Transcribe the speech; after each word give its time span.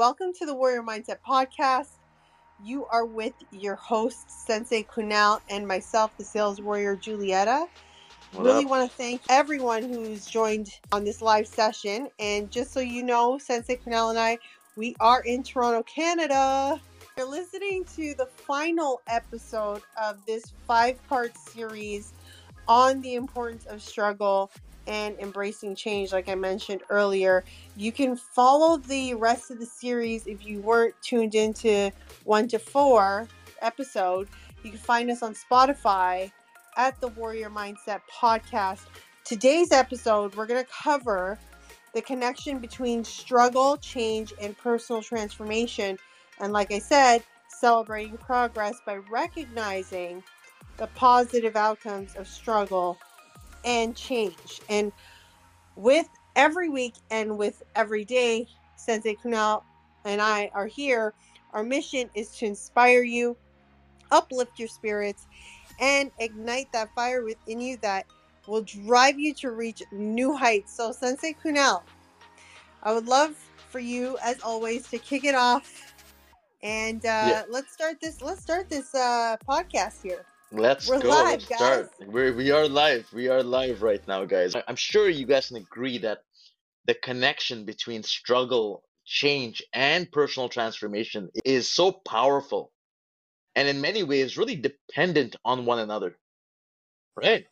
welcome 0.00 0.32
to 0.32 0.46
the 0.46 0.54
Warrior 0.54 0.82
Mindset 0.82 1.18
Podcast. 1.28 1.98
You 2.64 2.86
are 2.86 3.04
with 3.04 3.34
your 3.50 3.74
host, 3.74 4.30
Sensei 4.46 4.82
Kunal, 4.82 5.42
and 5.50 5.68
myself, 5.68 6.16
the 6.16 6.24
sales 6.24 6.58
warrior, 6.58 6.96
Julieta. 6.96 7.66
What 8.32 8.46
really 8.46 8.64
up? 8.64 8.70
want 8.70 8.90
to 8.90 8.96
thank 8.96 9.20
everyone 9.28 9.82
who's 9.82 10.24
joined 10.24 10.70
on 10.90 11.04
this 11.04 11.20
live 11.20 11.46
session. 11.46 12.08
And 12.18 12.50
just 12.50 12.72
so 12.72 12.80
you 12.80 13.02
know, 13.02 13.36
Sensei 13.36 13.76
Kunal 13.76 14.08
and 14.08 14.18
I, 14.18 14.38
we 14.74 14.96
are 15.00 15.20
in 15.20 15.42
Toronto, 15.42 15.82
Canada. 15.82 16.80
You're 17.18 17.28
listening 17.28 17.84
to 17.96 18.14
the 18.14 18.24
final 18.24 19.02
episode 19.06 19.82
of 20.02 20.24
this 20.24 20.54
five 20.66 20.98
part 21.10 21.36
series 21.36 22.14
on 22.66 23.02
the 23.02 23.16
importance 23.16 23.66
of 23.66 23.82
struggle 23.82 24.50
and 24.90 25.16
embracing 25.20 25.76
change, 25.76 26.12
like 26.12 26.28
I 26.28 26.34
mentioned 26.34 26.82
earlier. 26.90 27.44
You 27.76 27.92
can 27.92 28.16
follow 28.16 28.76
the 28.76 29.14
rest 29.14 29.52
of 29.52 29.60
the 29.60 29.66
series 29.66 30.26
if 30.26 30.44
you 30.44 30.60
weren't 30.60 30.96
tuned 31.00 31.36
into 31.36 31.92
one 32.24 32.48
to 32.48 32.58
four 32.58 33.28
episode. 33.62 34.28
You 34.64 34.70
can 34.70 34.80
find 34.80 35.08
us 35.08 35.22
on 35.22 35.34
Spotify 35.34 36.32
at 36.76 37.00
the 37.00 37.06
Warrior 37.06 37.50
Mindset 37.50 38.00
Podcast. 38.12 38.86
Today's 39.24 39.70
episode, 39.70 40.34
we're 40.34 40.46
going 40.46 40.64
to 40.64 40.70
cover 40.70 41.38
the 41.94 42.02
connection 42.02 42.58
between 42.58 43.04
struggle, 43.04 43.76
change, 43.76 44.34
and 44.42 44.58
personal 44.58 45.02
transformation. 45.02 45.98
And 46.40 46.52
like 46.52 46.72
I 46.72 46.80
said, 46.80 47.22
celebrating 47.48 48.16
progress 48.16 48.80
by 48.84 48.96
recognizing 49.08 50.24
the 50.78 50.88
positive 50.88 51.54
outcomes 51.54 52.16
of 52.16 52.26
struggle 52.26 52.98
and 53.64 53.96
change. 53.96 54.60
And 54.68 54.92
with 55.76 56.08
every 56.36 56.68
week 56.68 56.94
and 57.10 57.38
with 57.38 57.62
every 57.74 58.04
day, 58.04 58.48
Sensei 58.76 59.16
Kunal 59.16 59.62
and 60.04 60.20
I 60.20 60.50
are 60.54 60.66
here. 60.66 61.14
Our 61.52 61.62
mission 61.62 62.10
is 62.14 62.30
to 62.38 62.46
inspire 62.46 63.02
you, 63.02 63.36
uplift 64.10 64.58
your 64.58 64.68
spirits, 64.68 65.26
and 65.80 66.10
ignite 66.18 66.72
that 66.72 66.90
fire 66.94 67.24
within 67.24 67.60
you 67.60 67.76
that 67.82 68.06
will 68.46 68.62
drive 68.62 69.18
you 69.18 69.34
to 69.34 69.50
reach 69.50 69.82
new 69.92 70.36
heights. 70.36 70.76
So, 70.76 70.92
Sensei 70.92 71.34
Kunal, 71.44 71.82
I 72.82 72.92
would 72.92 73.06
love 73.06 73.34
for 73.70 73.78
you, 73.78 74.18
as 74.22 74.40
always, 74.40 74.86
to 74.88 74.98
kick 74.98 75.24
it 75.24 75.34
off. 75.34 75.94
And 76.62 77.04
uh, 77.04 77.08
Yeah. 77.28 77.42
let's 77.48 77.72
start 77.72 77.96
this. 78.00 78.20
Let's 78.20 78.42
start 78.42 78.68
this 78.68 78.94
uh, 78.94 79.36
podcast 79.48 80.02
here. 80.02 80.26
Let's 80.52 80.88
We're 80.88 81.00
go. 81.00 81.08
live, 81.08 81.30
Let's 81.30 81.44
start. 81.44 81.92
We're, 82.00 82.34
we 82.34 82.50
are 82.50 82.66
live. 82.66 83.06
We 83.12 83.28
are 83.28 83.42
live 83.42 83.82
right 83.82 84.06
now, 84.08 84.24
guys. 84.24 84.56
I'm 84.66 84.76
sure 84.76 85.08
you 85.08 85.24
guys 85.24 85.48
can 85.48 85.58
agree 85.58 85.98
that 85.98 86.24
the 86.86 86.94
connection 86.94 87.64
between 87.64 88.02
struggle, 88.02 88.82
change, 89.04 89.62
and 89.72 90.10
personal 90.10 90.48
transformation 90.48 91.30
is 91.44 91.68
so 91.70 91.92
powerful 91.92 92.72
and 93.54 93.68
in 93.68 93.80
many 93.80 94.02
ways 94.02 94.36
really 94.36 94.56
dependent 94.56 95.36
on 95.44 95.66
one 95.66 95.78
another. 95.78 96.16
Right? 97.16 97.46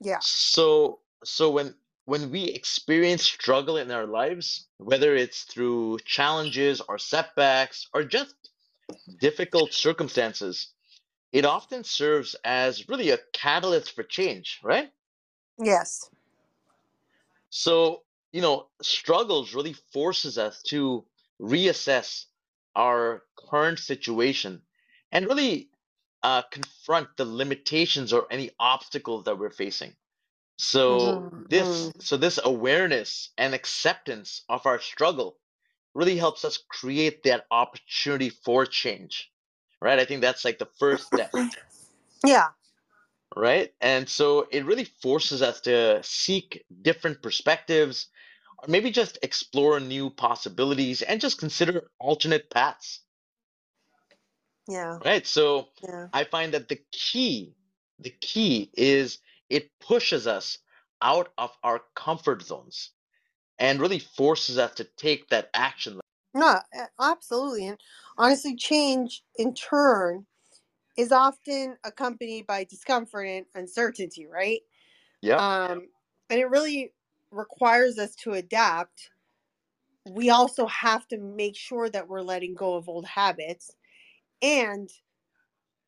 Yeah. 0.00 0.18
So 0.20 1.00
so 1.24 1.50
when 1.50 1.74
when 2.04 2.30
we 2.30 2.44
experience 2.44 3.22
struggle 3.22 3.76
in 3.76 3.90
our 3.90 4.06
lives, 4.06 4.66
whether 4.78 5.14
it's 5.14 5.42
through 5.42 5.98
challenges 6.04 6.80
or 6.80 6.98
setbacks 6.98 7.88
or 7.94 8.04
just 8.04 8.34
difficult 9.20 9.72
circumstances, 9.72 10.72
it 11.32 11.44
often 11.44 11.84
serves 11.84 12.34
as 12.44 12.88
really 12.88 13.10
a 13.10 13.18
catalyst 13.32 13.92
for 13.92 14.02
change, 14.04 14.60
right? 14.62 14.92
Yes. 15.58 16.10
So, 17.50 18.04
you 18.32 18.40
know, 18.40 18.70
struggles 18.82 19.52
really 19.54 19.72
forces 19.72 20.38
us 20.38 20.62
to 20.64 21.06
reassess 21.40 22.26
our 22.76 23.24
current 23.36 23.78
situation 23.80 24.62
and 25.10 25.26
really 25.26 25.70
uh, 26.22 26.42
confront 26.42 27.16
the 27.16 27.24
limitations 27.24 28.12
or 28.12 28.26
any 28.32 28.50
obstacles 28.60 29.24
that 29.24 29.38
we're 29.38 29.50
facing. 29.50 29.96
So 30.58 31.28
Mhm, 31.36 31.46
this 31.50 31.92
so 32.00 32.16
this 32.18 32.38
awareness 32.44 33.30
and 33.38 33.54
acceptance 33.54 34.44
of 34.48 34.66
our 34.66 34.80
struggle 34.80 35.40
really 35.94 36.16
helps 36.18 36.44
us 36.44 36.58
create 36.58 37.24
that 37.24 37.46
opportunity 37.50 38.30
for 38.30 38.66
change. 38.66 39.32
Right? 39.80 39.98
I 39.98 40.04
think 40.04 40.20
that's 40.22 40.44
like 40.44 40.58
the 40.58 40.68
first 40.78 41.06
step. 41.08 41.32
Yeah. 42.24 42.48
right? 43.36 43.72
And 43.80 44.08
so 44.08 44.48
it 44.50 44.64
really 44.64 44.84
forces 44.84 45.42
us 45.42 45.60
to 45.62 46.02
seek 46.02 46.64
different 46.82 47.22
perspectives, 47.22 48.08
or 48.58 48.68
maybe 48.68 48.90
just 48.90 49.18
explore 49.22 49.80
new 49.80 50.10
possibilities 50.10 51.02
and 51.02 51.20
just 51.20 51.38
consider 51.38 51.90
alternate 52.00 52.50
paths, 52.50 53.00
Yeah. 54.68 54.98
right? 55.04 55.26
So 55.26 55.68
Yeah. 55.82 56.08
I 56.12 56.24
find 56.24 56.54
that 56.54 56.68
the 56.68 56.80
key, 56.92 57.54
the 58.00 58.10
key 58.10 58.70
is 58.74 59.18
it 59.48 59.70
pushes 59.80 60.26
us 60.26 60.58
out 61.02 61.32
of 61.38 61.50
our 61.62 61.82
comfort 61.94 62.42
zones 62.42 62.90
and 63.58 63.80
really 63.80 63.98
forces 64.00 64.58
us 64.58 64.74
to 64.76 64.84
take 64.84 65.28
that 65.30 65.50
action. 65.54 66.00
No, 66.36 66.60
a- 66.74 66.88
absolutely. 67.02 67.68
And 67.68 67.78
honestly, 68.18 68.56
change 68.56 69.24
in 69.38 69.54
turn 69.54 70.26
is 70.98 71.12
often 71.12 71.76
accompanied 71.84 72.46
by 72.46 72.64
discomfort 72.64 73.26
and 73.28 73.46
uncertainty, 73.54 74.26
right? 74.26 74.60
Yeah. 75.22 75.38
Um, 75.38 75.88
and 76.30 76.40
it 76.40 76.50
really 76.50 76.92
requires 77.32 77.98
us 77.98 78.14
to 78.16 78.32
adapt. 78.34 79.10
We 80.10 80.30
also 80.30 80.66
have 80.66 81.08
to 81.08 81.18
make 81.18 81.56
sure 81.56 81.90
that 81.90 82.08
we're 82.08 82.22
letting 82.22 82.54
go 82.54 82.74
of 82.76 82.88
old 82.88 83.06
habits. 83.06 83.72
And 84.42 84.90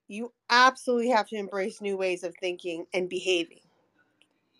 you 0.08 0.32
absolutely 0.50 1.10
have 1.10 1.28
to 1.28 1.36
embrace 1.36 1.80
new 1.80 1.96
ways 1.96 2.24
of 2.24 2.34
thinking 2.40 2.86
and 2.94 3.08
behaving. 3.08 3.60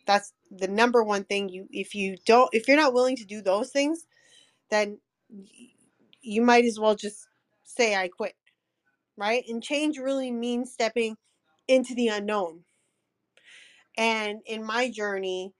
That's 0.07 0.33
the 0.51 0.69
number 0.69 1.05
one 1.05 1.25
thing 1.25 1.49
you 1.49 1.69
if 1.71 1.95
you 1.95 2.17
don't 2.27 2.51
if 2.53 2.69
you're 2.69 2.77
not 2.77 2.95
willing 2.95 3.17
to 3.17 3.25
do 3.27 3.43
those 3.43 3.71
things, 3.71 4.07
then 4.71 4.99
you 6.29 6.43
might 6.43 6.67
as 6.67 6.79
well 6.81 6.95
just 6.95 7.29
say 7.65 7.97
I 7.97 8.09
quit, 8.09 8.35
right? 9.17 9.45
And 9.49 9.63
change 9.63 9.99
really 9.99 10.31
means 10.31 10.73
stepping 10.73 11.17
into 11.69 11.95
the 11.95 12.09
unknown. 12.09 12.65
And 13.97 14.41
in 14.47 14.65
my 14.65 14.91
journey, 14.91 15.55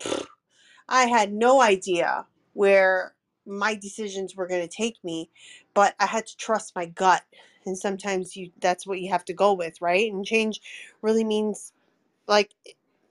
I 0.88 1.06
had 1.06 1.32
no 1.32 1.62
idea 1.62 2.26
where 2.54 3.14
my 3.46 3.74
decisions 3.74 4.36
were 4.36 4.46
going 4.48 4.66
to 4.66 4.76
take 4.76 4.96
me, 5.04 5.30
but 5.74 5.94
I 6.00 6.06
had 6.06 6.26
to 6.26 6.36
trust 6.36 6.76
my 6.76 6.86
gut. 6.86 7.22
And 7.66 7.78
sometimes 7.78 8.36
you 8.36 8.50
that's 8.60 8.86
what 8.86 9.00
you 9.00 9.10
have 9.10 9.24
to 9.26 9.34
go 9.34 9.54
with, 9.54 9.80
right? 9.80 10.10
And 10.12 10.26
change 10.26 10.60
really 11.02 11.24
means 11.24 11.72
like 12.28 12.52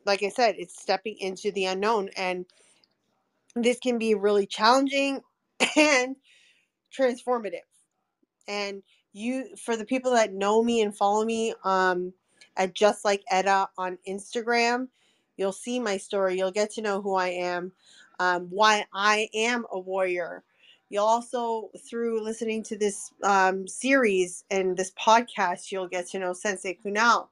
like 0.06 0.24
I 0.24 0.30
said, 0.30 0.56
it's 0.58 0.82
stepping 0.82 1.18
into 1.20 1.52
the 1.52 1.66
unknown 1.66 2.10
and 2.18 2.46
this 3.56 3.80
can 3.80 3.98
be 3.98 4.16
really 4.16 4.48
challenging 4.48 5.22
and 5.78 6.16
transformative. 6.98 7.68
And 8.48 8.84
you 9.14 9.56
for 9.58 9.78
the 9.78 9.86
people 9.86 10.12
that 10.12 10.34
know 10.34 10.64
me 10.64 10.82
and 10.82 10.96
follow 10.96 11.24
me 11.26 11.54
um 11.64 12.14
at 12.58 12.74
just 12.74 13.04
like 13.06 13.24
Etta 13.32 13.70
on 13.78 13.98
Instagram, 14.08 14.88
you'll 15.38 15.52
see 15.54 15.80
my 15.80 15.98
story. 15.98 16.38
You'll 16.38 16.52
get 16.52 16.72
to 16.74 16.82
know 16.82 17.02
who 17.02 17.16
I 17.16 17.30
am, 17.30 17.72
um, 18.20 18.48
why 18.50 18.86
I 18.94 19.30
am 19.34 19.66
a 19.72 19.80
warrior. 19.80 20.44
You'll 20.90 21.06
also, 21.06 21.72
through 21.90 22.24
listening 22.24 22.62
to 22.66 22.78
this 22.78 23.12
um, 23.24 23.68
series 23.68 24.44
and 24.52 24.78
this 24.78 24.92
podcast, 24.92 25.72
you'll 25.72 25.88
get 25.88 26.08
to 26.10 26.20
know 26.20 26.34
Sensei 26.34 26.78
Kunal 26.86 27.30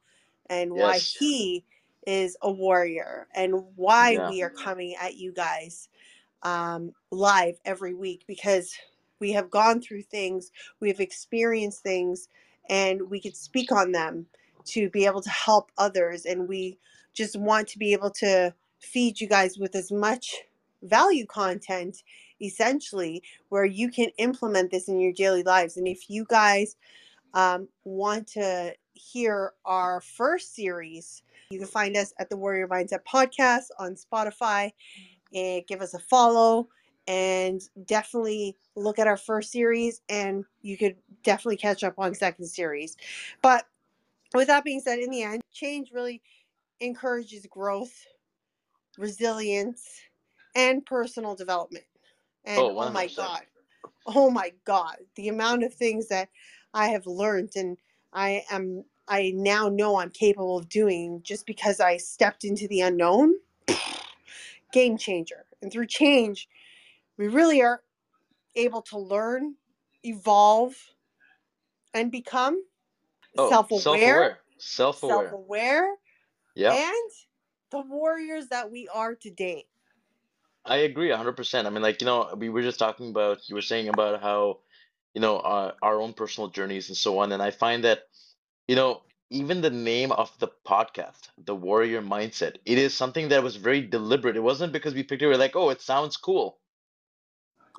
and 0.50 0.72
why 0.74 0.98
he 0.98 1.64
is 2.08 2.36
a 2.42 2.52
warrior 2.52 3.28
and 3.36 3.54
why 3.76 4.14
Yeah. 4.14 4.30
we 4.32 4.42
are 4.42 4.50
coming 4.50 4.96
at 5.00 5.18
you 5.18 5.32
guys 5.32 5.90
um, 6.42 6.94
live 7.12 7.60
every 7.64 7.94
week 7.94 8.24
because 8.26 8.74
we 9.22 9.32
have 9.32 9.50
gone 9.50 9.80
through 9.80 10.02
things, 10.02 10.52
we 10.82 10.90
have 10.90 11.00
experienced 11.00 11.82
things, 11.82 12.28
and 12.70 13.10
we 13.10 13.22
could 13.22 13.38
speak 13.38 13.72
on 13.72 13.94
them 13.94 14.26
to 14.66 14.90
be 14.90 15.06
able 15.06 15.22
to 15.22 15.30
help 15.30 15.72
others. 15.78 16.26
And 16.26 16.48
we 16.48 16.78
just 17.14 17.38
want 17.38 17.68
to 17.70 17.80
be 17.80 17.94
able 17.94 18.10
to 18.12 18.54
feed 18.80 19.22
you 19.22 19.28
guys 19.28 19.58
with 19.58 19.76
as 19.76 19.92
much 19.92 20.36
value 20.84 21.26
content, 21.26 22.04
essentially, 22.42 23.24
where 23.50 23.66
you 23.66 23.90
can 23.90 24.10
implement 24.18 24.72
this 24.72 24.88
in 24.88 25.00
your 25.00 25.14
daily 25.14 25.44
lives. 25.44 25.78
And 25.78 25.88
if 25.88 26.10
you 26.10 26.26
guys 26.28 26.76
um, 27.34 27.68
want 27.84 28.28
to 28.30 28.74
hear 28.94 29.54
our 29.66 30.02
first 30.02 30.56
series, 30.56 31.24
you 31.50 31.60
can 31.60 31.68
find 31.68 31.96
us 31.96 32.14
at 32.20 32.30
the 32.30 32.38
Warrior 32.38 32.68
Mindset 32.68 33.04
Podcast 33.08 33.66
on 33.78 33.96
Spotify 33.96 34.72
and 35.34 35.66
give 35.68 35.82
us 35.82 35.94
a 35.94 36.00
follow 36.00 36.68
and 37.08 37.62
definitely 37.86 38.58
look 38.76 39.00
at 39.00 39.08
our 39.08 39.18
first 39.18 39.52
series 39.52 40.02
and 40.10 40.46
you 40.62 40.78
could 40.78 40.96
definitely 41.24 41.58
catch 41.58 41.84
up 41.84 41.96
on 41.98 42.16
second 42.16 42.46
series. 42.48 42.98
But 43.42 43.66
with 44.34 44.48
that 44.48 44.64
being 44.64 44.82
said, 44.82 45.00
in 45.00 45.12
the 45.12 45.24
end, 45.24 45.44
change 45.54 45.92
really 45.94 46.22
encourages 46.82 47.46
growth, 47.48 47.94
resilience, 48.98 49.88
and 50.56 50.86
personal 50.86 51.36
development. 51.36 51.86
And 52.46 52.58
Oh, 52.60 52.70
oh 52.80 52.92
my 52.92 53.08
God, 53.08 53.42
oh 54.08 54.30
my 54.30 54.52
god 54.66 54.98
the 55.16 55.30
amount 55.30 55.64
of 55.64 55.74
things 55.74 56.08
that 56.10 56.30
i 56.74 56.88
have 56.88 57.08
learned 57.08 57.52
and 57.56 57.78
i 58.14 58.44
am 58.52 58.84
i 59.08 59.32
now 59.36 59.70
know 59.70 59.98
i'm 60.00 60.10
capable 60.10 60.58
of 60.58 60.70
doing 60.70 61.22
just 61.24 61.46
because 61.46 61.80
i 61.80 61.98
stepped 61.98 62.44
into 62.44 62.68
the 62.68 62.82
unknown 62.82 63.34
game 64.74 64.98
changer 64.98 65.46
and 65.62 65.72
through 65.72 65.88
change 65.88 66.50
we 67.22 67.28
really 67.28 67.62
are 67.62 67.82
able 68.56 68.82
to 68.82 68.98
learn 68.98 69.56
evolve 70.04 70.76
and 71.94 72.12
become 72.12 72.60
Oh, 73.38 73.50
self-aware 73.50 74.40
self-aware. 74.58 75.30
Self-aware. 75.30 75.96
Yeah. 76.56 76.74
and 76.74 77.12
the 77.72 77.82
warriors 77.82 78.48
that 78.48 78.72
we 78.72 78.90
are 78.94 79.16
today 79.16 79.66
I 80.66 80.78
agree 80.78 81.10
100%. 81.10 81.66
I 81.66 81.70
mean, 81.70 81.82
like, 81.82 82.02
you 82.02 82.06
know, 82.06 82.36
we 82.38 82.50
were 82.50 82.62
just 82.62 82.78
talking 82.78 83.10
about, 83.10 83.50
you 83.50 83.56
were 83.56 83.64
saying 83.64 83.88
about 83.90 84.22
how, 84.22 84.60
you 85.16 85.22
know, 85.22 85.40
our, 85.40 85.74
our 85.82 86.00
own 86.00 86.14
personal 86.14 86.50
journeys 86.50 86.90
and 86.90 86.98
so 86.98 87.18
on. 87.20 87.32
And 87.32 87.42
I 87.42 87.50
find 87.52 87.84
that, 87.84 88.04
you 88.68 88.76
know, 88.76 89.02
even 89.32 89.62
the 89.62 89.72
name 89.72 90.12
of 90.12 90.32
the 90.40 90.50
podcast, 90.68 91.30
The 91.46 91.56
Warrior 91.56 92.04
Mindset, 92.04 92.58
it 92.66 92.78
is 92.78 92.94
something 92.94 93.30
that 93.30 93.42
was 93.42 93.56
very 93.56 93.82
deliberate. 93.82 94.36
It 94.38 94.44
wasn't 94.44 94.72
because 94.74 94.94
we 94.94 95.02
picked 95.04 95.24
it, 95.24 95.28
we're 95.28 95.38
like, 95.38 95.56
oh, 95.56 95.72
it 95.72 95.82
sounds 95.82 96.16
cool. 96.16 96.60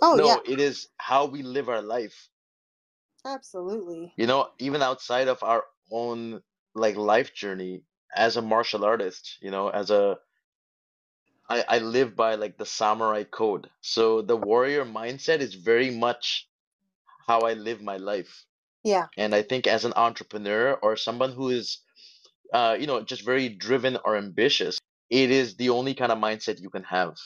Oh 0.00 0.17
No, 0.17 0.25
yeah 0.25 0.39
it 0.44 0.61
is 0.61 0.89
how 0.99 1.27
we 1.27 1.43
live 1.43 1.69
our 1.69 1.83
life. 1.83 2.29
absolutely 3.25 4.15
You 4.17 4.27
know, 4.27 4.50
even 4.59 4.83
outside 4.83 5.29
of 5.29 5.43
our 5.43 5.65
own 5.91 6.43
like 6.75 6.97
life 6.97 7.35
journey 7.35 7.85
as 8.15 8.37
a 8.37 8.43
martial 8.43 8.85
artist, 8.85 9.39
you 9.41 9.50
know, 9.50 9.69
as 9.69 9.91
a 9.91 10.19
I, 11.49 11.65
I 11.69 11.79
live 11.79 12.17
by 12.17 12.35
like 12.35 12.56
the 12.59 12.67
samurai 12.67 13.25
code. 13.25 13.71
So 13.81 14.23
the 14.23 14.37
warrior 14.37 14.85
mindset 14.85 15.41
is 15.41 15.55
very 15.55 15.91
much 15.91 16.49
how 17.27 17.41
I 17.41 17.55
live 17.55 17.81
my 17.83 17.97
life. 17.99 18.44
yeah 18.85 19.06
And 19.17 19.35
I 19.35 19.43
think 19.43 19.67
as 19.67 19.85
an 19.85 19.93
entrepreneur 19.97 20.75
or 20.75 20.97
someone 20.97 21.33
who 21.33 21.50
is, 21.50 21.79
uh, 22.53 22.77
you 22.81 22.87
know, 22.87 23.03
just 23.03 23.23
very 23.25 23.49
driven 23.49 23.97
or 24.05 24.17
ambitious, 24.17 24.79
it 25.11 25.31
is 25.31 25.56
the 25.56 25.71
only 25.71 25.94
kind 25.94 26.12
of 26.12 26.19
mindset 26.19 26.61
you 26.61 26.71
can 26.71 26.85
have 26.85 27.17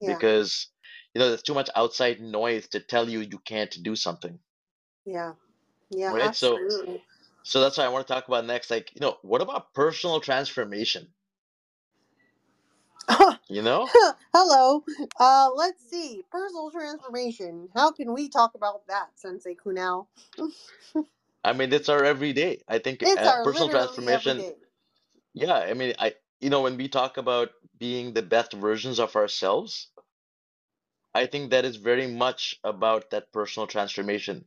yeah 0.00 0.16
because, 0.16 0.68
you 1.14 1.20
know, 1.20 1.28
there's 1.28 1.42
too 1.42 1.54
much 1.54 1.70
outside 1.76 2.20
noise 2.20 2.68
to 2.68 2.80
tell 2.80 3.08
you 3.08 3.20
you 3.20 3.38
can't 3.38 3.76
do 3.82 3.96
something, 3.96 4.38
yeah 5.04 5.32
yeah 5.90 6.12
right? 6.12 6.34
So, 6.34 6.56
absolutely 6.56 7.02
so 7.42 7.60
that's 7.60 7.78
what 7.78 7.86
I 7.86 7.90
want 7.90 8.06
to 8.06 8.12
talk 8.12 8.28
about 8.28 8.46
next. 8.46 8.70
Like, 8.70 8.92
you 8.94 9.00
know, 9.00 9.18
what 9.22 9.42
about 9.42 9.74
personal 9.74 10.20
transformation? 10.20 11.08
You 13.48 13.62
know? 13.62 13.88
Hello. 14.32 14.84
Uh, 15.18 15.50
let's 15.54 15.82
see. 15.90 16.22
Personal 16.30 16.70
transformation. 16.70 17.68
How 17.74 17.90
can 17.92 18.12
we 18.12 18.28
talk 18.28 18.54
about 18.54 18.86
that, 18.88 19.10
Sensei 19.16 19.54
Kunal? 19.54 20.06
I 21.44 21.52
mean, 21.52 21.72
it's 21.72 21.88
our 21.88 22.04
everyday. 22.04 22.62
I 22.68 22.78
think 22.78 23.02
It's 23.02 23.16
uh, 23.16 23.30
our 23.30 23.42
personal 23.44 23.68
transformation 23.68 24.38
everyday. 24.38 24.54
Yeah, 25.34 25.54
I 25.54 25.74
mean, 25.74 25.94
I, 25.98 26.14
you 26.40 26.50
know, 26.50 26.62
when 26.62 26.76
we 26.76 26.88
talk 26.88 27.16
about 27.16 27.50
being 27.78 28.12
the 28.14 28.22
best 28.22 28.52
versions 28.52 28.98
of 28.98 29.16
ourselves, 29.16 29.88
I 31.14 31.26
think 31.26 31.50
that 31.50 31.64
is 31.64 31.76
very 31.76 32.06
much 32.08 32.58
about 32.64 33.10
that 33.10 33.32
personal 33.32 33.66
transformation. 33.66 34.44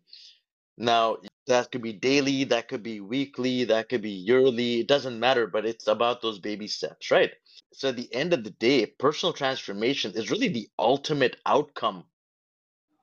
Now, 0.78 1.18
that 1.48 1.72
could 1.72 1.82
be 1.82 1.94
daily, 1.94 2.44
that 2.46 2.68
could 2.68 2.84
be 2.84 3.00
weekly, 3.02 3.66
that 3.66 3.90
could 3.90 4.02
be 4.02 4.12
yearly, 4.12 4.82
it 4.82 4.88
doesn't 4.88 5.20
matter, 5.20 5.48
but 5.48 5.66
it's 5.66 5.88
about 5.88 6.22
those 6.22 6.40
baby 6.40 6.68
steps, 6.68 7.12
right? 7.12 7.34
So 7.74 7.90
at 7.90 7.98
the 7.98 8.14
end 8.14 8.34
of 8.34 8.44
the 8.44 8.52
day, 8.52 8.86
personal 8.88 9.34
transformation 9.34 10.14
is 10.16 10.32
really 10.32 10.50
the 10.50 10.70
ultimate 10.80 11.38
outcome 11.46 12.06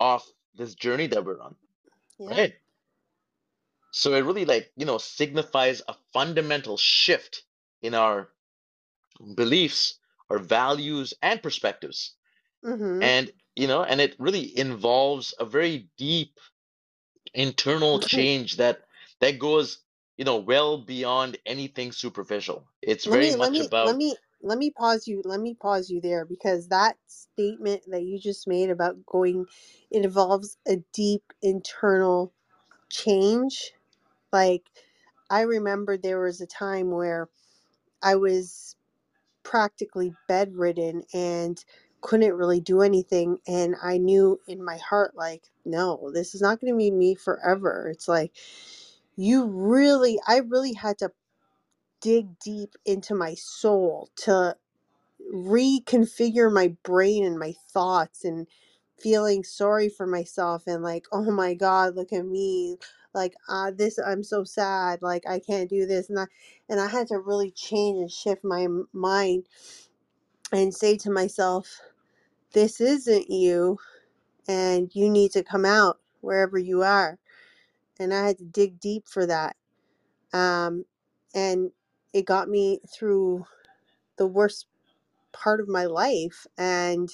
of 0.01 0.25
this 0.55 0.75
journey 0.75 1.07
that 1.09 1.25
we're 1.25 1.41
on, 1.41 1.57
Yeah. 2.19 2.37
right? 2.37 2.55
So 3.93 4.15
it 4.15 4.23
really 4.25 4.45
like, 4.45 4.73
you 4.77 4.85
know, 4.85 4.99
signifies 4.99 5.81
a 5.87 5.95
fundamental 6.13 6.77
shift 6.77 7.45
in 7.83 7.95
our 7.95 8.33
beliefs, 9.35 9.99
our 10.29 10.39
values, 10.39 11.15
and 11.23 11.43
perspectives. 11.43 12.15
Mm-hmm. 12.65 13.03
And, 13.03 13.33
you 13.57 13.67
know, 13.67 13.83
and 13.83 14.01
it 14.01 14.17
really 14.19 14.57
involves 14.59 15.35
a 15.39 15.45
very 15.45 15.89
deep 15.97 16.39
internal 17.35 18.01
change 18.01 18.57
that 18.57 18.83
that 19.21 19.39
goes, 19.39 19.79
you 20.17 20.25
know, 20.25 20.39
well 20.39 20.79
beyond 20.79 21.39
anything 21.47 21.93
superficial. 21.93 22.65
It's 22.83 23.07
let 23.07 23.13
very 23.13 23.31
me 23.31 23.37
let 23.37 23.53
much 23.53 23.61
me 23.61 23.69
let 23.71 23.97
me 23.97 24.17
let 24.43 24.59
me 24.59 24.71
pause 24.71 25.07
you. 25.07 25.23
Let 25.25 25.41
me 25.41 25.55
pause 25.55 25.91
you 25.91 26.01
there 26.01 26.25
because 26.25 26.69
that 26.69 26.97
statement 27.07 27.83
that 27.89 28.03
you 28.03 28.19
just 28.19 28.49
made 28.49 28.71
about 28.71 29.05
going, 29.07 29.47
it 29.91 30.05
involves 30.05 30.57
a 30.67 30.77
deep 30.93 31.23
internal 31.43 32.33
change. 32.89 33.73
Like 34.33 34.65
I 35.29 35.43
remember 35.43 35.97
there 35.97 36.21
was 36.21 36.41
a 36.41 36.47
time 36.47 36.91
where 36.91 37.29
I 38.03 38.17
was 38.17 38.77
practically 39.45 40.15
bedridden 40.29 41.03
and 41.15 41.65
couldn't 42.03 42.35
really 42.35 42.61
do 42.61 42.83
anything 42.83 43.39
and 43.49 43.77
i 43.83 43.99
knew 43.99 44.41
in 44.49 44.65
my 44.65 44.79
heart 44.79 45.17
like 45.17 45.45
no 45.65 46.11
this 46.15 46.35
is 46.35 46.43
not 46.43 46.61
going 46.61 46.73
to 46.73 46.79
be 46.79 46.91
me 46.91 47.15
forever. 47.15 47.89
It's 47.93 48.09
like 48.09 48.33
you 49.17 49.47
really 49.47 50.21
i 50.29 50.39
really 50.39 50.75
had 50.75 50.99
to 50.99 51.11
dig 52.03 52.39
deep 52.41 52.75
into 52.87 53.15
my 53.15 53.35
soul 53.35 54.11
to 54.17 54.57
reconfigure 55.35 56.53
my 56.53 56.75
brain 56.85 57.25
and 57.25 57.39
my 57.39 57.55
thoughts 57.73 58.25
and 58.25 58.49
feeling 59.01 59.45
sorry 59.45 59.89
for 59.89 60.07
myself 60.07 60.65
and 60.67 60.83
like 60.83 61.07
oh 61.13 61.31
my 61.31 61.55
god 61.55 61.97
look 61.97 62.13
at 62.13 62.27
me 62.27 62.77
like 63.15 63.35
uh 63.49 63.71
this 63.77 63.99
i'm 64.07 64.23
so 64.23 64.45
sad 64.45 65.01
like 65.03 65.25
i 65.29 65.39
can't 65.39 65.71
do 65.71 65.87
this 65.87 66.11
and 66.11 66.19
I, 66.21 66.27
and 66.69 66.81
i 66.81 66.89
had 66.89 67.09
to 67.09 67.19
really 67.19 67.51
change 67.53 67.99
and 67.99 68.11
shift 68.11 68.45
my 68.45 68.67
mind 68.93 69.45
and 70.53 70.75
say 70.75 70.99
to 70.99 71.11
myself, 71.13 71.81
this 72.53 72.81
isn't 72.81 73.31
you, 73.31 73.79
and 74.49 74.91
you 74.95 75.11
need 75.11 75.33
to 75.33 75.43
come 75.45 75.65
out 75.65 75.99
wherever 76.21 76.59
you 76.59 76.83
are. 76.83 77.19
And 77.99 78.15
I 78.15 78.27
had 78.29 78.39
to 78.39 78.45
dig 78.45 78.81
deep 78.81 79.07
for 79.09 79.27
that. 79.27 79.57
Um, 80.33 80.85
and 81.35 81.71
it 82.13 82.27
got 82.27 82.49
me 82.49 82.81
through 82.93 83.45
the 84.19 84.27
worst 84.27 84.67
part 85.33 85.61
of 85.61 85.69
my 85.69 85.87
life. 85.87 86.47
And 86.59 87.09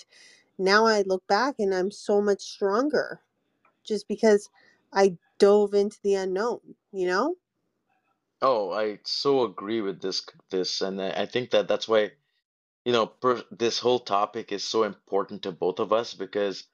now 0.59 0.87
I 0.87 1.03
look 1.07 1.27
back 1.27 1.57
and 1.59 1.75
I'm 1.75 1.91
so 1.91 2.21
much 2.21 2.43
stronger 2.43 3.21
just 3.85 4.09
because 4.09 4.51
I 4.93 5.17
dove 5.39 5.75
into 5.75 5.99
the 6.03 6.15
unknown, 6.15 6.77
you 6.93 7.07
know? 7.07 7.37
oh, 8.41 8.71
I 8.73 9.01
so 9.05 9.45
agree 9.45 9.81
with 9.83 10.01
this 10.01 10.25
this, 10.51 10.81
and 10.81 11.01
I 11.03 11.11
I 11.23 11.27
think 11.27 11.51
that 11.51 11.69
that's 11.69 11.87
why, 11.89 12.13
you 12.85 12.93
know, 12.93 13.07
per, 13.07 13.45
this 13.51 13.79
whole 13.81 14.01
topic 14.01 14.53
is 14.53 14.65
so 14.65 14.85
important 14.85 15.43
to 15.45 15.53
both 15.53 15.81
of 15.81 15.93
us 15.93 16.15
because 16.15 16.65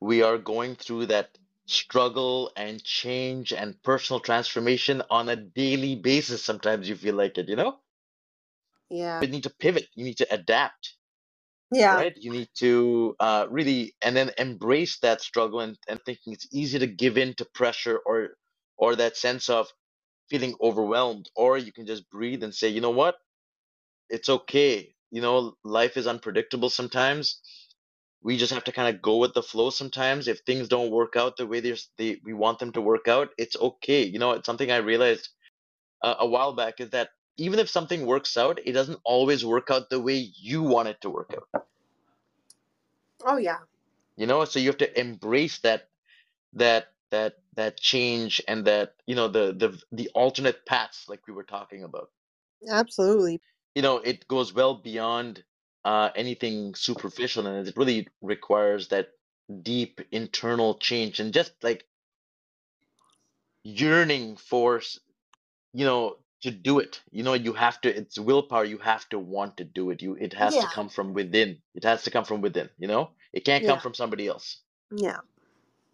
we 0.00 0.22
are 0.22 0.38
going 0.38 0.76
through 0.76 1.06
that 1.06 1.38
struggle 1.66 2.52
and 2.56 2.84
change 2.84 3.52
and 3.52 3.82
personal 3.82 4.20
transformation 4.20 5.02
on 5.10 5.28
a 5.30 5.36
daily 5.36 5.96
basis. 5.96 6.44
Sometimes 6.44 6.88
you 6.88 6.96
feel 6.96 7.14
like 7.16 7.38
it, 7.38 7.48
you 7.48 7.56
know? 7.56 7.80
Yeah. 8.90 9.22
You 9.22 9.28
need 9.28 9.44
to 9.44 9.50
pivot, 9.50 9.88
you 9.94 10.04
need 10.04 10.18
to 10.18 10.30
adapt, 10.30 10.98
Yeah. 11.72 12.04
right? 12.04 12.14
You 12.16 12.32
need 12.32 12.48
to 12.58 13.16
uh, 13.20 13.46
really 13.50 13.94
and 14.02 14.16
then 14.16 14.32
embrace 14.38 14.98
that 15.00 15.22
struggle 15.22 15.60
and, 15.60 15.78
and 15.88 16.00
thinking 16.06 16.32
it's 16.34 16.48
easy 16.52 16.78
to 16.80 16.86
give 16.86 17.18
in 17.18 17.34
to 17.36 17.46
pressure 17.54 18.00
or 18.06 18.30
or 18.78 18.96
that 18.96 19.16
sense 19.16 19.50
of 19.50 19.68
feeling 20.30 20.54
overwhelmed, 20.62 21.30
or 21.36 21.58
you 21.58 21.72
can 21.72 21.86
just 21.86 22.08
breathe 22.10 22.42
and 22.44 22.54
say, 22.54 22.68
you 22.68 22.80
know 22.82 22.90
what? 22.90 23.16
It's 24.10 24.28
okay. 24.28 24.94
You 25.10 25.22
know, 25.22 25.56
life 25.64 25.96
is 25.96 26.06
unpredictable 26.06 26.70
sometimes. 26.70 27.40
we 28.22 28.36
just 28.36 28.52
have 28.52 28.64
to 28.64 28.72
kind 28.72 28.94
of 28.94 29.02
go 29.02 29.18
with 29.18 29.34
the 29.34 29.42
flow 29.42 29.70
sometimes. 29.70 30.28
If 30.28 30.40
things 30.40 30.68
don't 30.68 30.90
work 30.90 31.16
out 31.16 31.36
the 31.36 31.46
way 31.46 31.60
they're, 31.60 31.76
they 31.98 32.20
we 32.24 32.34
want 32.34 32.58
them 32.58 32.72
to 32.72 32.80
work 32.80 33.08
out, 33.08 33.30
it's 33.38 33.56
okay. 33.56 34.04
You 34.04 34.18
know, 34.18 34.32
it's 34.32 34.46
something 34.46 34.70
I 34.72 34.78
realized 34.78 35.28
uh, 36.02 36.16
a 36.20 36.26
while 36.26 36.54
back 36.54 36.80
is 36.80 36.90
that 36.90 37.10
even 37.42 37.58
if 37.58 37.68
something 37.68 38.06
works 38.06 38.36
out, 38.36 38.60
it 38.64 38.72
doesn't 38.72 39.00
always 39.04 39.44
work 39.44 39.70
out 39.70 39.90
the 39.90 40.00
way 40.00 40.16
you 40.36 40.62
want 40.62 40.88
it 40.88 41.00
to 41.02 41.10
work 41.10 41.34
out. 41.34 41.66
Oh, 43.24 43.36
yeah. 43.36 43.58
You 44.16 44.26
know, 44.26 44.44
so 44.44 44.58
you 44.58 44.68
have 44.68 44.78
to 44.78 45.00
embrace 45.00 45.58
that 45.60 45.88
that 46.54 46.88
that 47.10 47.36
that 47.54 47.78
change 47.78 48.40
and 48.48 48.66
that 48.66 48.94
you 49.06 49.14
know 49.14 49.28
the 49.28 49.52
the 49.52 49.82
the 49.92 50.10
alternate 50.14 50.66
paths 50.66 51.08
like 51.08 51.26
we 51.26 51.34
were 51.34 51.44
talking 51.44 51.84
about. 51.84 52.10
Absolutely. 52.68 53.40
You 53.74 53.82
know, 53.82 53.98
it 53.98 54.28
goes 54.28 54.52
well 54.52 54.74
beyond 54.74 55.44
uh, 55.84 56.10
anything 56.14 56.74
superficial, 56.74 57.46
and 57.46 57.66
it 57.66 57.76
really 57.76 58.08
requires 58.20 58.88
that 58.88 59.10
deep 59.62 60.00
internal 60.10 60.78
change 60.78 61.20
and 61.20 61.34
just 61.34 61.52
like 61.62 61.86
yearning 63.64 64.36
for 64.36 64.80
you 65.72 65.84
know 65.84 66.16
to 66.42 66.50
do 66.50 66.78
it. 66.78 67.00
You 67.10 67.22
know 67.22 67.34
you 67.34 67.52
have 67.52 67.80
to 67.82 67.96
it's 67.96 68.18
willpower 68.18 68.64
you 68.64 68.78
have 68.78 69.08
to 69.10 69.18
want 69.18 69.56
to 69.56 69.64
do 69.64 69.90
it. 69.90 70.02
You 70.02 70.14
it 70.14 70.34
has 70.34 70.54
to 70.56 70.66
come 70.66 70.88
from 70.88 71.14
within. 71.14 71.58
It 71.74 71.84
has 71.84 72.02
to 72.04 72.10
come 72.10 72.24
from 72.24 72.40
within 72.40 72.68
you 72.78 72.88
know? 72.88 73.10
It 73.32 73.44
can't 73.44 73.64
come 73.64 73.80
from 73.80 73.94
somebody 73.94 74.26
else. 74.26 74.58
Yeah. 74.94 75.18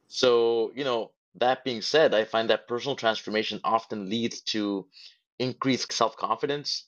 So, 0.08 0.72
you 0.74 0.84
know, 0.84 1.12
that 1.36 1.64
being 1.64 1.82
said, 1.82 2.14
I 2.14 2.24
find 2.24 2.50
that 2.50 2.66
personal 2.66 2.96
transformation 2.96 3.60
often 3.62 4.08
leads 4.08 4.40
to 4.52 4.86
increased 5.38 5.92
self-confidence, 5.92 6.84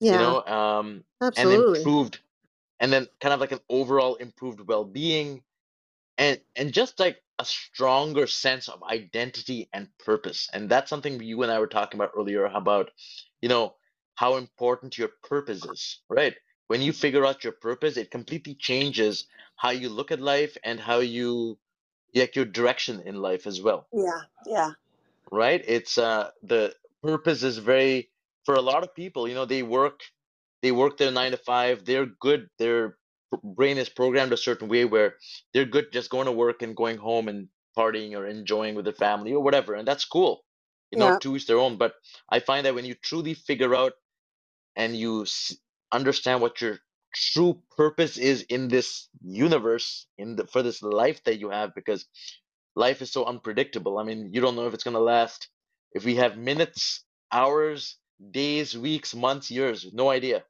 yeah. 0.00 0.12
you 0.12 0.18
know, 0.18 0.44
um, 0.46 1.04
and 1.20 1.50
improved, 1.50 2.20
and 2.78 2.92
then 2.92 3.08
kind 3.20 3.34
of 3.34 3.40
like 3.40 3.52
an 3.52 3.60
overall 3.68 4.14
improved 4.14 4.60
well-being, 4.60 5.42
and 6.16 6.40
and 6.56 6.72
just 6.72 6.98
like 6.98 7.20
a 7.40 7.46
stronger 7.46 8.28
sense 8.28 8.68
of 8.68 8.84
identity 8.84 9.70
and 9.74 9.88
purpose. 9.98 10.48
And 10.54 10.70
that's 10.70 10.90
something 10.90 11.22
you 11.22 11.42
and 11.44 11.52
I 11.52 11.60
were 11.60 11.68
talking 11.68 12.00
about 12.00 12.12
earlier 12.16 12.46
about, 12.46 12.92
you 13.42 13.50
know, 13.50 13.76
how 14.16 14.36
important 14.38 14.98
your 14.98 15.10
purpose 15.24 15.64
is, 15.66 16.02
right? 16.10 16.36
When 16.68 16.82
you 16.82 16.92
figure 16.94 17.26
out 17.26 17.44
your 17.44 17.54
purpose, 17.54 17.98
it 17.98 18.12
completely 18.12 18.56
changes 18.56 19.26
how 19.56 19.70
you 19.70 19.90
look 19.90 20.12
at 20.12 20.20
life 20.20 20.58
and 20.64 20.80
how 20.80 21.00
you 21.00 21.58
like 22.14 22.36
your 22.36 22.46
direction 22.46 23.02
in 23.06 23.16
life 23.16 23.46
as 23.46 23.62
well 23.62 23.88
Yeah, 23.92 24.22
yeah, 24.46 24.72
right 25.32 25.64
it's 25.66 25.98
uh 25.98 26.30
the 26.42 26.74
purpose 27.02 27.44
is 27.44 27.58
very 27.58 28.10
for 28.44 28.54
a 28.56 28.62
lot 28.62 28.84
of 28.84 28.94
people 28.94 29.28
you 29.28 29.34
know 29.34 29.46
they 29.46 29.62
work 29.62 30.00
they 30.62 30.72
work 30.72 30.98
their 30.98 31.12
nine 31.12 31.32
to 31.32 31.38
five 31.38 31.84
they're 31.84 32.06
good 32.06 32.48
their 32.58 32.90
p- 32.90 32.96
brain 33.44 33.78
is 33.78 33.88
programmed 33.88 34.32
a 34.32 34.36
certain 34.36 34.68
way 34.68 34.84
where 34.84 35.16
they're 35.52 35.64
good 35.66 35.92
just 35.92 36.10
going 36.10 36.26
to 36.26 36.32
work 36.32 36.62
and 36.62 36.76
going 36.76 36.98
home 36.98 37.28
and 37.28 37.48
partying 37.76 38.12
or 38.16 38.26
enjoying 38.26 38.74
with 38.74 38.84
their 38.84 38.94
family 38.94 39.32
or 39.32 39.42
whatever 39.42 39.74
and 39.74 39.86
that's 39.88 40.04
cool. 40.04 40.44
You 40.90 40.98
know 40.98 41.12
yeah, 41.12 41.18
to 41.22 41.36
each 41.36 41.46
their 41.46 41.58
own 41.58 41.76
but 41.78 41.94
i 42.30 42.40
find 42.40 42.66
that 42.66 42.74
when 42.74 42.84
you 42.84 42.94
truly 42.94 43.34
figure 43.34 43.74
out 43.74 43.92
and 44.76 44.96
you 44.96 45.22
s- 45.22 45.56
understand 45.92 46.40
what 46.40 46.60
your 46.60 46.78
true 47.14 47.62
purpose 47.76 48.16
is 48.18 48.42
in 48.44 48.68
this 48.68 49.08
universe 49.22 50.06
in 50.18 50.36
the 50.36 50.46
for 50.46 50.62
this 50.62 50.82
life 50.82 51.22
that 51.24 51.38
you 51.38 51.50
have 51.50 51.74
because 51.74 52.06
life 52.76 53.02
is 53.02 53.12
so 53.12 53.24
unpredictable. 53.24 53.98
I 53.98 54.04
mean 54.04 54.30
you 54.32 54.40
don't 54.40 54.56
know 54.56 54.66
if 54.66 54.74
it's 54.74 54.84
going 54.84 54.94
to 54.94 55.00
last. 55.00 55.48
If 55.92 56.04
we 56.04 56.16
have 56.16 56.36
minutes 56.38 57.04
hours 57.32 57.98
days 58.30 58.76
weeks 58.76 59.14
months 59.14 59.50
years 59.50 59.86
no 59.92 60.10
idea. 60.10 60.44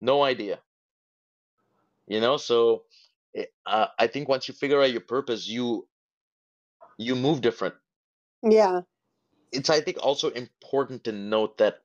No 0.00 0.22
idea 0.24 0.60
you 2.08 2.20
know 2.20 2.36
so 2.38 2.84
uh, 3.66 3.88
i 3.98 4.06
think 4.08 4.28
once 4.28 4.48
you 4.48 4.54
figure 4.54 4.82
out 4.82 4.92
your 4.92 5.02
purpose 5.02 5.48
you 5.48 5.88
you 6.98 7.16
move 7.16 7.40
different 7.42 7.74
yeah. 8.42 8.82
it's 9.52 9.70
i 9.70 9.80
think 9.80 9.98
also 10.02 10.30
important 10.30 11.04
to 11.04 11.12
note 11.12 11.58
that 11.58 11.78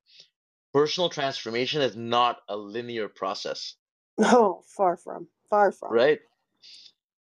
personal 0.73 1.09
transformation 1.09 1.81
is 1.81 1.95
not 1.97 2.39
a 2.49 2.57
linear 2.57 3.09
process 3.09 3.75
No, 4.17 4.63
far 4.67 4.97
from, 4.97 5.27
far 5.49 5.71
from. 5.71 5.99
right 5.99 6.19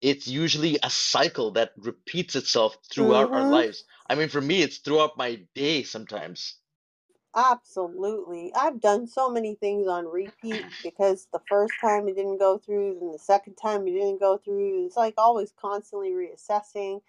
it's 0.01 0.29
usually 0.29 0.79
a 0.83 0.91
cycle 0.91 1.51
that 1.53 1.73
repeats 1.77 2.37
itself 2.37 2.77
throughout 2.91 3.31
our 3.33 3.43
Mm-hmm. 3.43 3.51
lives. 3.51 3.85
I 4.09 4.15
mean, 4.15 4.29
for 4.29 4.41
me, 4.41 4.63
it's 4.63 4.79
throughout 4.79 5.17
my 5.17 5.41
day 5.55 5.83
sometimes. 5.83 6.55
Absolutely. 7.35 8.51
I've 8.55 8.81
done 8.81 9.07
so 9.07 9.29
many 9.29 9.55
things 9.55 9.87
on 9.87 10.05
repeat 10.07 10.65
because 10.83 11.27
the 11.31 11.41
first 11.47 11.73
time 11.81 12.07
it 12.07 12.15
didn't 12.15 12.39
go 12.39 12.57
through, 12.57 12.99
and 13.01 13.13
the 13.13 13.19
second 13.19 13.55
time 13.55 13.87
it 13.87 13.91
didn't 13.93 14.19
go 14.19 14.37
through. 14.37 14.85
It's 14.85 14.97
like 14.97 15.15
always 15.17 15.53
constantly 15.59 16.11
reassessing, 16.11 17.01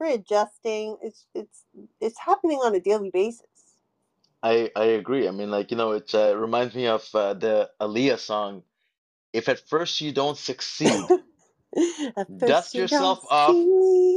readjusting. 0.00 0.98
It's 1.02 1.26
it's 1.34 1.64
it's 2.00 2.18
happening 2.18 2.58
on 2.58 2.74
a 2.74 2.80
daily 2.80 3.10
basis. 3.10 3.46
I 4.42 4.70
I 4.76 4.84
agree. 4.86 5.28
I 5.28 5.32
mean, 5.32 5.50
like, 5.50 5.70
you 5.70 5.76
know, 5.76 5.92
it 5.92 6.14
uh, 6.14 6.36
reminds 6.36 6.74
me 6.74 6.86
of 6.86 7.08
uh, 7.14 7.34
the 7.34 7.70
Aaliyah 7.80 8.18
song. 8.18 8.62
If 9.32 9.48
at 9.48 9.68
first 9.68 10.00
you 10.00 10.12
don't 10.12 10.38
succeed, 10.38 11.14
dust 12.46 12.74
you 12.74 12.82
yourself 12.82 13.24
off 13.30 13.58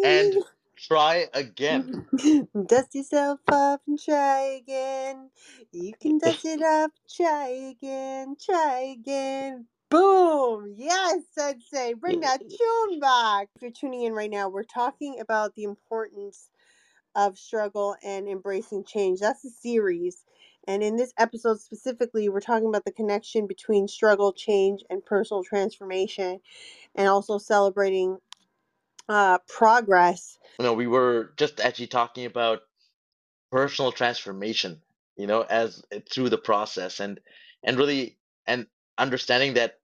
and 0.03 0.33
see. 0.33 0.41
Try 0.81 1.27
again. 1.33 2.07
Dust 2.67 2.95
yourself 2.95 3.39
off 3.51 3.81
and 3.87 3.99
try 3.99 4.59
again. 4.61 5.29
You 5.71 5.93
can 6.01 6.17
dust 6.19 6.45
it 6.45 6.61
up, 6.61 6.91
try 7.15 7.47
again, 7.71 8.35
try 8.43 8.95
again. 8.99 9.67
Boom! 9.89 10.73
Yes, 10.77 11.21
Sensei, 11.33 11.93
bring 11.93 12.21
that 12.21 12.41
tune 12.49 12.99
back. 12.99 13.49
If 13.55 13.61
you're 13.63 13.71
tuning 13.71 14.03
in 14.03 14.13
right 14.13 14.31
now, 14.31 14.49
we're 14.49 14.63
talking 14.63 15.19
about 15.21 15.55
the 15.55 15.63
importance 15.65 16.49
of 17.15 17.37
struggle 17.37 17.95
and 18.03 18.27
embracing 18.27 18.85
change. 18.85 19.19
That's 19.19 19.43
the 19.43 19.49
series. 19.49 20.25
And 20.67 20.83
in 20.83 20.95
this 20.97 21.13
episode 21.17 21.59
specifically, 21.61 22.29
we're 22.29 22.41
talking 22.41 22.69
about 22.69 22.85
the 22.85 22.91
connection 22.91 23.47
between 23.47 23.87
struggle, 23.87 24.33
change, 24.33 24.83
and 24.89 25.05
personal 25.05 25.43
transformation, 25.43 26.39
and 26.95 27.07
also 27.07 27.37
celebrating 27.37 28.17
uh, 29.11 29.39
progress. 29.47 30.39
You 30.59 30.63
know, 30.65 30.73
we 30.73 30.87
were 30.87 31.33
just 31.37 31.59
actually 31.59 31.87
talking 31.87 32.25
about 32.25 32.61
personal 33.51 33.91
transformation, 33.91 34.83
you 35.17 35.27
know, 35.27 35.43
as 35.43 35.83
uh, 35.93 35.99
through 36.11 36.29
the 36.29 36.37
process 36.37 36.99
and 36.99 37.21
and 37.63 37.77
really 37.77 38.19
and 38.47 38.67
understanding 38.97 39.55
that 39.55 39.81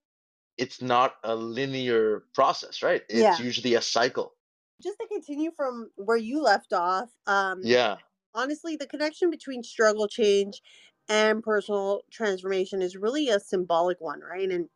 it's 0.58 0.82
not 0.82 1.16
a 1.24 1.36
linear 1.36 2.26
process, 2.34 2.82
right? 2.82 3.02
It's 3.08 3.38
Yeah. 3.38 3.38
usually 3.38 3.74
a 3.74 3.82
cycle. 3.82 4.36
Just 4.82 4.98
to 5.00 5.06
continue 5.08 5.50
from 5.50 5.90
where 5.96 6.16
you 6.16 6.42
left 6.42 6.72
off, 6.72 7.10
um, 7.26 7.62
Yeah. 7.62 7.98
honestly, 8.34 8.76
the 8.76 8.86
connection 8.86 9.30
between 9.30 9.62
struggle, 9.62 10.08
change, 10.08 10.62
and 11.08 11.42
personal 11.42 12.02
transformation 12.10 12.82
is 12.82 12.96
really 12.96 13.28
a 13.28 13.40
symbolic 13.40 14.00
one, 14.00 14.20
right? 14.20 14.50
And 14.50 14.70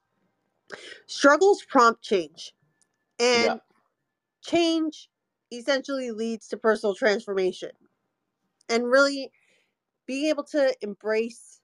struggles 1.06 1.64
prompt 1.64 2.02
change, 2.02 2.52
and 3.18 3.42
Yeah. 3.42 3.60
Change 4.42 5.08
essentially 5.52 6.10
leads 6.12 6.48
to 6.48 6.56
personal 6.56 6.94
transformation. 6.94 7.72
And 8.68 8.86
really 8.86 9.30
being 10.06 10.26
able 10.30 10.44
to 10.44 10.74
embrace 10.82 11.60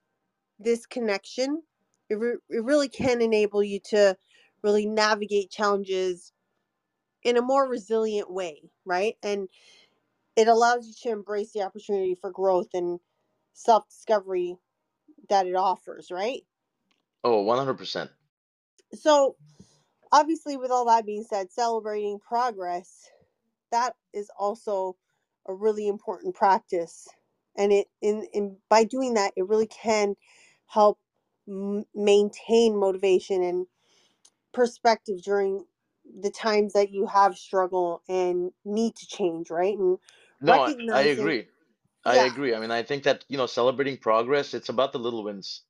this 0.59 0.85
connection, 0.85 1.63
it, 2.09 2.15
re- 2.15 2.37
it 2.49 2.63
really 2.63 2.89
can 2.89 3.21
enable 3.21 3.63
you 3.63 3.79
to 3.91 4.17
really 4.63 4.85
navigate 4.85 5.51
challenges 5.51 6.33
in 7.23 7.37
a 7.37 7.41
more 7.41 7.67
resilient 7.69 8.31
way, 8.31 8.71
right? 8.85 9.17
And 9.23 9.49
it 10.35 10.47
allows 10.47 10.87
you 10.87 10.93
to 11.03 11.09
embrace 11.09 11.53
the 11.53 11.63
opportunity 11.63 12.15
for 12.15 12.31
growth 12.31 12.69
and 12.73 12.99
self 13.53 13.89
discovery 13.89 14.57
that 15.29 15.47
it 15.47 15.55
offers, 15.55 16.11
right? 16.11 16.43
Oh, 17.23 17.43
100%. 17.43 18.11
So, 18.93 19.37
obviously, 20.11 20.57
with 20.57 20.71
all 20.71 20.85
that 20.85 21.05
being 21.05 21.23
said, 21.25 21.51
celebrating 21.51 22.19
progress, 22.19 23.09
that 23.71 23.95
is 24.13 24.31
also 24.39 24.97
a 25.47 25.55
really 25.55 25.87
important 25.87 26.35
practice. 26.35 27.07
And 27.57 27.73
it 27.73 27.87
in, 28.01 28.27
in 28.33 28.57
by 28.69 28.85
doing 28.85 29.15
that, 29.15 29.33
it 29.37 29.47
really 29.47 29.67
can 29.67 30.15
help 30.67 30.99
m- 31.47 31.85
maintain 31.95 32.77
motivation 32.77 33.43
and 33.43 33.67
perspective 34.53 35.21
during 35.23 35.65
the 36.21 36.31
times 36.31 36.73
that 36.73 36.91
you 36.91 37.07
have 37.07 37.37
struggle 37.37 38.03
and 38.09 38.51
need 38.65 38.95
to 38.97 39.07
change, 39.07 39.51
right? 39.51 39.77
And 39.77 39.99
No, 40.41 40.61
I, 40.61 40.73
I 40.91 41.01
agree. 41.03 41.49
I 42.05 42.17
agree. 42.17 42.55
I 42.55 42.59
mean, 42.59 42.71
I 42.71 42.83
think 42.83 43.03
that, 43.05 43.25
you 43.29 43.37
know, 43.37 43.47
celebrating 43.47 43.97
progress, 43.97 44.53
it's 44.53 44.69
about 44.69 44.93
the 44.93 44.99
little 44.99 45.23
wins, 45.23 45.63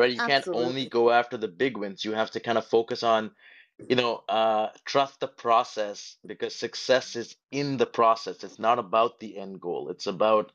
right? 0.00 0.12
You 0.12 0.22
can't 0.22 0.48
only 0.52 0.86
go 0.86 1.10
after 1.10 1.38
the 1.38 1.48
big 1.48 1.78
wins. 1.78 2.04
You 2.04 2.14
have 2.14 2.32
to 2.32 2.40
kind 2.40 2.58
of 2.58 2.66
focus 2.66 3.04
on, 3.04 3.32
you 3.88 3.96
know, 3.96 4.24
uh, 4.28 4.70
trust 4.86 5.20
the 5.20 5.28
process 5.28 6.16
because 6.26 6.56
success 6.56 7.16
is 7.16 7.36
in 7.52 7.78
the 7.78 7.86
process. 7.86 8.44
It's 8.44 8.60
not 8.60 8.80
about 8.80 9.20
the 9.20 9.38
end 9.38 9.60
goal. 9.60 9.90
It's 9.90 10.06
about 10.08 10.52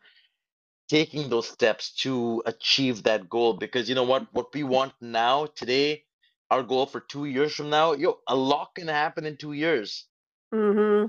taking 0.90 1.30
those 1.30 1.50
steps 1.50 1.92
to 1.94 2.44
achieve 2.46 3.04
that 3.04 3.30
goal 3.30 3.54
because 3.54 3.90
you 3.90 3.96
know 3.96 4.04
what 4.04 4.28
what 4.34 4.54
we 4.54 4.64
want 4.64 4.94
now 5.02 5.48
today 5.48 6.04
our 6.52 6.64
goal 6.64 6.86
for 6.88 7.02
two 7.02 7.25
years 7.25 7.54
from 7.56 7.70
now 7.70 7.94
yo 7.94 8.20
a 8.28 8.36
lot 8.36 8.75
can 8.75 8.88
happen 8.88 9.25
in 9.25 9.38
two 9.38 9.54
years 9.54 10.08
Mm-hmm. 10.54 11.08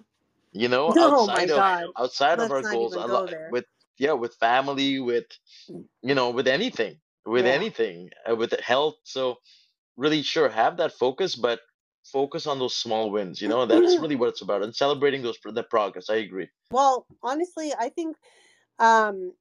you 0.52 0.68
know 0.68 0.94
Oh 0.98 1.28
outside 1.28 1.50
of 1.50 1.66
God. 1.66 1.86
outside 1.98 2.40
of 2.40 2.50
Let's 2.50 2.52
our 2.52 2.62
goals 2.62 2.96
a 2.96 3.06
lot 3.06 3.34
with 3.48 3.66
yeah 3.98 4.12
with 4.12 4.34
family 4.36 5.00
with 5.00 5.26
you 6.02 6.14
know 6.14 6.30
with 6.30 6.48
anything 6.48 6.98
with 7.26 7.46
Yeah. 7.46 7.52
anything 7.52 8.10
uh, 8.30 8.36
with 8.36 8.58
health 8.60 8.96
so 9.04 9.36
really 9.96 10.22
sure 10.22 10.48
have 10.48 10.78
that 10.78 10.92
focus 10.92 11.36
but 11.36 11.60
focus 12.04 12.46
on 12.46 12.58
those 12.58 12.76
small 12.76 13.10
wins 13.10 13.42
you 13.42 13.48
know 13.48 13.66
that's 13.66 13.98
really 14.00 14.16
what 14.16 14.28
it's 14.28 14.42
about 14.42 14.62
and 14.62 14.74
celebrating 14.74 15.22
those 15.22 15.38
the 15.44 15.62
progress 15.64 16.10
i 16.10 16.16
agree 16.16 16.48
Well, 16.70 17.06
honestly, 17.22 17.72
I 17.78 17.88
think 17.90 18.16
um, 18.78 19.32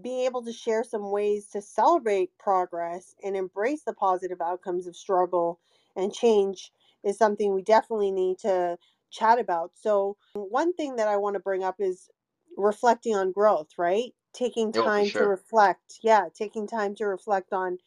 being 0.00 0.26
able 0.26 0.44
to 0.44 0.52
share 0.52 0.84
some 0.84 1.10
ways 1.10 1.48
to 1.48 1.60
celebrate 1.62 2.30
progress 2.38 3.14
and 3.24 3.36
embrace 3.36 3.82
the 3.84 3.92
positive 3.94 4.40
outcomes 4.40 4.86
of 4.86 4.96
struggle 4.96 5.60
and 5.96 6.12
change 6.12 6.72
is 7.04 7.18
something 7.18 7.54
we 7.54 7.62
definitely 7.62 8.10
need 8.10 8.38
to 8.40 8.78
chat 9.10 9.38
about. 9.38 9.72
So, 9.74 10.16
one 10.34 10.74
thing 10.74 10.96
that 10.96 11.08
I 11.08 11.16
want 11.16 11.34
to 11.34 11.40
bring 11.40 11.64
up 11.64 11.76
is 11.80 12.10
reflecting 12.56 13.14
on 13.16 13.32
growth, 13.32 13.70
right? 13.78 14.12
Taking 14.36 14.72
oh 14.76 14.90
for 14.90 14.92
time 14.92 15.12
to 15.12 15.24
reflect. 15.24 16.00
Yeah, 16.02 16.28
taking 16.34 16.68
time 16.68 16.94
to 16.96 17.06
reflect 17.06 17.52
on 17.54 17.78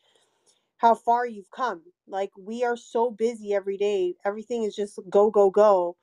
how 0.77 0.95
far 0.95 1.27
you've 1.27 1.51
come. 1.51 1.83
Like, 2.07 2.31
we 2.37 2.63
are 2.65 2.77
so 2.77 3.11
busy 3.11 3.53
every 3.55 3.77
day, 3.77 4.15
everything 4.25 4.63
is 4.63 4.75
just 4.75 4.99
go, 5.09 5.31
go, 5.31 5.51
go. 5.51 5.97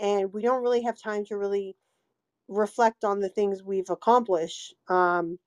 and 0.00 0.32
we 0.32 0.42
don't 0.42 0.62
really 0.62 0.82
have 0.82 0.98
time 0.98 1.24
to 1.26 1.36
really 1.38 1.76
reflect 2.48 3.04
on 3.04 3.20
the 3.20 3.28
things 3.28 3.62
we've 3.62 3.90
accomplished 3.90 4.74
um, 4.88 5.38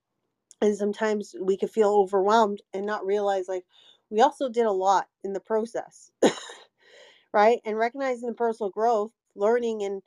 and 0.62 0.76
sometimes 0.78 1.36
we 1.42 1.58
could 1.58 1.70
feel 1.72 1.90
overwhelmed 1.92 2.62
and 2.74 2.86
not 2.86 3.06
realize 3.06 3.48
like 3.48 3.66
we 4.10 4.22
also 4.22 4.50
did 4.50 4.66
a 4.66 4.72
lot 4.72 5.08
in 5.24 5.34
the 5.34 5.40
process 5.42 6.12
right 7.34 7.60
and 7.66 7.78
recognizing 7.78 8.30
the 8.30 8.36
personal 8.36 8.70
growth 8.72 9.12
learning 9.36 9.84
and 9.84 10.02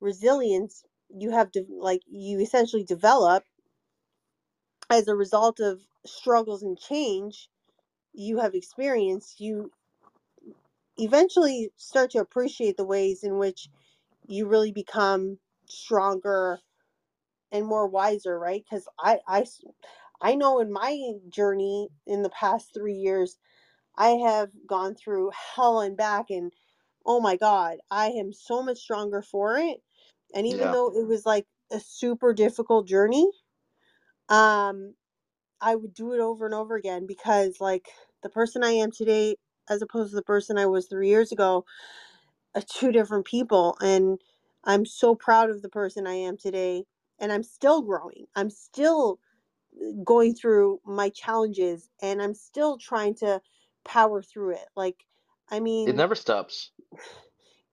resilience 0.00 0.84
you 1.16 1.30
have 1.30 1.50
to 1.52 1.64
like 1.80 2.02
you 2.06 2.40
essentially 2.40 2.84
develop 2.84 3.44
as 4.90 5.08
a 5.08 5.16
result 5.16 5.60
of 5.60 5.82
struggles 6.06 6.62
and 6.62 6.78
change 6.78 7.48
you 8.14 8.38
have 8.38 8.54
experienced 8.54 9.40
you 9.40 9.72
eventually 10.98 11.70
start 11.76 12.10
to 12.12 12.18
appreciate 12.20 12.76
the 12.76 12.84
ways 12.84 13.24
in 13.24 13.38
which 13.38 13.68
you 14.28 14.46
really 14.48 14.72
become 14.72 15.38
stronger 15.68 16.60
and 17.52 17.66
more 17.66 17.88
wiser 17.88 18.38
right 18.38 18.64
because 18.68 18.88
I, 18.98 19.20
I 19.28 19.46
i 20.22 20.34
know 20.34 20.60
in 20.60 20.72
my 20.72 21.12
journey 21.28 21.88
in 22.06 22.22
the 22.22 22.30
past 22.30 22.74
three 22.74 22.94
years 22.94 23.38
i 23.96 24.10
have 24.10 24.50
gone 24.68 24.94
through 24.94 25.32
hell 25.56 25.80
and 25.80 25.96
back 25.96 26.26
and 26.30 26.52
oh 27.06 27.20
my 27.20 27.36
god 27.36 27.78
i 27.90 28.08
am 28.08 28.32
so 28.32 28.62
much 28.62 28.78
stronger 28.78 29.22
for 29.22 29.58
it 29.58 29.82
and 30.34 30.46
even 30.46 30.60
Yeah. 30.60 30.72
though 30.72 30.88
it 30.98 31.06
was 31.06 31.26
like 31.26 31.46
a 31.72 31.80
super 31.80 32.34
difficult 32.34 32.86
journey 32.88 33.30
um 34.30 34.94
i 35.60 35.74
would 35.74 35.94
do 35.94 36.12
it 36.12 36.20
over 36.20 36.46
and 36.46 36.54
over 36.54 36.76
again 36.76 37.06
because 37.06 37.58
like 37.60 37.88
the 38.22 38.30
person 38.30 38.64
i 38.64 38.70
am 38.72 38.90
today 38.92 39.36
as 39.70 39.82
opposed 39.82 40.10
to 40.10 40.16
the 40.16 40.22
person 40.22 40.58
i 40.58 40.66
was 40.66 40.86
three 40.88 41.08
years 41.08 41.32
ago 41.32 41.64
are 42.56 42.62
two 42.62 42.92
different 42.92 43.26
people 43.26 43.76
and 43.82 44.20
i'm 44.64 44.86
so 44.86 45.14
proud 45.14 45.50
of 45.50 45.62
the 45.62 45.70
person 45.70 46.06
i 46.06 46.14
am 46.14 46.36
today 46.38 46.84
and 47.20 47.32
i'm 47.32 47.44
still 47.44 47.82
growing 47.82 48.26
i'm 48.36 48.50
still 48.50 49.18
going 50.04 50.34
through 50.34 50.80
my 50.86 51.08
challenges 51.10 51.90
and 52.02 52.22
i'm 52.22 52.34
still 52.34 52.78
trying 52.78 53.14
to 53.14 53.40
power 53.84 54.22
through 54.22 54.52
it 54.54 54.66
like 54.76 55.04
i 55.50 55.60
mean 55.60 55.90
It 55.90 55.96
never 55.96 56.14
stops. 56.14 56.72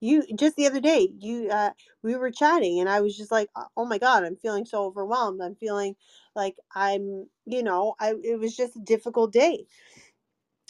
You 0.02 0.24
just 0.36 0.56
the 0.56 0.66
other 0.66 0.80
day 0.80 1.10
you 1.20 1.50
uh 1.50 1.72
we 2.02 2.16
were 2.16 2.30
chatting 2.32 2.80
and 2.80 2.90
i 2.90 3.00
was 3.02 3.16
just 3.16 3.32
like 3.32 3.50
"Uh, 3.56 3.66
oh 3.76 3.86
my 3.86 3.98
god 3.98 4.24
i'm 4.24 4.36
feeling 4.36 4.66
so 4.66 4.84
overwhelmed 4.84 5.42
i'm 5.42 5.56
feeling 5.56 5.96
like 6.36 6.56
i'm 6.76 7.28
you 7.46 7.62
know 7.64 7.96
i 8.00 8.14
it 8.24 8.40
was 8.40 8.56
just 8.56 8.76
a 8.76 8.80
difficult 8.80 9.32
day 9.32 9.66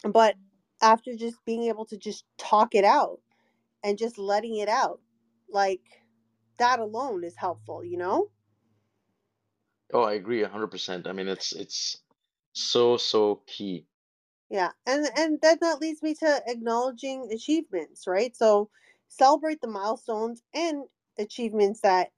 but 0.03 0.35
after 0.81 1.15
just 1.15 1.43
being 1.45 1.63
able 1.63 1.85
to 1.85 1.97
just 1.97 2.25
talk 2.37 2.75
it 2.75 2.85
out 2.85 3.21
and 3.83 3.97
just 3.97 4.17
letting 4.17 4.57
it 4.57 4.69
out 4.69 5.01
like 5.49 5.81
that 6.59 6.79
alone 6.79 7.23
is 7.23 7.35
helpful 7.37 7.83
you 7.83 7.97
know 7.97 8.31
Oh, 9.93 10.03
I 10.03 10.13
agree 10.15 10.41
100%. 10.41 11.07
I 11.07 11.13
mean, 11.13 11.27
it's 11.29 11.53
it's 11.53 12.03
so 12.53 12.97
so 12.97 13.37
key. 13.47 13.87
yeah 14.49 14.71
and 14.85 15.07
and 15.17 15.39
then 15.41 15.57
that 15.61 15.79
leads 15.81 16.01
me 16.01 16.13
to 16.15 16.41
acknowledging 16.47 17.29
achievements 17.31 18.07
right 18.07 18.35
so 18.35 18.69
celebrate 19.17 19.61
the 19.61 19.67
milestones 19.69 20.43
and 20.53 20.85
achievements 21.19 21.81
that 21.81 22.09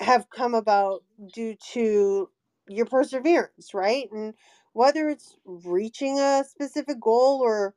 have 0.00 0.30
come 0.30 0.54
about 0.54 1.04
due 1.34 1.56
to 1.72 2.30
your 2.68 2.86
perseverance, 2.86 3.74
right? 3.74 4.08
And 4.12 4.34
whether 4.72 5.08
it's 5.08 5.36
reaching 5.44 6.18
a 6.20 6.44
specific 6.48 7.00
goal 7.00 7.40
or 7.42 7.74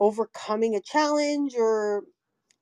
overcoming 0.00 0.74
a 0.76 0.80
challenge 0.80 1.54
or 1.56 2.04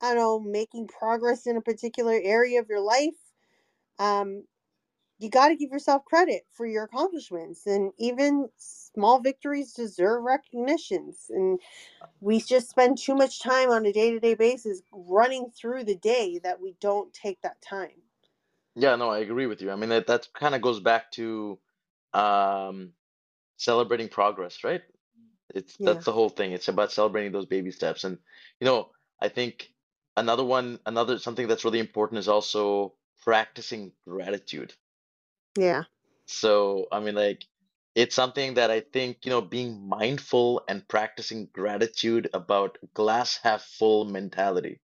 I 0.03 0.15
don't 0.15 0.17
know, 0.17 0.41
making 0.41 0.89
progress 0.89 1.47
in 1.47 1.57
a 1.57 1.63
particular 1.63 2.21
area 2.23 2.61
of 2.61 2.69
your 2.69 2.81
life, 2.83 3.17
um, 3.99 4.45
you 5.23 5.31
got 5.31 5.49
to 5.49 5.57
give 5.57 5.71
yourself 5.71 6.05
credit 6.07 6.47
for 6.51 6.67
your 6.67 6.85
accomplishments. 6.85 7.67
And 7.67 7.93
even 7.99 8.51
small 8.59 9.21
victories 9.21 9.75
deserve 9.75 10.25
recognitions. 10.25 11.27
And 11.31 11.61
we 12.21 12.41
just 12.41 12.71
spend 12.71 12.99
too 12.99 13.15
much 13.15 13.43
time 13.43 13.71
on 13.71 13.87
a 13.87 13.93
day 13.93 14.11
to 14.13 14.21
day 14.21 14.35
basis 14.35 14.83
running 14.93 15.51
through 15.51 15.85
the 15.85 15.97
day 15.97 16.39
that 16.41 16.61
we 16.61 16.77
don't 16.81 17.13
take 17.15 17.43
that 17.43 17.63
time. 17.63 18.03
Yeah, 18.75 18.97
no, 18.97 19.11
I 19.11 19.19
agree 19.19 19.47
with 19.47 19.61
you. 19.61 19.71
I 19.71 19.77
mean, 19.77 19.91
that 19.91 20.07
that 20.07 20.29
kind 20.35 20.55
of 20.55 20.63
goes 20.63 20.81
back 20.81 21.13
to 21.13 21.59
um 22.15 22.95
celebrating 23.59 24.09
progress, 24.09 24.65
right? 24.65 24.83
It's 25.55 25.79
Yeah. 25.79 25.85
that's 25.85 26.05
the 26.07 26.13
whole 26.13 26.31
thing. 26.31 26.53
It's 26.53 26.69
about 26.69 26.93
celebrating 26.93 27.33
those 27.33 27.47
baby 27.47 27.71
steps. 27.73 28.05
And 28.05 28.19
you 28.61 28.67
know, 28.67 28.93
I 29.21 29.29
think 29.29 29.75
another 30.17 30.45
one, 30.45 30.81
another 30.87 31.19
something 31.19 31.49
that's 31.49 31.65
really 31.65 31.81
important 31.81 32.19
is 32.21 32.29
also 32.29 32.97
practicing 33.23 33.93
gratitude. 34.07 34.75
Yeah. 35.57 35.85
So, 36.27 36.89
I 36.91 36.99
mean, 36.99 37.15
like, 37.15 37.47
it's 37.95 38.15
something 38.17 38.55
that 38.55 38.71
I 38.73 38.81
think, 38.81 39.25
you 39.25 39.31
know, 39.31 39.41
being 39.41 39.89
mindful 39.89 40.65
and 40.67 40.89
practicing 40.89 41.47
gratitude 41.47 42.29
about 42.35 42.79
glass 42.95 43.37
half 43.37 43.63
full 43.63 44.05
mentality, 44.05 44.81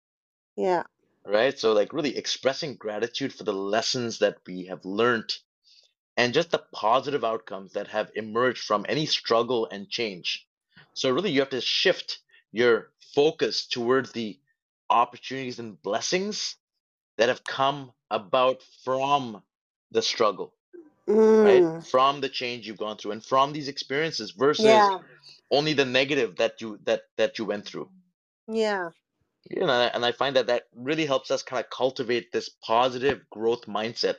Yeah. 0.56 0.84
right? 1.26 1.58
So, 1.58 1.74
like, 1.74 1.94
really 1.94 2.16
expressing 2.18 2.76
gratitude 2.76 3.34
for 3.34 3.44
the 3.44 3.54
lessons 3.54 4.20
that 4.20 4.38
we 4.48 4.66
have 4.66 4.86
learned 4.86 5.34
and 6.18 6.34
just 6.34 6.52
the 6.52 6.64
positive 6.74 7.24
outcomes 7.24 7.74
that 7.74 7.88
have 7.90 8.12
emerged 8.16 8.64
from 8.64 8.86
any 8.90 9.06
struggle 9.08 9.68
and 9.72 9.90
change. 9.90 10.48
So, 10.94 11.12
really, 11.12 11.32
you 11.32 11.42
have 11.42 11.50
to 11.52 11.62
shift 11.62 12.20
your 12.52 12.94
focus 13.16 13.68
towards 13.68 14.12
the 14.14 14.40
opportunities 14.90 15.60
and 15.60 15.82
blessings 15.82 16.58
that 17.18 17.30
have 17.30 17.46
come 17.46 17.94
about 18.12 18.64
from 18.84 19.44
the 19.96 20.04
struggle 20.04 20.54
right? 21.44 21.66
Mm. 21.66 21.88
From 21.92 22.22
the 22.22 22.30
change 22.30 22.68
you've 22.68 22.78
gone 22.78 22.98
through 22.98 23.12
and 23.14 23.26
from 23.26 23.54
these 23.54 23.70
experiences 23.70 24.32
versus 24.32 24.92
Yeah. 24.92 25.00
only 25.52 25.74
the 25.74 25.86
negative 25.86 26.38
that 26.38 26.62
you 26.62 26.80
that 26.86 27.04
that 27.18 27.40
you 27.40 27.46
went 27.46 27.66
through. 27.66 27.90
Yeah. 28.48 28.90
You 29.50 29.66
know, 29.66 29.90
and 29.94 30.06
I 30.06 30.12
find 30.12 30.36
that 30.36 30.48
that 30.48 30.66
really 30.76 31.06
helps 31.08 31.32
us 31.32 31.44
kind 31.44 31.64
of 31.64 31.70
cultivate 31.72 32.32
this 32.32 32.50
positive 32.50 33.30
growth 33.30 33.66
mindset, 33.66 34.18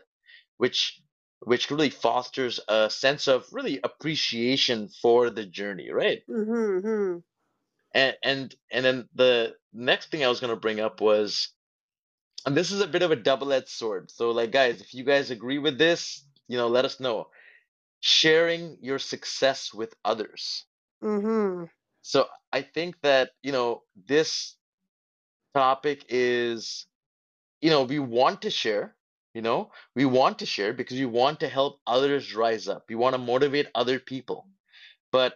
which 0.58 1.00
which 1.40 1.70
really 1.70 1.90
fosters 1.90 2.60
a 2.68 2.90
sense 2.90 3.28
of 3.28 3.52
really 3.52 3.80
appreciation 3.84 4.88
for 4.88 5.30
the 5.30 5.46
journey, 5.46 5.90
right? 5.90 6.22
Mm-hmm. 6.28 6.80
hmm 6.80 7.18
And 7.94 8.16
and 8.22 8.54
and 8.70 8.84
then 8.84 9.08
the 9.14 9.56
next 9.72 10.10
thing 10.10 10.24
I 10.24 10.28
was 10.28 10.40
going 10.40 10.54
to 10.54 10.60
bring 10.60 10.80
up 10.80 11.00
was, 11.00 11.48
and 12.46 12.56
this 12.56 12.70
is 12.70 12.80
a 12.80 12.87
bit 12.87 13.02
of 13.02 13.11
a 13.11 13.16
double-edged 13.16 13.68
sword. 13.68 14.11
So, 14.11 14.30
like, 14.30 14.52
guys, 14.52 14.80
if 14.80 14.94
you 14.94 15.02
guys 15.02 15.30
agree 15.30 15.59
with 15.59 15.76
this, 15.78 16.24
you 16.46 16.56
know, 16.56 16.68
let 16.68 16.85
us 16.85 17.00
know. 17.00 17.26
Sharing 18.00 18.78
your 18.80 19.00
success 19.00 19.74
with 19.74 19.94
others. 20.04 20.64
Mm-hmm. 21.02 21.64
So 22.02 22.26
I 22.52 22.62
think 22.62 22.94
that, 23.02 23.30
you 23.42 23.50
know, 23.50 23.82
this 24.06 24.54
topic 25.54 26.04
is, 26.09 26.87
you 27.61 27.70
know, 27.70 27.82
we 27.82 27.98
want 27.98 28.42
to 28.42 28.50
share, 28.50 28.94
you 29.35 29.42
know, 29.42 29.72
we 29.96 30.04
want 30.04 30.38
to 30.38 30.46
share 30.46 30.72
because 30.72 30.98
we 30.98 31.06
want 31.06 31.40
to 31.40 31.48
help 31.48 31.80
others 31.85 32.32
rise 32.32 32.68
up. 32.68 32.85
We 32.88 32.94
want 32.94 33.14
to 33.14 33.18
motivate 33.18 33.66
other 33.74 33.98
people. 33.98 34.46
But 35.11 35.35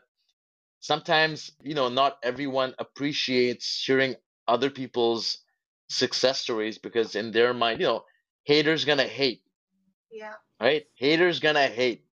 sometimes, 0.79 1.51
you 1.63 1.75
know, 1.75 1.89
not 1.89 2.19
everyone 2.23 2.75
appreciates 2.79 3.67
sharing 3.67 4.15
other 4.47 4.71
people's 4.71 5.39
success 5.91 6.41
stories 6.41 6.79
because 6.79 7.17
in 7.17 7.33
their 7.33 7.55
mind, 7.55 7.81
you 7.81 7.87
know, 7.87 8.05
haters 8.45 8.87
gonna 8.87 9.05
hate, 9.09 9.43
Yeah. 10.13 10.35
right? 10.61 10.87
Haters 10.97 11.41
gonna 11.41 11.69
hate. 11.69 12.07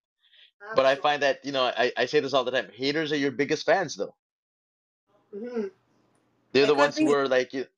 But 0.75 0.87
I 0.87 0.97
find 0.97 1.23
that, 1.23 1.45
you 1.45 1.53
know, 1.53 1.65
I, 1.65 1.93
I 1.97 2.07
say 2.07 2.21
this 2.21 2.35
all 2.35 2.45
the 2.45 2.51
time. 2.53 2.71
Haters 2.75 3.13
are 3.13 3.17
your 3.17 3.33
biggest 3.33 3.67
fans 3.67 3.97
though. 3.97 4.15
Mm-hmm. 5.35 5.69
They're 6.53 6.65
It 6.65 6.69
the 6.69 6.75
ones 6.75 6.99
who 6.99 7.13
are 7.15 7.29
like 7.29 7.53
you- 7.53 7.69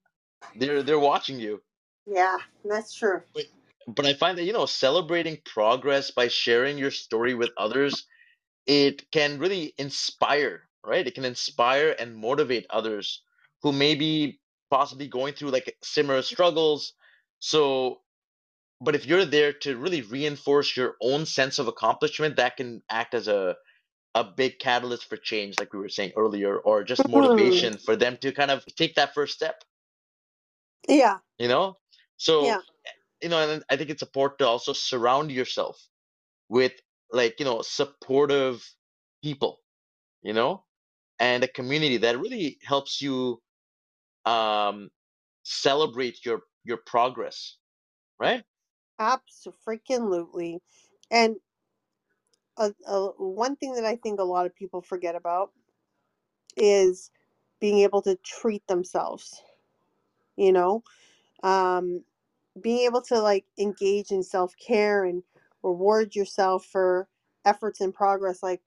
they're 0.56 0.82
they're 0.82 0.98
watching 1.00 1.40
you. 1.40 1.62
Yeah, 2.06 2.38
that's 2.64 2.94
true. 2.94 3.22
But 3.34 3.46
but 3.88 4.06
I 4.06 4.14
find 4.14 4.38
that, 4.38 4.44
you 4.44 4.54
know, 4.54 4.66
celebrating 4.66 5.38
progress 5.44 6.10
by 6.12 6.28
sharing 6.28 6.78
your 6.78 6.90
story 6.92 7.34
with 7.34 7.50
others, 7.58 8.06
it 8.66 9.10
can 9.10 9.38
really 9.38 9.74
inspire, 9.78 10.68
right? 10.84 11.06
It 11.06 11.14
can 11.14 11.24
inspire 11.26 11.96
and 11.98 12.16
motivate 12.16 12.66
others 12.70 13.22
who 13.62 13.72
may 13.72 13.94
be 13.96 14.40
possibly 14.70 15.08
going 15.08 15.34
through 15.34 15.50
like 15.50 15.76
similar 15.82 16.22
struggles. 16.22 16.94
So, 17.40 18.00
but 18.80 18.94
if 18.94 19.06
you're 19.06 19.24
there 19.24 19.52
to 19.52 19.76
really 19.76 20.02
reinforce 20.02 20.76
your 20.76 20.96
own 21.02 21.26
sense 21.26 21.58
of 21.58 21.68
accomplishment, 21.68 22.36
that 22.36 22.56
can 22.56 22.82
act 22.90 23.14
as 23.14 23.28
a 23.28 23.56
a 24.14 24.24
big 24.24 24.58
catalyst 24.58 25.08
for 25.08 25.16
change, 25.16 25.58
like 25.60 25.72
we 25.72 25.78
were 25.78 25.88
saying 25.88 26.12
earlier, 26.16 26.58
or 26.58 26.82
just 26.82 27.06
motivation 27.08 27.74
mm-hmm. 27.74 27.84
for 27.84 27.96
them 27.96 28.16
to 28.18 28.32
kind 28.32 28.50
of 28.50 28.64
take 28.76 28.94
that 28.96 29.14
first 29.14 29.34
step, 29.34 29.62
Yeah. 30.88 31.18
you 31.38 31.48
know? 31.48 31.78
So, 32.16 32.44
Yeah. 32.44 32.60
you 33.22 33.28
know, 33.28 33.38
and 33.38 33.64
I 33.70 33.76
think 33.76 33.90
it's 33.90 34.02
important 34.02 34.38
to 34.40 34.46
also 34.48 34.72
surround 34.72 35.30
yourself 35.30 35.88
with 36.48 36.72
like, 37.12 37.38
you 37.38 37.44
know, 37.44 37.62
supportive 37.62 38.64
people, 39.22 39.60
you 40.22 40.32
know, 40.32 40.64
and 41.20 41.44
a 41.44 41.48
community 41.48 41.98
that 41.98 42.18
really 42.18 42.58
helps 42.64 43.00
you 43.00 43.40
um 44.28 44.90
celebrate 45.44 46.24
your 46.24 46.42
your 46.64 46.78
progress, 46.78 47.56
right? 48.18 48.44
Absolutely. 48.98 50.60
And 51.10 51.36
a, 52.58 52.74
a, 52.86 53.06
one 53.16 53.56
thing 53.56 53.74
that 53.74 53.84
I 53.84 53.96
think 53.96 54.20
a 54.20 54.24
lot 54.24 54.46
of 54.46 54.54
people 54.54 54.82
forget 54.82 55.14
about 55.14 55.52
is 56.56 57.10
being 57.60 57.78
able 57.78 58.02
to 58.02 58.16
treat 58.16 58.66
themselves. 58.66 59.42
You 60.36 60.52
know, 60.52 60.84
um, 61.42 62.04
being 62.60 62.86
able 62.86 63.02
to 63.02 63.20
like 63.20 63.46
engage 63.58 64.10
in 64.10 64.22
self 64.22 64.54
care 64.56 65.04
and 65.04 65.22
reward 65.62 66.14
yourself 66.14 66.64
for 66.64 67.08
efforts 67.44 67.80
and 67.80 67.94
progress. 67.94 68.42
Like, 68.42 68.62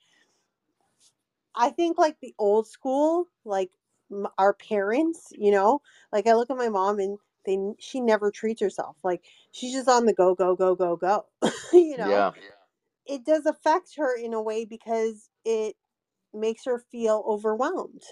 I 1.55 1.69
think 1.69 1.97
like 1.97 2.19
the 2.19 2.35
old 2.37 2.67
school, 2.67 3.27
like 3.45 3.71
m- 4.11 4.27
our 4.37 4.53
parents, 4.53 5.29
you 5.37 5.51
know, 5.51 5.81
like 6.13 6.27
I 6.27 6.33
look 6.35 6.49
at 6.51 6.57
my 6.57 6.69
mom 6.69 6.99
and 6.99 7.19
they 7.45 7.57
she 7.79 8.01
never 8.01 8.31
treats 8.31 8.61
herself. 8.61 8.97
Like 9.03 9.25
she's 9.51 9.73
just 9.73 9.89
on 9.89 10.05
the 10.07 10.13
go, 10.13 10.35
go, 10.35 10.55
go, 10.55 10.75
go, 10.75 10.95
go. 10.97 11.27
you 11.73 11.97
know, 11.97 12.25
Yeah. 12.25 12.51
it 13.07 13.25
does 13.25 13.45
affect 13.47 13.97
her 13.97 14.15
in 14.17 14.33
a 14.33 14.41
way 14.43 14.65
because 14.65 15.29
it 15.45 15.75
makes 16.33 16.65
her 16.65 16.79
feel 16.79 17.23
overwhelmed 17.27 18.03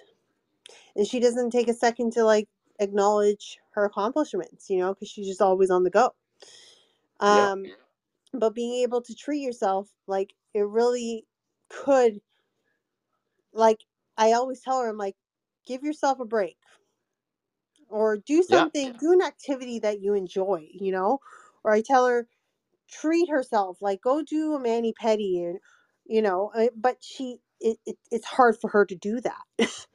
and 0.96 1.08
she 1.08 1.22
doesn't 1.22 1.52
take 1.52 1.70
a 1.70 1.76
second 1.76 2.14
to 2.14 2.26
like 2.26 2.50
acknowledge 2.80 3.60
her 3.74 3.86
accomplishments 3.86 4.70
you 4.70 4.80
know 4.80 4.94
because 4.96 5.10
she's 5.10 5.28
just 5.28 5.42
always 5.42 5.72
on 5.72 5.84
the 5.86 5.92
go 5.92 6.12
Yeah. 7.28 7.50
um 7.52 7.72
but 8.34 8.56
being 8.56 8.84
able 8.84 9.02
to 9.02 9.16
treat 9.16 9.42
yourself 9.42 9.90
like 10.08 10.34
it 10.54 10.62
really 10.68 11.26
could 11.70 12.22
like 13.54 13.80
i 14.18 14.34
always 14.34 14.62
tell 14.62 14.82
her 14.82 14.90
i'm 14.90 14.98
like 14.98 15.16
give 15.70 15.84
yourself 15.84 16.20
a 16.20 16.26
break 16.26 16.58
or 17.90 18.18
do 18.18 18.44
Yeah. 18.48 18.70
something 18.70 18.98
do 18.98 19.12
an 19.14 19.22
activity 19.22 19.80
that 19.80 20.02
you 20.02 20.14
enjoy 20.16 20.68
you 20.74 20.92
know 20.92 21.20
or 21.64 21.74
i 21.74 21.82
tell 21.82 22.08
her 22.08 22.28
treat 22.90 23.30
herself 23.30 23.82
like 23.82 24.02
go 24.02 24.22
do 24.24 24.54
a 24.56 24.60
mani 24.60 24.94
pedi 24.94 25.44
and 25.50 25.60
you 26.06 26.22
know 26.22 26.52
uh, 26.56 26.68
but 26.76 26.98
she 27.04 27.40
it, 27.62 27.78
it, 27.88 27.98
it's 28.12 28.26
hard 28.26 28.58
for 28.60 28.70
her 28.72 28.86
to 28.86 28.96
do 28.96 29.22
that 29.22 29.44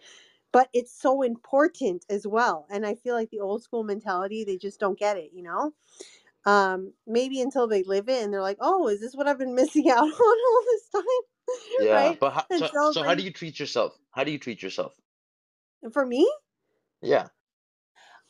but 0.53 0.69
it's 0.75 0.93
so 0.99 1.23
important 1.23 2.05
as 2.11 2.27
well 2.27 2.67
and 2.71 2.87
i 2.87 2.95
feel 2.95 3.15
like 3.15 3.31
the 3.31 3.41
old 3.41 3.63
school 3.63 3.85
mentality 3.85 4.45
they 4.45 4.59
just 4.59 4.81
don't 4.81 4.99
get 4.99 5.17
it 5.19 5.31
you 5.35 5.43
know 5.43 5.73
um 6.47 6.95
maybe 7.07 7.41
until 7.43 7.69
they 7.69 7.83
live 7.85 8.09
it 8.09 8.23
and 8.25 8.33
they're 8.33 8.43
like 8.43 8.59
oh 8.61 8.89
is 8.89 9.01
this 9.01 9.15
what 9.15 9.29
i've 9.29 9.39
been 9.39 9.55
missing 9.63 9.91
out 9.91 10.05
on 10.05 10.13
all 10.13 10.65
this 10.67 10.89
time 10.91 11.05
Yeah. 11.79 12.13
right 12.13 12.21
But 12.21 12.33
how, 12.33 12.47
and 12.51 12.67
so, 12.67 12.71
so 12.85 13.03
how 13.03 13.15
do 13.15 13.23
you 13.23 13.33
treat 13.33 13.59
yourself? 13.61 13.99
How 14.11 14.25
do 14.25 14.33
you 14.33 14.39
treat 14.39 14.63
yourself? 14.63 14.95
For 15.93 16.07
me 16.07 16.31
Yeah. 17.03 17.29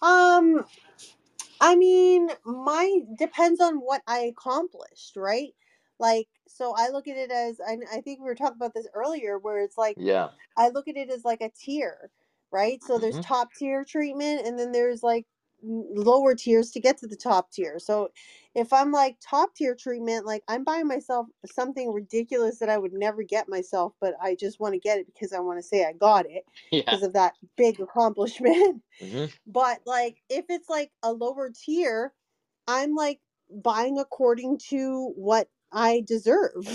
um 0.03 0.65
I 1.61 1.77
mean, 1.77 2.31
my 2.45 3.01
depends 3.19 3.61
on 3.61 3.77
what 3.79 4.03
I 4.07 4.21
accomplished, 4.21 5.17
right? 5.17 5.55
Like, 5.99 6.29
so 6.49 6.75
I 6.77 6.89
look 6.91 7.09
at 7.09 7.17
it 7.17 7.31
as, 7.31 7.61
I, 7.67 7.79
I 7.93 8.01
think 8.03 8.21
we 8.21 8.27
were 8.27 8.35
talking 8.35 8.57
about 8.57 8.75
this 8.75 8.89
earlier, 8.95 9.39
where 9.39 9.59
it's 9.61 9.79
like, 9.79 9.97
Yeah. 9.97 10.33
I 10.57 10.71
look 10.71 10.89
at 10.89 10.97
it 10.97 11.11
as 11.11 11.25
like 11.25 11.41
a 11.43 11.51
tier, 11.51 12.11
right? 12.53 12.83
So 12.83 12.99
there's 12.99 13.19
hmm 13.19 13.21
top 13.21 13.55
tier 13.55 13.85
treatment, 13.85 14.47
and 14.47 14.59
then 14.59 14.73
there's 14.73 15.03
like 15.03 15.27
lower 15.65 16.35
tiers 16.35 16.71
to 16.73 16.81
get 16.81 16.99
to 16.99 17.07
the 17.07 17.17
top 17.17 17.51
tier. 17.53 17.79
So 17.79 18.11
if 18.55 18.73
I'm 18.73 18.93
like 18.93 19.19
top 19.21 19.55
tier 19.55 19.75
treatment, 19.75 20.27
like 20.27 20.45
I'm 20.49 20.65
buying 20.65 20.89
myself 20.89 21.29
something 21.47 21.93
ridiculous 21.93 22.59
that 22.61 22.69
I 22.71 22.79
would 22.79 22.93
never 22.93 23.23
get 23.23 23.49
myself, 23.49 23.95
but 24.01 24.15
I 24.23 24.35
just 24.37 24.61
want 24.61 24.75
to 24.75 24.81
get 24.81 24.99
it 24.99 25.07
because 25.07 25.33
I 25.33 25.41
want 25.41 25.59
to 25.59 25.63
say 25.63 25.85
I 25.85 25.93
got 25.93 26.27
it 26.27 26.45
Yeah. 26.73 26.83
because 26.91 27.03
of 27.03 27.13
that 27.15 27.35
big 27.57 27.81
accomplishment. 27.81 28.83
hmm 29.01 29.27
But 29.47 29.81
like 29.87 30.23
if 30.31 30.47
it's 30.49 30.69
like 30.71 30.93
a 31.03 31.13
lower 31.13 31.51
tier, 31.51 32.15
I'm 32.69 32.95
like 32.95 33.21
buying 33.51 33.99
according 33.99 34.59
to 34.71 35.13
what 35.17 35.51
I 35.73 36.03
deserve, 36.07 36.67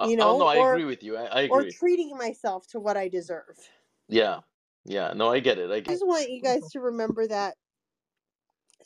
Oh, 0.00 0.10
you 0.10 0.16
oh 0.18 0.32
know, 0.32 0.34
no, 0.34 0.46
I 0.46 0.56
or 0.56 0.56
agree 0.56 0.84
with 0.84 1.02
you. 1.02 1.16
I, 1.16 1.40
I 1.42 1.42
or 1.48 1.64
treating 1.64 2.16
myself 2.16 2.66
to 2.68 2.80
what 2.80 2.96
I 2.96 3.08
deserve. 3.08 3.58
Yeah. 4.08 4.40
Yeah. 4.84 5.12
No, 5.14 5.30
I 5.32 5.40
get 5.40 5.58
it. 5.58 5.70
I 5.70 5.80
I 5.86 5.96
just 5.96 6.06
want 6.06 6.30
you 6.30 6.42
guys 6.42 6.70
to 6.70 6.80
remember 6.80 7.26
that 7.26 7.56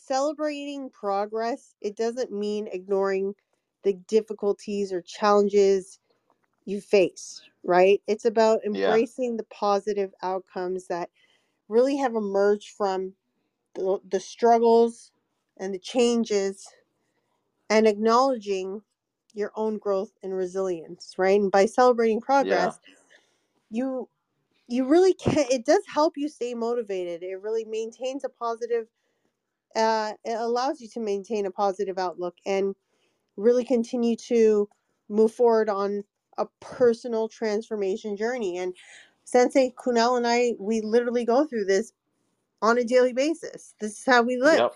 celebrating 0.06 0.90
progress, 0.90 1.74
it 1.80 1.96
doesn't 1.96 2.32
mean 2.32 2.68
ignoring 2.68 3.34
the 3.84 3.94
difficulties 3.94 4.92
or 4.92 5.02
challenges 5.02 6.00
you 6.66 6.80
face, 6.80 7.42
right? 7.64 8.02
It's 8.06 8.24
about 8.26 8.64
Yeah. 8.70 8.98
embracing 8.98 9.36
the 9.36 9.44
positive 9.44 10.12
outcomes 10.22 10.88
that 10.88 11.10
really 11.68 11.96
have 11.98 12.14
emerged 12.16 12.70
from 12.76 13.14
the, 13.74 14.00
the 14.08 14.20
struggles 14.20 15.12
and 15.58 15.74
the 15.74 15.78
changes 15.78 16.66
and 17.70 17.86
acknowledging 17.86 18.82
your 19.34 19.52
own 19.56 19.78
growth 19.78 20.12
and 20.22 20.34
resilience, 20.34 21.14
right? 21.18 21.40
And 21.40 21.50
by 21.50 21.66
celebrating 21.66 22.20
Yeah. 22.38 22.72
progress, 22.72 22.80
you 23.70 24.08
you 24.68 24.86
really 24.88 25.14
can 25.14 25.46
it 25.50 25.66
does 25.66 25.84
help 25.86 26.14
you 26.16 26.28
stay 26.28 26.54
motivated. 26.54 27.22
It 27.22 27.42
really 27.42 27.64
maintains 27.64 28.24
a 28.24 28.28
positive 28.30 28.88
uh 29.76 30.12
it 30.24 30.38
allows 30.38 30.80
you 30.80 30.88
to 30.88 31.00
maintain 31.00 31.46
a 31.46 31.50
positive 31.50 31.98
outlook 31.98 32.36
and 32.46 32.74
really 33.36 33.64
continue 33.64 34.16
to 34.16 34.68
move 35.08 35.32
forward 35.32 35.68
on 35.68 36.02
a 36.38 36.46
personal 36.60 37.28
transformation 37.28 38.16
journey. 38.16 38.58
And 38.58 38.74
Sensei 39.24 39.72
Kunal 39.76 40.16
and 40.16 40.26
I, 40.26 40.54
we 40.58 40.80
literally 40.80 41.24
go 41.24 41.46
through 41.46 41.64
this 41.64 41.92
on 42.62 42.78
a 42.78 42.84
daily 42.84 43.12
basis. 43.12 43.74
This 43.80 43.98
is 43.98 44.04
how 44.06 44.22
we 44.22 44.36
live. 44.36 44.58
Yep. 44.58 44.72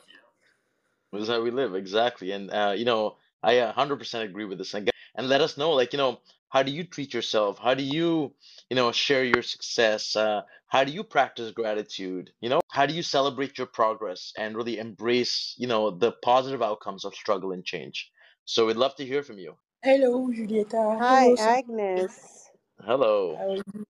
This 1.13 1.23
is 1.23 1.29
how 1.29 1.43
we 1.43 1.51
live, 1.51 1.75
exactly. 1.75 2.33
And 2.33 2.51
uh, 2.51 2.75
you 2.77 2.85
know, 2.85 3.17
I 3.43 3.55
100% 3.55 4.23
agree 4.23 4.45
with 4.45 4.59
this. 4.59 4.75
And 4.75 4.91
and 5.17 5.29
let 5.29 5.41
us 5.41 5.57
know, 5.57 5.73
like, 5.73 5.93
you 5.93 5.99
know, 5.99 6.21
how 6.51 6.63
do 6.65 6.73
you 6.73 6.85
treat 6.85 7.15
yourself? 7.15 7.59
How 7.59 7.75
do 7.75 7.85
you, 7.85 8.35
you 8.71 8.77
know, 8.77 8.93
share 8.93 9.25
your 9.25 9.43
success? 9.43 10.17
Uh, 10.17 10.43
how 10.69 10.85
do 10.85 10.93
you 10.93 11.05
practice 11.05 11.53
gratitude? 11.53 12.31
You 12.43 12.51
know, 12.51 12.61
how 12.71 12.87
do 12.87 12.95
you 12.95 13.03
celebrate 13.03 13.59
your 13.59 13.69
progress 13.69 14.33
and 14.39 14.57
really 14.57 14.79
embrace, 14.79 15.55
you 15.59 15.69
know, 15.69 15.91
the 15.93 16.13
positive 16.25 16.63
outcomes 16.63 17.05
of 17.07 17.15
struggle 17.15 17.53
and 17.53 17.65
change? 17.65 18.11
So 18.47 18.67
we'd 18.67 18.77
love 18.79 18.97
to 18.97 19.07
hear 19.07 19.23
from 19.25 19.39
you. 19.39 19.57
Hello, 19.83 20.29
Julieta. 20.29 20.99
Hi, 20.99 21.31
Hello, 21.31 21.37
Agnes. 21.39 22.51
Hello. 22.85 23.37
How 23.39 23.51
are 23.53 23.57
you? 23.57 23.87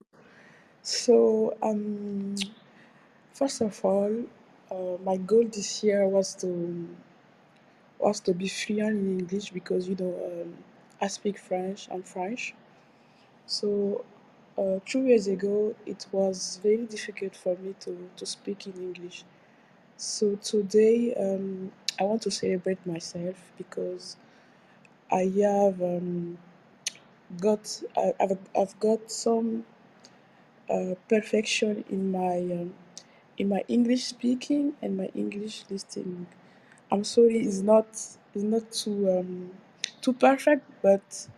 So, 0.82 1.56
um, 1.62 2.36
first 3.32 3.60
of 3.62 3.84
all, 3.84 4.24
uh, 4.70 4.98
my 5.04 5.16
goal 5.18 5.46
this 5.52 5.82
year 5.84 6.06
was 6.08 6.34
to 6.36 6.88
was 7.98 8.20
to 8.20 8.34
be 8.34 8.48
fluent 8.48 8.98
in 8.98 9.20
English 9.20 9.50
because 9.50 9.88
you 9.88 9.96
know 9.96 10.14
um, 10.42 10.54
I 11.00 11.08
speak 11.08 11.38
French. 11.38 11.88
I'm 11.90 12.02
French. 12.02 12.54
So, 13.46 14.04
uh, 14.58 14.80
two 14.86 15.02
years 15.04 15.26
ago, 15.28 15.74
it 15.86 16.06
was 16.12 16.60
very 16.62 16.86
difficult 16.86 17.36
for 17.36 17.56
me 17.58 17.74
to 17.80 18.10
to 18.16 18.26
speak 18.26 18.66
in 18.66 18.74
English. 18.74 19.24
So 19.96 20.36
today, 20.36 21.14
um, 21.14 21.72
I 22.00 22.04
want 22.04 22.22
to 22.24 22.30
celebrate 22.32 22.84
myself 22.86 23.36
because 23.58 24.16
I 25.12 25.24
have 25.42 25.82
um, 25.82 26.38
got 27.40 27.82
I, 27.96 28.14
I've 28.20 28.38
I've 28.56 28.80
got 28.80 29.10
some 29.10 29.64
uh, 30.68 30.94
perfection 31.08 31.84
in 31.90 32.10
my 32.10 32.36
um, 32.38 32.74
in 33.38 33.48
my 33.48 33.64
English 33.68 34.04
speaking 34.04 34.74
and 34.82 34.96
my 34.96 35.10
English 35.14 35.64
listening. 35.70 36.26
I'm 36.92 37.04
sorry, 37.04 37.38
it's 37.40 37.60
not 37.60 37.88
it's 38.34 38.44
not 38.44 38.72
too 38.72 39.10
um, 39.18 39.50
too 40.02 40.12
perfect, 40.14 40.64
but 40.82 41.28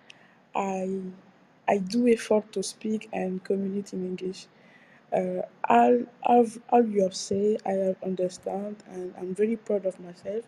I 0.54 1.00
I 1.68 1.78
do 1.78 2.08
effort 2.08 2.52
to 2.52 2.62
speak 2.62 3.08
and 3.12 3.42
communicate 3.44 3.92
in 3.94 4.06
English. 4.06 4.46
Uh, 5.12 5.42
all, 5.68 6.00
all, 6.24 6.46
all 6.70 6.86
you 6.86 7.02
have 7.02 7.14
said, 7.16 7.58
I 7.66 7.72
have 7.72 8.02
understand, 8.02 8.76
and 8.90 9.14
I'm 9.18 9.34
very 9.34 9.56
proud 9.56 9.86
of 9.86 10.00
myself. 10.00 10.44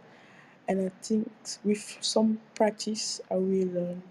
And 0.68 0.86
I 0.88 0.92
think 1.02 1.30
with 1.64 1.98
some 2.00 2.40
practice, 2.54 3.20
I 3.30 3.36
will 3.36 3.78
um, 3.90 4.02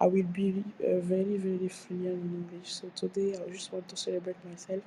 I 0.00 0.06
will 0.06 0.24
be 0.42 0.64
uh, 0.80 1.00
very 1.00 1.36
very 1.38 1.68
fluent 1.68 2.22
in 2.24 2.46
English. 2.50 2.72
So 2.74 2.90
today, 2.96 3.36
I 3.42 3.50
just 3.50 3.72
want 3.72 3.88
to 3.88 3.96
celebrate 3.96 4.42
myself 4.44 4.82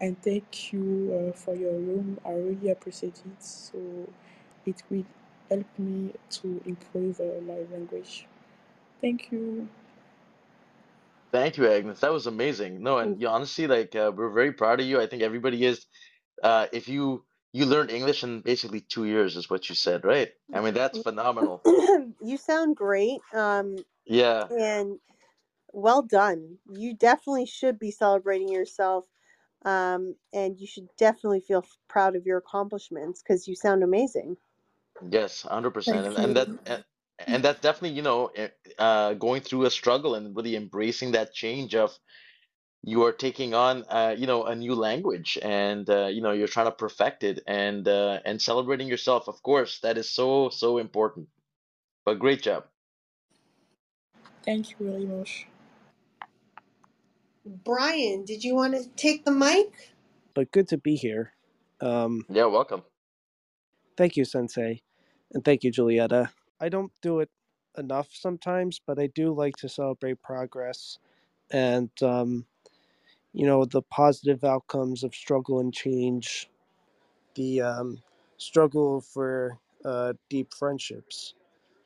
and 0.00 0.20
thank 0.22 0.72
you 0.72 1.30
uh, 1.34 1.36
for 1.36 1.54
your 1.54 1.72
room. 1.72 2.18
I 2.24 2.32
really 2.32 2.70
appreciate 2.70 3.18
it. 3.26 3.42
So 3.42 3.78
it 4.66 4.82
will 4.90 5.04
help 5.50 5.66
me 5.78 6.12
to 6.30 6.60
improve 6.66 7.20
uh, 7.20 7.40
my 7.46 7.58
language. 7.72 8.26
Thank 9.00 9.30
you. 9.32 9.68
Thank 11.32 11.58
you, 11.58 11.68
Agnes. 11.70 12.00
That 12.00 12.12
was 12.12 12.26
amazing. 12.26 12.82
No, 12.82 12.98
and 12.98 13.20
you 13.20 13.28
honestly, 13.28 13.66
like, 13.66 13.94
uh, 13.96 14.12
we're 14.14 14.30
very 14.32 14.52
proud 14.52 14.80
of 14.80 14.86
you. 14.86 15.00
I 15.00 15.06
think 15.06 15.22
everybody 15.22 15.64
is. 15.64 15.86
Uh, 16.42 16.66
if 16.72 16.88
you 16.88 17.24
you 17.52 17.66
learned 17.66 17.90
English 17.90 18.24
in 18.24 18.40
basically 18.42 18.80
two 18.80 19.04
years, 19.06 19.36
is 19.36 19.50
what 19.50 19.68
you 19.68 19.74
said, 19.74 20.04
right? 20.04 20.30
I 20.52 20.60
mean, 20.60 20.74
that's 20.74 20.98
phenomenal. 20.98 21.64
you 22.22 22.36
sound 22.38 22.76
great. 22.76 23.20
Um, 23.34 23.76
Yeah. 24.06 24.48
and 24.50 24.98
well 25.72 26.02
done. 26.02 26.58
You 26.70 26.94
definitely 26.94 27.46
should 27.46 27.78
be 27.78 27.90
celebrating 27.90 28.48
yourself. 28.50 29.06
Um, 29.64 30.16
and 30.32 30.58
you 30.60 30.66
should 30.66 30.88
definitely 30.98 31.40
feel 31.40 31.64
proud 31.88 32.16
of 32.16 32.26
your 32.26 32.38
accomplishments 32.38 33.22
because 33.22 33.48
you 33.48 33.56
sound 33.56 33.82
amazing. 33.82 34.36
Yes, 35.02 35.44
100%. 35.44 36.06
And 36.06 36.18
and 36.18 36.36
that 36.36 36.48
and, 36.66 36.84
and 37.26 37.44
that's 37.44 37.60
definitely, 37.60 37.96
you 37.96 38.02
know, 38.02 38.28
eh, 38.36 38.48
uh, 38.78 39.14
going 39.14 39.42
through 39.42 39.64
a 39.66 39.70
struggle 39.70 40.14
and 40.16 40.36
really 40.36 40.56
embracing 40.56 41.12
that 41.12 41.34
change 41.34 41.74
of 41.74 41.96
you 42.82 43.04
are 43.04 43.12
taking 43.12 43.54
on, 43.54 43.84
uh, 43.90 44.14
you 44.18 44.26
know, 44.26 44.44
a 44.46 44.56
new 44.56 44.74
language 44.74 45.38
and 45.42 45.88
uh, 45.90 46.06
you 46.06 46.22
know, 46.22 46.32
you're 46.32 46.48
trying 46.48 46.66
to 46.66 46.72
perfect 46.72 47.24
it 47.24 47.40
and 47.46 47.88
uh, 47.88 48.20
and 48.24 48.42
celebrating 48.42 48.88
yourself, 48.88 49.28
of 49.28 49.42
course, 49.42 49.80
that 49.80 49.98
is 49.98 50.10
so, 50.10 50.50
so 50.50 50.78
important. 50.78 51.28
But 52.06 52.20
great 52.20 52.42
job. 52.42 52.64
Thank 54.44 54.70
you 54.70 54.76
very 54.80 55.06
much. 55.06 55.46
Brian, 57.46 58.24
did 58.24 58.44
you 58.44 58.54
want 58.54 58.74
to 58.74 58.88
take 58.96 59.24
the 59.24 59.32
mic? 59.32 59.94
but 60.34 60.52
good 60.52 60.68
to 60.68 60.78
be 60.78 60.96
here. 60.96 61.32
Um, 61.80 62.26
Yeah, 62.28 62.46
welcome. 62.46 62.82
thank 63.96 64.16
you, 64.16 64.24
Sensei, 64.24 64.82
and 65.32 65.44
thank 65.44 65.64
you, 65.64 65.72
Julieta. 65.72 66.30
I 66.60 66.68
don't 66.68 66.92
do 67.02 67.20
it 67.20 67.30
enough 67.78 68.08
sometimes, 68.12 68.80
but 68.86 68.98
I 68.98 69.08
do 69.08 69.32
like 69.32 69.56
to 69.56 69.68
celebrate 69.68 70.22
progress 70.22 70.98
and, 71.50 71.90
um, 72.02 72.46
you 73.32 73.46
know, 73.46 73.64
the 73.64 73.82
positive 73.82 74.44
outcomes 74.44 75.04
of 75.04 75.14
struggle 75.14 75.60
and 75.60 75.72
change, 75.72 76.48
the 77.34 77.60
um, 77.60 78.02
struggle 78.38 79.00
for 79.00 79.58
uh, 79.84 80.14
deep 80.30 80.52
friendships. 80.54 81.34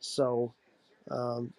So, 0.01 0.55
um, 1.11 1.53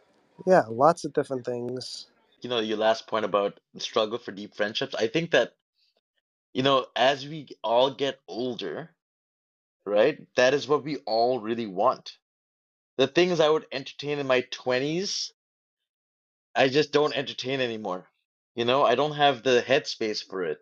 yeah, 0.48 0.64
lots 0.70 1.06
of 1.06 1.14
different 1.14 1.46
things. 1.46 2.08
You 2.42 2.50
know, 2.50 2.60
your 2.60 2.78
last 2.78 3.08
point 3.08 3.26
about 3.26 3.60
struggle 3.78 4.18
for 4.18 4.32
deep 4.32 4.56
friendships, 4.56 4.96
I 4.96 5.08
think 5.08 5.32
that, 5.32 5.54
you 6.54 6.64
know, 6.64 6.88
as 6.96 7.28
we 7.28 7.50
all 7.64 7.92
get 7.92 8.20
older, 8.28 8.92
right, 9.86 10.20
that 10.36 10.54
is 10.54 10.68
what 10.68 10.84
we 10.84 10.98
all 11.06 11.40
really 11.40 11.68
want. 11.68 12.18
The 12.98 13.08
things 13.08 13.40
I 13.40 13.50
would 13.50 13.66
entertain 13.72 14.20
in 14.20 14.28
my 14.28 14.42
20s, 14.42 15.32
I 16.56 16.70
just 16.70 16.92
don't 16.92 17.16
entertain 17.16 17.62
anymore. 17.62 18.08
You 18.56 18.66
know, 18.66 18.84
I 18.84 18.96
don't 18.96 19.14
have 19.14 19.44
the 19.44 19.64
headspace 19.66 20.26
for 20.26 20.44
it. 20.44 20.60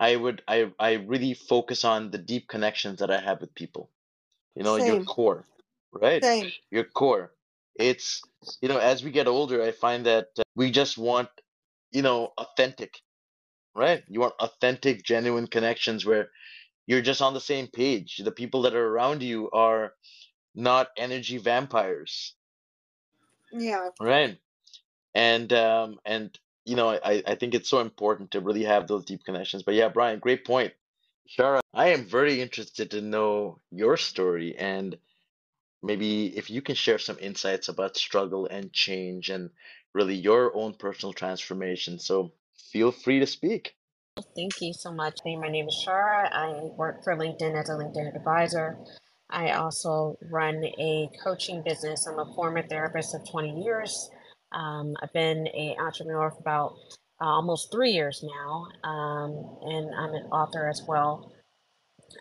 I 0.00 0.16
would 0.16 0.42
I 0.48 0.72
I 0.78 0.94
really 0.94 1.34
focus 1.34 1.84
on 1.84 2.10
the 2.10 2.18
deep 2.18 2.48
connections 2.48 3.00
that 3.00 3.10
I 3.10 3.20
have 3.20 3.40
with 3.40 3.54
people. 3.54 3.90
You 4.54 4.62
know, 4.64 4.76
your 4.76 5.04
core, 5.04 5.44
right? 5.92 6.22
same. 6.22 6.52
Your 6.70 6.84
core. 6.84 7.32
It's, 7.76 8.22
you 8.60 8.68
know, 8.68 8.78
as 8.78 9.02
we 9.02 9.10
get 9.10 9.26
older, 9.26 9.62
I 9.62 9.72
find 9.72 10.06
that 10.06 10.28
uh, 10.38 10.42
we 10.54 10.70
just 10.70 10.96
want, 10.96 11.28
you 11.92 12.02
know, 12.02 12.32
authentic, 12.38 13.00
right? 13.74 14.04
You 14.08 14.20
want 14.20 14.34
authentic, 14.40 15.04
genuine 15.04 15.46
connections 15.48 16.06
where 16.06 16.30
you're 16.86 17.02
just 17.02 17.22
on 17.22 17.34
the 17.34 17.40
same 17.40 17.68
page. 17.68 18.18
The 18.18 18.32
people 18.32 18.62
that 18.62 18.74
are 18.74 18.86
around 18.88 19.22
you 19.22 19.50
are 19.50 19.94
not 20.54 20.88
energy 20.96 21.38
vampires, 21.38 22.34
Yeah. 23.52 23.90
right? 24.00 24.38
And 25.14 25.52
um 25.52 25.98
and 26.04 26.38
you 26.64 26.76
know, 26.76 26.90
I 26.90 27.22
I 27.26 27.34
think 27.36 27.54
it's 27.54 27.68
so 27.70 27.80
important 27.80 28.32
to 28.32 28.40
really 28.40 28.64
have 28.64 28.86
those 28.88 29.04
deep 29.04 29.24
connections. 29.24 29.62
But 29.62 29.74
yeah, 29.74 29.88
Brian, 29.88 30.18
great 30.18 30.44
point. 30.44 30.72
Shara, 31.28 31.60
I 31.74 31.88
am 31.90 32.06
very 32.06 32.40
interested 32.40 32.90
to 32.92 33.00
know 33.02 33.60
your 33.70 33.96
story 33.96 34.56
and 34.56 34.96
maybe 35.82 36.36
if 36.36 36.50
you 36.50 36.62
can 36.62 36.74
share 36.74 36.98
some 36.98 37.18
insights 37.20 37.68
about 37.68 37.96
struggle 37.96 38.46
and 38.46 38.72
change 38.72 39.30
and 39.30 39.50
really 39.94 40.14
your 40.16 40.54
own 40.56 40.74
personal 40.74 41.12
transformation. 41.12 41.98
So 41.98 42.32
feel 42.72 42.92
free 42.92 43.20
to 43.20 43.26
speak. 43.26 43.74
Thank 44.36 44.62
you 44.62 44.72
so 44.72 44.92
much. 44.92 45.18
My 45.26 45.48
name 45.48 45.66
is 45.68 45.84
Shara. 45.86 46.32
I 46.32 46.70
work 46.76 47.02
for 47.02 47.16
LinkedIn 47.16 47.60
as 47.60 47.68
a 47.68 47.72
LinkedIn 47.72 48.14
advisor. 48.16 48.78
I 49.28 49.50
also 49.52 50.16
run 50.30 50.64
a 50.64 51.10
coaching 51.24 51.62
business. 51.64 52.06
I'm 52.06 52.20
a 52.20 52.32
former 52.34 52.62
therapist 52.62 53.12
of 53.14 53.28
20 53.28 53.62
years. 53.64 54.08
Um, 54.52 54.94
I've 55.02 55.12
been 55.12 55.48
an 55.48 55.74
entrepreneur 55.80 56.30
for 56.30 56.38
about 56.40 56.74
uh, 57.20 57.26
almost 57.26 57.72
three 57.72 57.90
years 57.90 58.24
now, 58.24 58.68
um, 58.88 59.58
and 59.62 59.92
I'm 59.96 60.14
an 60.14 60.28
author 60.30 60.68
as 60.68 60.80
well. 60.86 61.32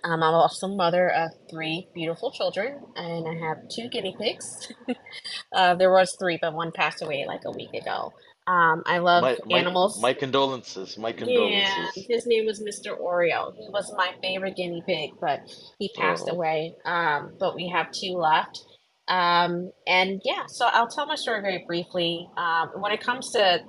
Um, 0.03 0.23
I'm 0.23 0.33
also 0.35 0.67
mother 0.67 1.09
of 1.09 1.31
three 1.51 1.89
beautiful 1.93 2.31
children, 2.31 2.79
and 2.95 3.27
I 3.27 3.47
have 3.47 3.57
two 3.69 3.89
guinea 3.89 4.15
pigs. 4.19 4.71
uh, 5.53 5.75
there 5.75 5.91
was 5.91 6.15
three, 6.19 6.39
but 6.41 6.53
one 6.55 6.71
passed 6.71 7.03
away 7.03 7.25
like 7.27 7.41
a 7.45 7.51
week 7.51 7.73
ago. 7.73 8.13
Um, 8.47 8.83
I 8.85 8.99
love 8.99 9.23
My 9.23 9.37
my 9.45 9.59
animals. 9.59 10.01
my 10.01 10.13
condolences. 10.13 10.97
My 10.97 11.11
Yeah, 11.13 11.19
condolences. 11.19 12.05
his 12.09 12.27
name 12.27 12.45
was 12.45 12.61
Mr. 12.61 12.97
Oreo. 12.99 13.53
He 13.57 13.69
was 13.69 13.93
my 13.97 14.11
favorite 14.21 14.55
guinea 14.57 14.83
pig, 14.87 15.11
but 15.21 15.41
he 15.79 15.89
passed 15.97 16.29
Oh, 16.29 16.33
away. 16.33 16.75
Um, 16.85 17.33
but 17.39 17.55
we 17.55 17.69
have 17.69 17.91
two 17.91 18.13
left. 18.17 18.61
Um, 19.07 19.71
and 19.87 20.21
yeah, 20.25 20.43
so 20.47 20.67
I'll 20.67 20.87
tell 20.87 21.05
my 21.07 21.15
story 21.15 21.41
very 21.41 21.63
briefly. 21.67 22.27
Um, 22.37 22.69
when 22.79 22.91
it 22.91 23.01
comes 23.01 23.31
to 23.31 23.61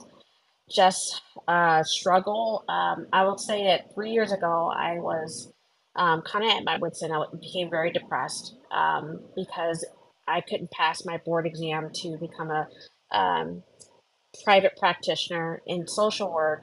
just 0.74 1.22
uh, 1.48 1.82
struggle, 1.84 2.64
um, 2.68 3.06
I 3.12 3.24
will 3.24 3.38
say 3.38 3.64
that 3.66 3.94
three 3.94 4.12
years 4.12 4.32
ago, 4.32 4.72
I 4.76 4.94
was 5.00 5.52
um, 5.96 6.22
kind 6.22 6.44
of 6.44 6.50
at 6.52 6.64
my 6.64 6.78
wits' 6.78 7.02
end. 7.02 7.12
I 7.12 7.24
became 7.40 7.70
very 7.70 7.92
depressed 7.92 8.56
um, 8.72 9.20
because 9.36 9.86
I 10.28 10.42
couldn't 10.42 10.70
pass 10.72 11.04
my 11.04 11.18
board 11.24 11.46
exam 11.46 11.90
to 12.02 12.18
become 12.20 12.50
a 12.50 12.68
um, 13.16 13.62
private 14.44 14.76
practitioner 14.78 15.62
in 15.66 15.86
social 15.86 16.32
work, 16.32 16.62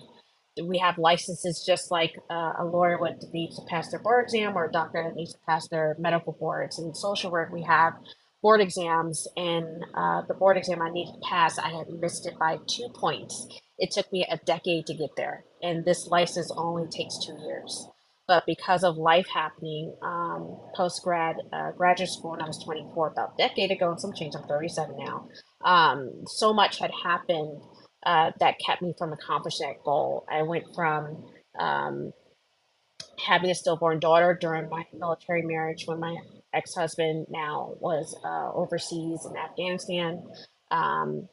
we 0.62 0.78
have 0.80 0.98
licenses 0.98 1.64
just 1.66 1.92
like 1.92 2.14
uh, 2.30 2.54
a 2.60 2.66
lawyer 2.66 2.98
would 3.00 3.24
need 3.34 3.52
to 3.56 3.62
pass 3.70 3.90
their 3.90 4.00
board 4.00 4.26
exam 4.26 4.58
or 4.58 4.66
a 4.66 4.72
doctor 4.72 5.04
that 5.04 5.16
needs 5.16 5.34
to 5.34 5.40
pass 5.48 5.68
their 5.70 5.96
medical 5.98 6.34
boards. 6.34 6.78
In 6.80 6.94
social 6.94 7.32
work, 7.32 7.52
we 7.52 7.64
have 7.64 7.94
board 8.42 8.60
exams, 8.60 9.28
and 9.38 9.86
uh, 9.94 10.24
the 10.28 10.34
board 10.34 10.58
exam 10.58 10.82
I 10.82 10.90
needed 10.90 11.14
to 11.14 11.30
pass, 11.30 11.58
I 11.58 11.70
had 11.70 11.90
missed 11.90 12.28
it 12.28 12.38
by 12.40 12.58
two 12.68 12.90
points. 12.96 13.48
It 13.78 13.92
took 13.92 14.12
me 14.12 14.26
a 14.30 14.38
decade 14.38 14.88
to 14.88 14.94
get 14.94 15.12
there, 15.16 15.46
and 15.62 15.86
this 15.86 16.08
license 16.08 16.52
only 16.56 16.88
takes 16.90 17.18
two 17.26 17.38
years. 17.46 17.88
But 18.32 18.46
because 18.46 18.86
of 18.86 18.96
life 18.96 19.28
happening, 19.28 19.94
um, 20.02 20.58
post 20.74 21.04
grad, 21.04 21.36
uh, 21.52 21.72
graduate 21.72 22.10
school, 22.10 22.32
when 22.32 22.42
I 22.42 22.48
was 22.48 22.64
24, 22.64 23.08
about 23.08 23.34
a 23.34 23.38
decade 23.38 23.72
ago 23.72 23.92
and 23.92 24.00
some 24.00 24.14
change, 24.14 24.36
I'm 24.38 24.44
37 24.44 24.96
now. 24.98 25.28
Um, 25.66 26.14
so 26.28 26.54
much 26.54 26.80
had 26.80 26.92
happened 27.04 27.62
uh, 28.06 28.32
that 28.40 28.56
kept 28.66 28.82
me 28.82 28.94
from 28.98 29.12
accomplishing 29.12 29.68
that 29.68 29.84
goal. 29.84 30.26
I 30.32 30.44
went 30.44 30.64
from 30.74 31.26
um, 31.60 32.14
having 33.20 33.50
a 33.50 33.56
stillborn 33.56 34.00
daughter 34.00 34.38
during 34.40 34.70
my 34.70 34.86
military 34.94 35.42
marriage 35.42 35.84
when 35.86 36.00
my 36.00 36.16
ex-husband 36.54 37.26
now 37.30 37.74
was 37.82 38.16
uh, 38.24 38.54
overseas 38.54 39.28
in 39.30 39.36
Afghanistan. 39.36 40.24
Um, 40.72 41.28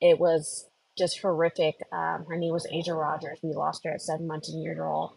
it 0.00 0.20
was 0.20 0.68
just 0.96 1.18
horrific. 1.18 1.80
Um, 1.90 2.26
her 2.28 2.36
name 2.36 2.52
was 2.52 2.64
Asia 2.70 2.94
Rogers. 2.94 3.40
We 3.42 3.54
lost 3.54 3.82
her 3.86 3.90
at 3.90 4.02
seven 4.02 4.28
months 4.28 4.50
and 4.50 4.62
year 4.62 4.84
old. 4.84 5.14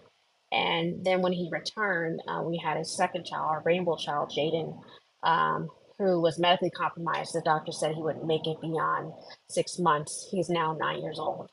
And 0.54 1.06
then 1.06 1.24
when 1.24 1.34
he 1.34 1.50
returned, 1.52 2.22
uh, 2.30 2.44
we 2.44 2.58
had 2.58 2.78
a 2.78 2.86
second 2.86 3.26
child, 3.26 3.48
our 3.50 3.64
rainbow 3.66 3.98
child, 3.98 4.32
Jaden, 4.38 4.82
um, 5.24 5.70
who 6.00 6.22
was 6.22 6.40
medically 6.40 6.72
compromised. 6.72 7.36
The 7.36 7.44
doctor 7.44 7.74
said 7.74 7.96
he 7.96 8.04
wouldn't 8.04 8.28
make 8.28 8.48
it 8.48 8.62
beyond 8.62 9.14
six 9.50 9.80
months. 9.80 10.30
He's 10.32 10.50
now 10.50 10.78
nine 10.80 11.02
years 11.04 11.20
old. 11.20 11.52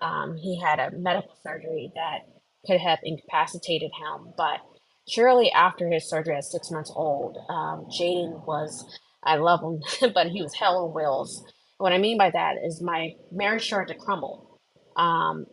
Um, 0.00 0.36
he 0.36 0.60
had 0.60 0.80
a 0.80 0.92
medical 0.92 1.36
surgery 1.42 1.92
that 1.96 2.20
could 2.66 2.80
have 2.80 3.00
incapacitated 3.04 3.92
him, 3.98 4.34
but 4.36 4.60
surely 5.08 5.50
after 5.52 5.88
his 5.90 6.08
surgery 6.08 6.36
at 6.36 6.44
six 6.44 6.70
months 6.70 6.92
old, 6.94 7.38
um, 7.50 7.86
Jaden 7.86 8.46
was, 8.46 8.84
I 9.24 9.36
love 9.36 9.62
him, 9.62 10.12
but 10.14 10.28
he 10.28 10.42
was 10.42 10.54
hell 10.54 10.86
on 10.86 10.94
wheels. 10.94 11.44
What 11.78 11.92
I 11.94 11.98
mean 11.98 12.18
by 12.18 12.30
that 12.30 12.56
is 12.64 12.82
my 12.82 13.14
marriage 13.32 13.66
started 13.66 13.94
to 13.94 14.00
crumble. 14.00 14.60
Um, 14.96 15.46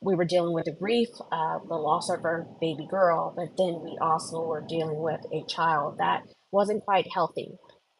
we 0.00 0.14
were 0.14 0.24
dealing 0.24 0.54
with 0.54 0.66
the 0.66 0.72
grief, 0.72 1.08
uh, 1.32 1.58
the 1.68 1.74
loss 1.74 2.08
of 2.08 2.24
our 2.24 2.46
baby 2.60 2.86
girl, 2.88 3.34
but 3.36 3.56
then 3.56 3.80
we 3.82 3.98
also 4.00 4.44
were 4.44 4.64
dealing 4.68 5.00
with 5.00 5.20
a 5.32 5.44
child 5.48 5.98
that 5.98 6.22
wasn't 6.52 6.84
quite 6.84 7.06
healthy. 7.12 7.50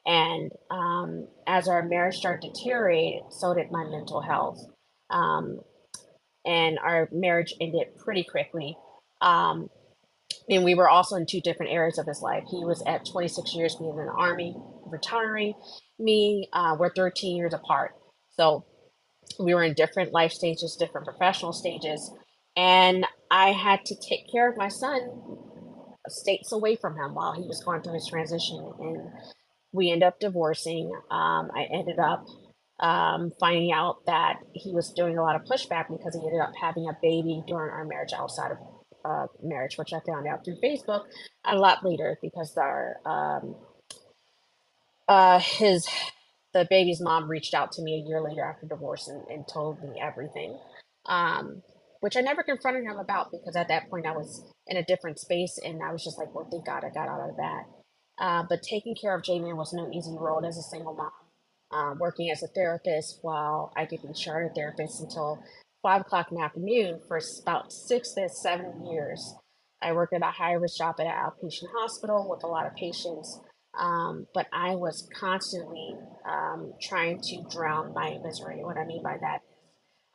And 0.06 0.50
um, 0.70 1.28
as 1.46 1.68
our 1.68 1.82
marriage 1.82 2.16
started 2.16 2.42
to 2.42 2.48
deteriorate, 2.48 3.22
so 3.30 3.52
did 3.52 3.70
my 3.70 3.84
mental 3.84 4.22
health. 4.22 4.58
Um, 5.10 5.60
and 6.46 6.78
our 6.78 7.08
marriage 7.12 7.52
ended 7.60 7.88
pretty 7.98 8.24
quickly. 8.24 8.76
Um, 9.20 9.68
and 10.48 10.64
we 10.64 10.74
were 10.74 10.88
also 10.88 11.16
in 11.16 11.26
two 11.26 11.40
different 11.40 11.72
areas 11.72 11.98
of 11.98 12.06
his 12.06 12.22
life. 12.22 12.44
He 12.50 12.64
was 12.64 12.82
at 12.86 13.06
26 13.06 13.54
years 13.54 13.76
being 13.76 13.90
in 13.90 14.06
the 14.06 14.12
army, 14.12 14.54
retiring. 14.86 15.54
Me, 15.98 16.48
uh, 16.52 16.76
we're 16.78 16.92
13 16.94 17.36
years 17.36 17.52
apart. 17.52 17.92
So 18.30 18.64
we 19.38 19.54
were 19.54 19.62
in 19.62 19.74
different 19.74 20.12
life 20.12 20.32
stages, 20.32 20.76
different 20.76 21.06
professional 21.06 21.52
stages. 21.52 22.10
And 22.56 23.06
I 23.30 23.52
had 23.52 23.84
to 23.86 23.94
take 23.94 24.30
care 24.30 24.50
of 24.50 24.56
my 24.56 24.68
son 24.68 25.00
states 26.08 26.52
away 26.52 26.76
from 26.76 26.96
him 26.96 27.14
while 27.14 27.32
he 27.32 27.42
was 27.42 27.62
going 27.64 27.82
through 27.82 27.94
his 27.94 28.08
transition. 28.08 28.72
And 28.78 29.10
we 29.72 29.90
ended 29.90 30.08
up 30.08 30.20
divorcing. 30.20 30.90
Um, 31.10 31.50
I 31.54 31.66
ended 31.72 31.98
up 31.98 32.26
um, 32.80 33.32
finding 33.38 33.72
out 33.72 34.06
that 34.06 34.38
he 34.54 34.72
was 34.72 34.92
doing 34.92 35.18
a 35.18 35.22
lot 35.22 35.36
of 35.36 35.42
pushback 35.42 35.86
because 35.90 36.14
he 36.14 36.26
ended 36.26 36.40
up 36.40 36.52
having 36.60 36.88
a 36.88 36.96
baby 37.02 37.42
during 37.46 37.70
our 37.70 37.84
marriage 37.84 38.12
outside 38.16 38.52
of 38.52 38.58
uh, 39.04 39.26
marriage, 39.42 39.76
which 39.76 39.92
I 39.92 40.00
found 40.06 40.26
out 40.26 40.44
through 40.44 40.58
Facebook 40.62 41.04
a 41.44 41.56
lot 41.56 41.84
later 41.84 42.18
because 42.22 42.56
our 42.56 42.96
um, 43.06 43.56
uh, 45.08 45.38
his 45.40 45.88
the 46.58 46.66
baby's 46.70 47.00
mom 47.00 47.30
reached 47.30 47.54
out 47.54 47.72
to 47.72 47.82
me 47.82 47.94
a 48.04 48.08
year 48.08 48.22
later 48.22 48.44
after 48.44 48.66
divorce 48.66 49.08
and, 49.08 49.22
and 49.28 49.48
told 49.48 49.82
me 49.82 50.00
everything, 50.02 50.58
um, 51.06 51.62
which 52.00 52.16
I 52.16 52.20
never 52.20 52.42
confronted 52.42 52.84
him 52.84 52.98
about 52.98 53.30
because 53.32 53.56
at 53.56 53.68
that 53.68 53.90
point 53.90 54.06
I 54.06 54.12
was 54.12 54.44
in 54.66 54.76
a 54.76 54.84
different 54.84 55.20
space 55.20 55.58
and 55.64 55.82
I 55.82 55.92
was 55.92 56.04
just 56.04 56.18
like, 56.18 56.34
well, 56.34 56.48
thank 56.50 56.66
God 56.66 56.84
I 56.84 56.90
got 56.90 57.08
out 57.08 57.30
of 57.30 57.36
that. 57.36 57.64
Uh, 58.20 58.44
but 58.48 58.62
taking 58.62 58.96
care 59.00 59.16
of 59.16 59.24
Jamie 59.24 59.54
was 59.54 59.72
no 59.72 59.90
easy 59.92 60.16
road 60.18 60.44
as 60.44 60.58
a 60.58 60.62
single 60.62 60.94
mom. 60.94 61.10
Uh, 61.72 61.94
working 62.00 62.30
as 62.30 62.42
a 62.42 62.48
therapist 62.48 63.18
while 63.22 63.72
I 63.76 63.86
could 63.86 64.02
be 64.02 64.12
chartered 64.14 64.54
therapist 64.56 65.02
until 65.02 65.38
five 65.82 66.02
o'clock 66.02 66.28
in 66.30 66.38
the 66.38 66.44
afternoon 66.44 67.00
for 67.08 67.20
about 67.42 67.72
six 67.72 68.14
to 68.14 68.28
seven 68.28 68.86
years. 68.86 69.34
I 69.82 69.92
worked 69.92 70.14
at 70.14 70.22
a 70.22 70.32
high 70.32 70.54
risk 70.54 70.78
job 70.78 70.96
at 71.00 71.06
an 71.06 71.12
outpatient 71.12 71.68
hospital 71.78 72.26
with 72.28 72.44
a 72.44 72.48
lot 72.48 72.66
of 72.66 72.74
patients, 72.74 73.40
um, 73.78 74.26
but 74.34 74.46
I 74.52 74.74
was 74.74 75.08
constantly 75.18 75.94
um, 76.28 76.72
trying 76.82 77.20
to 77.20 77.44
drown 77.50 77.94
my 77.94 78.18
misery. 78.22 78.64
What 78.64 78.76
I 78.76 78.84
mean 78.84 79.02
by 79.02 79.16
that 79.20 79.40
is 79.48 79.56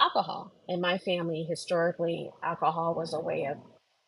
alcohol. 0.02 0.54
In 0.68 0.82
my 0.82 0.98
family, 0.98 1.46
historically, 1.50 2.30
alcohol 2.44 2.94
was 2.96 3.14
a 3.14 3.20
way 3.20 3.46
of 3.46 3.58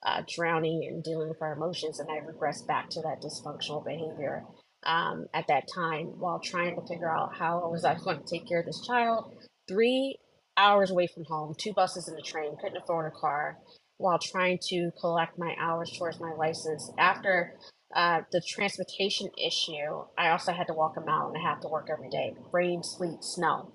uh, 0.05 0.21
drowning 0.27 0.87
and 0.87 1.03
dealing 1.03 1.29
with 1.29 1.41
our 1.41 1.53
emotions, 1.53 1.99
and 1.99 2.09
I 2.09 2.19
regressed 2.19 2.67
back 2.67 2.89
to 2.91 3.01
that 3.01 3.21
dysfunctional 3.23 3.83
behavior 3.85 4.43
um, 4.85 5.25
at 5.33 5.47
that 5.47 5.63
time 5.73 6.19
while 6.19 6.39
trying 6.39 6.75
to 6.75 6.87
figure 6.87 7.09
out 7.09 7.35
how 7.35 7.69
was 7.71 7.85
I 7.85 7.95
going 7.95 8.19
to 8.19 8.25
take 8.29 8.47
care 8.47 8.59
of 8.59 8.65
this 8.65 8.85
child. 8.85 9.33
Three 9.67 10.17
hours 10.57 10.91
away 10.91 11.07
from 11.07 11.25
home, 11.25 11.55
two 11.57 11.73
buses 11.73 12.07
and 12.07 12.17
a 12.19 12.21
train, 12.21 12.55
couldn't 12.61 12.81
afford 12.81 13.11
a 13.11 13.19
car, 13.19 13.57
while 13.97 14.19
trying 14.19 14.59
to 14.69 14.91
collect 14.99 15.39
my 15.39 15.55
hours 15.59 15.91
towards 15.97 16.19
my 16.19 16.33
license. 16.33 16.91
After 16.97 17.55
uh, 17.93 18.21
the 18.31 18.41
transportation 18.41 19.29
issue, 19.37 20.03
I 20.17 20.29
also 20.29 20.51
had 20.51 20.67
to 20.67 20.73
walk 20.73 20.95
a 20.97 21.01
mile 21.01 21.27
and 21.27 21.37
a 21.37 21.39
half 21.39 21.61
to 21.61 21.67
work 21.67 21.89
every 21.91 22.09
day, 22.09 22.33
rain, 22.51 22.83
sleet, 22.83 23.23
snow. 23.23 23.73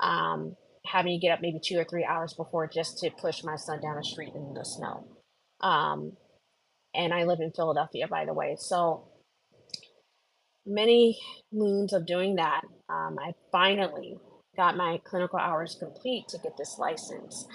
Um, 0.00 0.56
having 0.86 1.18
to 1.18 1.26
get 1.26 1.32
up 1.32 1.40
maybe 1.40 1.60
two 1.62 1.78
or 1.78 1.84
three 1.84 2.04
hours 2.04 2.34
before 2.34 2.66
just 2.66 2.98
to 2.98 3.10
push 3.10 3.42
my 3.42 3.56
son 3.56 3.80
down 3.80 3.96
the 3.96 4.04
street 4.04 4.32
in 4.34 4.54
the 4.54 4.64
snow. 4.64 5.06
Um, 5.60 6.12
and 6.94 7.12
I 7.12 7.24
live 7.24 7.40
in 7.40 7.52
Philadelphia, 7.52 8.06
by 8.06 8.24
the 8.24 8.34
way. 8.34 8.56
So 8.58 9.08
many 10.66 11.18
moons 11.52 11.92
of 11.92 12.06
doing 12.06 12.36
that, 12.36 12.62
um, 12.88 13.16
I 13.18 13.32
finally 13.50 14.18
got 14.56 14.76
my 14.76 15.00
clinical 15.04 15.38
hours 15.38 15.76
complete 15.78 16.28
to 16.28 16.38
get 16.38 16.56
this 16.56 16.76
license. 16.78 17.46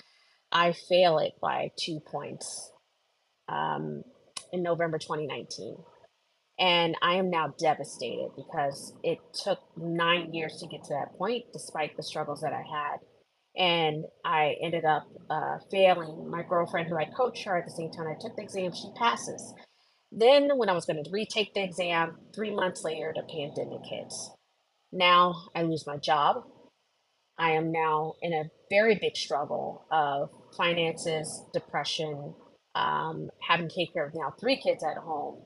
I 0.51 0.73
fail 0.73 1.19
it 1.19 1.33
by 1.41 1.71
two 1.77 1.99
points 1.99 2.71
um, 3.47 4.03
in 4.53 4.63
November 4.63 4.97
2019. 4.97 5.77
And 6.59 6.95
I 7.01 7.15
am 7.15 7.29
now 7.29 7.53
devastated 7.57 8.31
because 8.35 8.93
it 9.01 9.19
took 9.33 9.59
nine 9.77 10.33
years 10.33 10.57
to 10.59 10.67
get 10.67 10.83
to 10.85 10.93
that 10.93 11.17
point, 11.17 11.45
despite 11.53 11.95
the 11.95 12.03
struggles 12.03 12.41
that 12.41 12.51
I 12.51 12.63
had. 12.63 12.97
And 13.55 14.05
I 14.25 14.55
ended 14.61 14.83
up 14.83 15.07
uh, 15.29 15.59
failing. 15.71 16.29
My 16.29 16.43
girlfriend, 16.43 16.89
who 16.89 16.97
I 16.97 17.05
coached 17.05 17.45
her 17.45 17.57
at 17.57 17.65
the 17.65 17.71
same 17.71 17.91
time 17.91 18.07
I 18.07 18.15
took 18.19 18.35
the 18.35 18.43
exam, 18.43 18.73
she 18.73 18.91
passes. 18.97 19.53
Then, 20.11 20.57
when 20.57 20.69
I 20.69 20.73
was 20.73 20.85
going 20.85 21.01
to 21.01 21.09
retake 21.11 21.53
the 21.53 21.63
exam, 21.63 22.17
three 22.35 22.53
months 22.53 22.83
later, 22.83 23.13
the 23.15 23.23
pandemic 23.23 23.85
hits. 23.85 24.31
Now 24.91 25.35
I 25.55 25.63
lose 25.63 25.85
my 25.87 25.97
job. 25.97 26.43
I 27.37 27.51
am 27.51 27.71
now 27.71 28.15
in 28.21 28.33
a 28.33 28.49
very 28.69 28.95
big 28.95 29.15
struggle 29.15 29.85
of 29.91 30.29
finances, 30.57 31.43
depression, 31.53 32.33
um, 32.75 33.29
having 33.47 33.69
to 33.69 33.75
take 33.75 33.93
care 33.93 34.05
of 34.05 34.13
now 34.13 34.33
three 34.39 34.61
kids 34.61 34.83
at 34.83 34.97
home, 34.97 35.41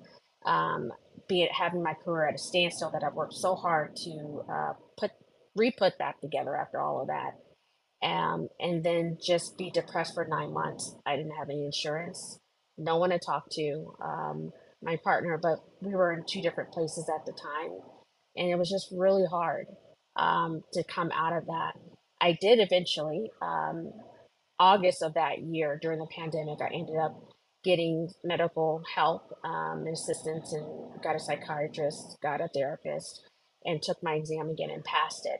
um, 0.46 0.92
be 1.28 1.44
it 1.44 1.52
having 1.52 1.84
my 1.84 1.94
career 1.94 2.28
at 2.28 2.36
a 2.36 2.38
standstill 2.38 2.92
that 2.92 3.04
I've 3.04 3.14
worked 3.14 3.34
so 3.34 3.56
hard 3.56 3.96
to 3.98 4.44
uh, 4.52 4.74
put 4.98 5.12
re-put 5.56 5.98
back 5.98 6.20
together 6.20 6.56
after 6.56 6.82
all 6.82 7.02
of 7.02 7.08
that, 7.08 8.08
um, 8.08 8.50
and 8.60 8.84
then 8.84 9.18
just 9.26 9.58
be 9.58 9.70
depressed 9.72 10.16
for 10.16 10.26
nine 10.26 10.54
months. 10.54 10.96
I 11.06 11.16
didn't 11.16 11.38
have 11.38 11.50
any 11.50 11.66
insurance, 11.66 12.40
no 12.78 12.98
one 12.98 13.12
to 13.12 13.20
talk 13.20 13.50
to, 13.52 13.94
um, 14.04 14.52
my 14.82 14.98
partner, 14.98 15.40
but 15.42 15.60
we 15.82 15.96
were 15.96 16.12
in 16.12 16.24
two 16.28 16.42
different 16.42 16.72
places 16.72 17.10
at 17.14 17.26
the 17.26 17.32
time, 17.32 17.80
and 18.36 18.50
it 18.50 18.58
was 18.58 18.70
just 18.70 18.90
really 18.92 19.26
hard 19.26 19.68
um, 20.18 20.64
to 20.74 20.84
come 20.84 21.12
out 21.14 21.34
of 21.38 21.46
that. 21.46 21.74
I 22.20 22.38
did 22.40 22.60
eventually. 22.60 23.32
Um, 23.42 23.94
August 24.60 25.04
of 25.04 25.16
that 25.16 25.42
year 25.42 25.80
during 25.82 26.00
the 26.00 26.08
pandemic, 26.08 26.60
I 26.62 26.74
ended 26.74 26.98
up 26.98 27.16
getting 27.64 28.10
medical 28.24 28.84
help 28.96 29.24
um, 29.46 29.84
and 29.86 29.94
assistance 29.96 30.54
and 30.54 31.02
got 31.04 31.16
a 31.16 31.20
psychiatrist, 31.20 32.18
got 32.24 32.42
a 32.42 32.50
therapist, 32.50 33.22
and 33.66 33.82
took 33.82 34.02
my 34.04 34.14
exam 34.16 34.50
again 34.50 34.70
and 34.72 34.84
passed 34.84 35.26
it. 35.26 35.40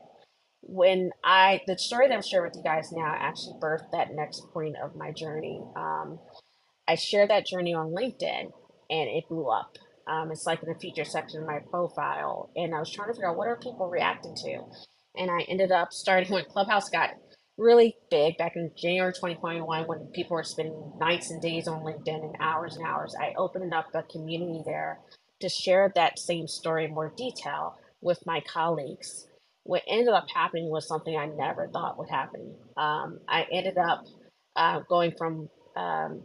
When 0.62 1.10
I, 1.24 1.62
the 1.66 1.78
story 1.78 2.08
that 2.08 2.14
I'm 2.14 2.22
sharing 2.22 2.46
with 2.50 2.56
you 2.56 2.64
guys 2.64 2.90
now 2.92 3.14
actually 3.18 3.58
birthed 3.62 3.92
that 3.92 4.14
next 4.14 4.42
point 4.54 4.76
of 4.82 4.96
my 4.96 5.12
journey. 5.12 5.62
Um, 5.76 6.18
I 6.86 6.96
shared 6.96 7.30
that 7.30 7.46
journey 7.46 7.72
on 7.74 7.92
LinkedIn 7.94 8.50
and 8.90 9.08
it 9.08 9.24
blew 9.28 9.48
up. 9.48 9.76
Um, 10.06 10.30
it's 10.30 10.46
like 10.46 10.62
in 10.62 10.68
the 10.68 10.78
feature 10.78 11.04
section 11.04 11.40
of 11.40 11.46
my 11.46 11.60
profile. 11.70 12.50
And 12.56 12.74
I 12.74 12.78
was 12.78 12.92
trying 12.92 13.08
to 13.08 13.14
figure 13.14 13.30
out 13.30 13.36
what 13.36 13.48
are 13.48 13.56
people 13.56 13.88
reacting 13.88 14.34
to. 14.44 14.60
And 15.16 15.30
I 15.30 15.42
ended 15.48 15.72
up 15.72 15.92
starting 15.92 16.30
when 16.32 16.44
Clubhouse 16.44 16.90
got 16.90 17.10
really 17.58 17.96
big 18.10 18.36
back 18.38 18.56
in 18.56 18.70
January 18.76 19.12
2021 19.12 19.86
when 19.86 20.06
people 20.08 20.36
were 20.36 20.44
spending 20.44 20.92
nights 21.00 21.30
and 21.30 21.42
days 21.42 21.68
on 21.68 21.82
LinkedIn 21.82 22.24
and 22.24 22.36
hours 22.40 22.76
and 22.76 22.86
hours. 22.86 23.14
I 23.20 23.34
opened 23.36 23.74
up 23.74 23.86
a 23.94 24.02
community 24.04 24.62
there 24.66 25.00
to 25.40 25.48
share 25.48 25.92
that 25.94 26.18
same 26.18 26.48
story 26.48 26.86
in 26.86 26.94
more 26.94 27.12
detail 27.16 27.76
with 28.00 28.26
my 28.26 28.40
colleagues. 28.40 29.26
What 29.64 29.82
ended 29.88 30.14
up 30.14 30.26
happening 30.34 30.70
was 30.70 30.88
something 30.88 31.16
I 31.16 31.26
never 31.26 31.68
thought 31.68 31.98
would 31.98 32.10
happen. 32.10 32.54
Um, 32.76 33.20
I 33.28 33.46
ended 33.52 33.78
up 33.78 34.04
uh, 34.56 34.80
going 34.88 35.12
from 35.16 35.48
um, 35.76 36.22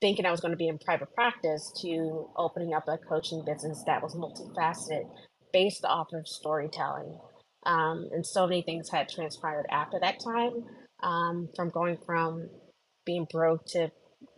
thinking 0.00 0.26
I 0.26 0.30
was 0.30 0.40
going 0.40 0.52
to 0.52 0.58
be 0.58 0.68
in 0.68 0.78
private 0.78 1.14
practice 1.14 1.72
to 1.82 2.28
opening 2.36 2.74
up 2.74 2.88
a 2.88 2.98
coaching 2.98 3.44
business 3.46 3.82
that 3.86 4.02
was 4.02 4.14
multifaceted 4.14 5.08
based 5.52 5.84
off 5.84 6.08
of 6.12 6.28
storytelling. 6.28 7.18
Um, 7.66 8.08
and 8.12 8.26
so 8.26 8.46
many 8.46 8.62
things 8.62 8.90
had 8.90 9.08
transpired 9.08 9.66
after 9.70 9.98
that 10.00 10.20
time 10.20 10.64
um, 11.02 11.48
from 11.56 11.70
going 11.70 11.98
from 12.06 12.48
being 13.06 13.26
broke 13.30 13.66
to 13.68 13.90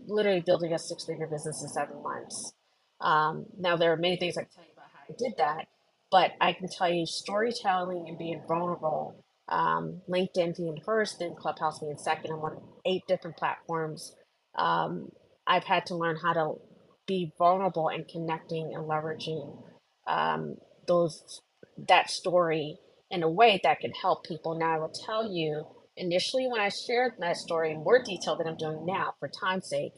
literally 0.07 0.41
building 0.41 0.73
a 0.75 0.79
six 0.79 1.07
figure 1.07 1.27
business 1.27 1.63
in 1.63 1.69
seven 1.69 2.03
months. 2.03 2.53
Um, 3.01 3.47
now, 3.59 3.77
there 3.77 3.93
are 3.93 3.97
many 3.99 4.17
things 4.17 4.37
I 4.39 4.43
can 4.43 4.51
tell 4.55 4.65
you 4.65 4.73
about 4.75 4.91
how 4.93 5.01
I 5.11 5.17
did 5.19 5.39
that, 5.39 5.69
but 6.11 6.33
I 6.41 6.53
can 6.55 6.69
tell 6.69 6.91
you 6.93 7.07
storytelling 7.07 8.07
and 8.09 8.19
being 8.19 8.43
vulnerable, 8.49 9.25
um, 9.49 10.03
LinkedIn 10.09 10.57
being 10.57 10.81
first, 10.85 11.19
then 11.21 11.35
Clubhouse 11.37 11.81
being 11.81 11.99
second. 11.99 12.33
I'm 12.33 12.41
on 12.41 12.59
eight 12.87 13.03
different 13.09 13.37
platforms. 13.37 14.15
Um, 14.57 15.11
I've 15.47 15.65
had 15.65 15.87
to 15.87 15.97
learn 15.97 16.17
how 16.17 16.35
to 16.35 16.55
be 17.07 17.33
vulnerable 17.39 17.89
and 17.89 18.09
connecting 18.09 18.75
and 18.75 18.85
leveraging 18.85 19.63
um, 20.07 20.57
those 20.89 21.43
that 21.89 22.11
story 22.11 22.79
in 23.11 23.23
a 23.23 23.31
way 23.31 23.61
that 23.65 23.81
can 23.81 23.93
help 23.93 24.25
people. 24.25 24.59
Now, 24.59 24.75
I 24.77 24.79
will 24.79 24.93
tell 25.07 25.33
you, 25.33 25.67
initially 25.97 26.49
when 26.49 26.61
I 26.61 26.71
shared 26.71 27.15
that 27.21 27.37
story 27.37 27.73
in 27.73 27.85
more 27.85 28.03
detail 28.03 28.37
than 28.37 28.49
I'm 28.49 28.57
doing 28.57 28.87
now, 28.87 29.15
for 29.21 29.29
time's 29.29 29.69
sake, 29.69 29.93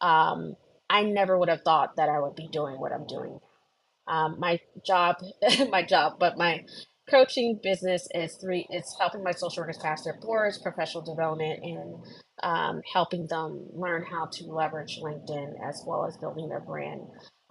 um, 0.00 0.56
I 0.90 1.04
never 1.04 1.38
would 1.38 1.48
have 1.48 1.62
thought 1.62 1.96
that 1.96 2.08
I 2.08 2.20
would 2.20 2.36
be 2.36 2.48
doing 2.52 2.80
what 2.80 2.92
I'm 2.92 3.06
doing. 3.06 3.40
Um, 4.08 4.36
my 4.38 4.60
job, 4.86 5.16
my 5.70 5.82
job, 5.84 6.14
but 6.20 6.38
my 6.38 6.64
coaching 7.10 7.60
business 7.62 8.08
is 8.14 8.36
three 8.36 8.66
it's 8.70 8.96
helping 8.98 9.22
my 9.22 9.32
social 9.32 9.62
workers 9.62 9.78
pass 9.78 10.04
their 10.04 10.18
boards 10.22 10.58
professional 10.58 11.04
development 11.04 11.60
and 11.62 11.96
um, 12.42 12.82
helping 12.92 13.26
them 13.28 13.66
learn 13.74 14.04
how 14.10 14.26
to 14.26 14.44
leverage 14.46 15.00
linkedin 15.02 15.52
as 15.68 15.84
well 15.86 16.06
as 16.06 16.16
building 16.18 16.48
their 16.48 16.60
brand 16.60 17.02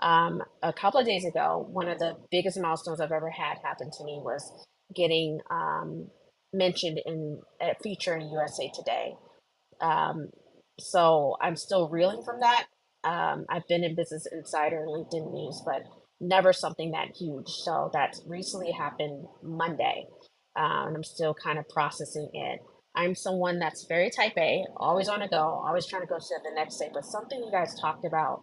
um, 0.02 0.42
a 0.64 0.74
couple 0.74 1.00
of 1.00 1.06
days 1.06 1.26
ago 1.26 1.68
one 1.72 1.88
of 1.88 2.00
the 2.00 2.16
biggest 2.32 2.60
milestones 2.60 3.00
i've 3.02 3.12
ever 3.12 3.30
had 3.30 3.58
happen 3.64 3.92
to 3.92 4.04
me 4.06 4.20
was 4.24 4.52
getting 4.96 5.40
um, 5.50 6.08
mentioned 6.54 7.00
in 7.06 7.40
a 7.62 7.76
feature 7.84 8.16
in 8.16 8.30
usa 8.30 8.72
today 8.74 9.14
um, 9.82 10.30
so 10.80 11.36
i'm 11.42 11.56
still 11.56 11.90
reeling 11.90 12.24
from 12.24 12.40
that 12.40 12.66
um, 13.04 13.46
i've 13.50 13.68
been 13.68 13.84
in 13.84 13.96
business 13.96 14.28
insider 14.32 14.80
and 14.80 14.90
linkedin 14.90 15.32
news 15.34 15.62
but 15.66 15.84
never 16.20 16.54
something 16.54 16.92
that 16.92 17.16
huge. 17.16 17.50
So 17.50 17.90
that 17.94 18.16
recently 18.28 18.72
happened 18.72 19.26
Monday. 19.44 20.06
Uh, 20.58 20.88
and 20.88 20.96
I'm 20.96 21.04
still 21.04 21.34
kind 21.34 21.60
of 21.60 21.68
processing 21.70 22.30
it. 22.34 22.60
I'm 22.96 23.14
someone 23.14 23.60
that's 23.60 23.86
very 23.90 24.10
type 24.10 24.38
A, 24.38 24.64
always 24.78 25.10
on 25.10 25.22
a 25.22 25.28
go, 25.28 25.38
always 25.38 25.86
trying 25.86 26.04
to 26.04 26.08
go 26.08 26.18
to 26.18 26.40
the 26.44 26.56
next 26.56 26.78
day. 26.78 26.90
But 26.94 27.04
something 27.04 27.44
you 27.44 27.52
guys 27.52 27.78
talked 27.80 28.06
about, 28.06 28.42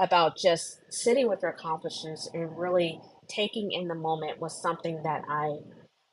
about 0.00 0.36
just 0.36 0.80
sitting 0.90 1.28
with 1.28 1.40
your 1.42 1.52
accomplishments 1.52 2.28
and 2.34 2.58
really 2.58 3.00
taking 3.30 3.72
in 3.72 3.88
the 3.88 3.94
moment 3.94 4.40
was 4.40 4.60
something 4.62 5.02
that 5.04 5.22
I 5.28 5.58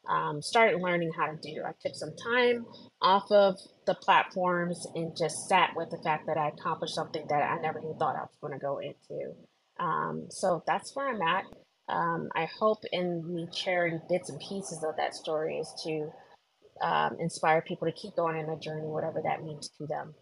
um, 0.10 0.42
started 0.42 0.82
learning 0.82 1.12
how 1.18 1.28
to 1.28 1.38
do. 1.42 1.64
I 1.66 1.72
took 1.82 1.96
some 1.96 2.14
time 2.34 2.66
off 3.02 3.32
of 3.32 3.56
the 3.86 3.96
platforms 3.96 4.86
and 4.96 5.16
just 5.18 5.48
sat 5.50 5.72
with 5.76 5.90
the 5.90 6.02
fact 6.04 6.28
that 6.28 6.38
I 6.38 6.50
accomplished 6.50 6.96
something 6.96 7.26
that 7.30 7.44
I 7.44 7.60
never 7.62 7.80
even 7.80 7.98
thought 8.00 8.16
I 8.16 8.22
was 8.22 8.38
going 8.42 8.54
to 8.54 8.60
go 8.60 8.80
into. 8.80 9.34
Um, 9.80 10.28
so 10.30 10.64
that's 10.66 10.96
where 10.96 11.10
I'm 11.10 11.22
at. 11.22 11.46
Um, 11.90 12.30
I 12.36 12.48
hope 12.60 12.80
in 12.92 13.24
me 13.34 13.48
sharing 13.54 14.02
bits 14.10 14.30
and 14.30 14.40
pieces 14.40 14.84
of 14.88 14.96
that 14.98 15.16
story 15.16 15.58
is 15.58 15.74
to 15.86 16.10
um, 16.82 17.18
inspire 17.20 17.62
people 17.62 17.88
to 17.88 17.94
keep 17.94 18.16
going 18.16 18.38
in 18.40 18.48
their 18.48 18.58
journey, 18.60 18.88
whatever 18.88 19.22
that 19.24 19.44
means 19.44 19.70
to 19.78 19.88
them. 19.88 20.14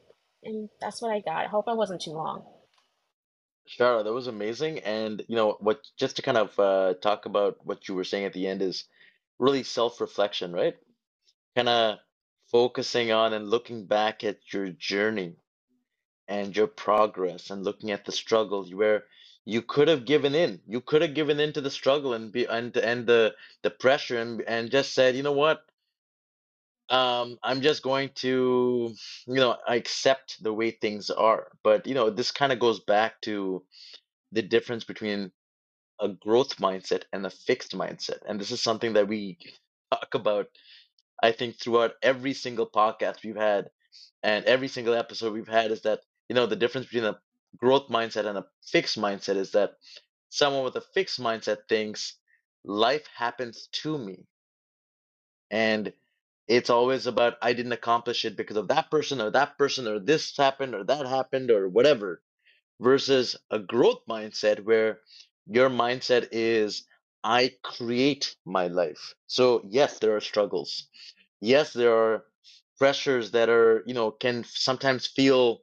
And 0.43 0.69
that's 0.79 1.01
what 1.01 1.11
I 1.11 1.21
got. 1.21 1.45
I 1.45 1.47
hope 1.47 1.65
I 1.67 1.73
wasn't 1.73 2.01
too 2.01 2.11
long. 2.11 2.43
Shara, 3.67 4.03
that 4.03 4.13
was 4.13 4.27
amazing. 4.27 4.79
And 4.79 5.23
you 5.27 5.35
know 5.35 5.57
what? 5.59 5.81
Just 5.97 6.17
to 6.17 6.21
kind 6.23 6.37
of 6.37 6.59
uh, 6.59 6.93
talk 6.95 7.25
about 7.25 7.65
what 7.65 7.87
you 7.87 7.95
were 7.95 8.03
saying 8.03 8.25
at 8.25 8.33
the 8.33 8.47
end 8.47 8.61
is 8.61 8.85
really 9.39 9.63
self-reflection, 9.63 10.53
right? 10.53 10.75
Kind 11.55 11.69
of 11.69 11.99
focusing 12.51 13.11
on 13.11 13.33
and 13.33 13.49
looking 13.49 13.85
back 13.87 14.23
at 14.23 14.39
your 14.53 14.69
journey 14.69 15.35
and 16.27 16.55
your 16.57 16.67
progress 16.67 17.51
and 17.51 17.63
looking 17.65 17.91
at 17.91 18.05
the 18.05 18.13
struggle 18.13 18.65
where 18.71 19.05
you 19.45 19.61
could 19.61 19.87
have 19.89 20.05
given 20.05 20.35
in. 20.35 20.61
You 20.67 20.81
could 20.81 21.03
have 21.03 21.15
given 21.15 21.39
in 21.39 21.53
to 21.53 21.61
the 21.61 21.71
struggle 21.71 22.13
and 22.13 22.31
be 22.31 22.45
and 22.45 22.75
and 22.77 23.07
the 23.07 23.35
the 23.63 23.71
pressure 23.71 24.19
and 24.19 24.41
and 24.43 24.71
just 24.71 24.93
said, 24.93 25.15
you 25.15 25.23
know 25.23 25.33
what? 25.33 25.65
Um, 26.89 27.39
I'm 27.43 27.61
just 27.61 27.81
going 27.83 28.09
to, 28.17 28.93
you 29.27 29.33
know, 29.35 29.57
accept 29.67 30.41
the 30.43 30.53
way 30.53 30.71
things 30.71 31.09
are. 31.09 31.47
But 31.63 31.87
you 31.87 31.95
know, 31.95 32.09
this 32.09 32.31
kind 32.31 32.51
of 32.53 32.59
goes 32.59 32.79
back 32.79 33.21
to 33.21 33.63
the 34.31 34.41
difference 34.43 34.83
between 34.85 35.31
a 35.99 36.09
growth 36.09 36.57
mindset 36.57 37.03
and 37.13 37.25
a 37.25 37.29
fixed 37.29 37.73
mindset. 37.77 38.19
And 38.27 38.39
this 38.39 38.51
is 38.51 38.61
something 38.61 38.93
that 38.93 39.07
we 39.07 39.37
talk 39.91 40.13
about, 40.15 40.47
I 41.23 41.31
think, 41.31 41.59
throughout 41.59 41.93
every 42.01 42.33
single 42.33 42.67
podcast 42.67 43.23
we've 43.23 43.35
had 43.35 43.69
and 44.23 44.45
every 44.45 44.67
single 44.67 44.93
episode 44.95 45.33
we've 45.33 45.47
had 45.47 45.71
is 45.71 45.81
that, 45.83 46.01
you 46.29 46.35
know, 46.35 46.45
the 46.47 46.55
difference 46.55 46.87
between 46.87 47.05
a 47.05 47.19
growth 47.57 47.87
mindset 47.89 48.25
and 48.25 48.37
a 48.37 48.45
fixed 48.67 48.99
mindset 48.99 49.37
is 49.37 49.51
that 49.51 49.73
someone 50.29 50.63
with 50.63 50.75
a 50.75 50.81
fixed 50.81 51.19
mindset 51.21 51.59
thinks 51.69 52.15
life 52.65 53.07
happens 53.15 53.67
to 53.71 53.97
me. 53.97 54.25
And 55.51 55.93
it's 56.47 56.69
always 56.69 57.07
about 57.07 57.37
I 57.41 57.53
didn't 57.53 57.71
accomplish 57.73 58.25
it 58.25 58.35
because 58.37 58.57
of 58.57 58.67
that 58.69 58.91
person 58.91 59.21
or 59.21 59.29
that 59.31 59.57
person 59.57 59.87
or 59.87 59.99
this 59.99 60.35
happened 60.37 60.75
or 60.75 60.83
that 60.85 61.05
happened 61.07 61.51
or 61.51 61.69
whatever 61.69 62.21
versus 62.81 63.35
a 63.51 63.59
growth 63.59 64.01
mindset 64.09 64.63
where 64.63 65.01
your 65.47 65.69
mindset 65.69 66.29
is 66.31 66.85
I 67.23 67.53
create 67.63 68.35
my 68.45 68.67
life. 68.67 69.15
So, 69.27 69.63
yes, 69.69 69.99
there 69.99 70.15
are 70.15 70.21
struggles. 70.21 70.87
Yes, 71.41 71.73
there 71.73 71.95
are 71.95 72.25
pressures 72.77 73.31
that 73.31 73.49
are, 73.49 73.83
you 73.87 73.93
know, 73.93 74.11
can 74.11 74.43
sometimes 74.45 75.07
feel 75.07 75.61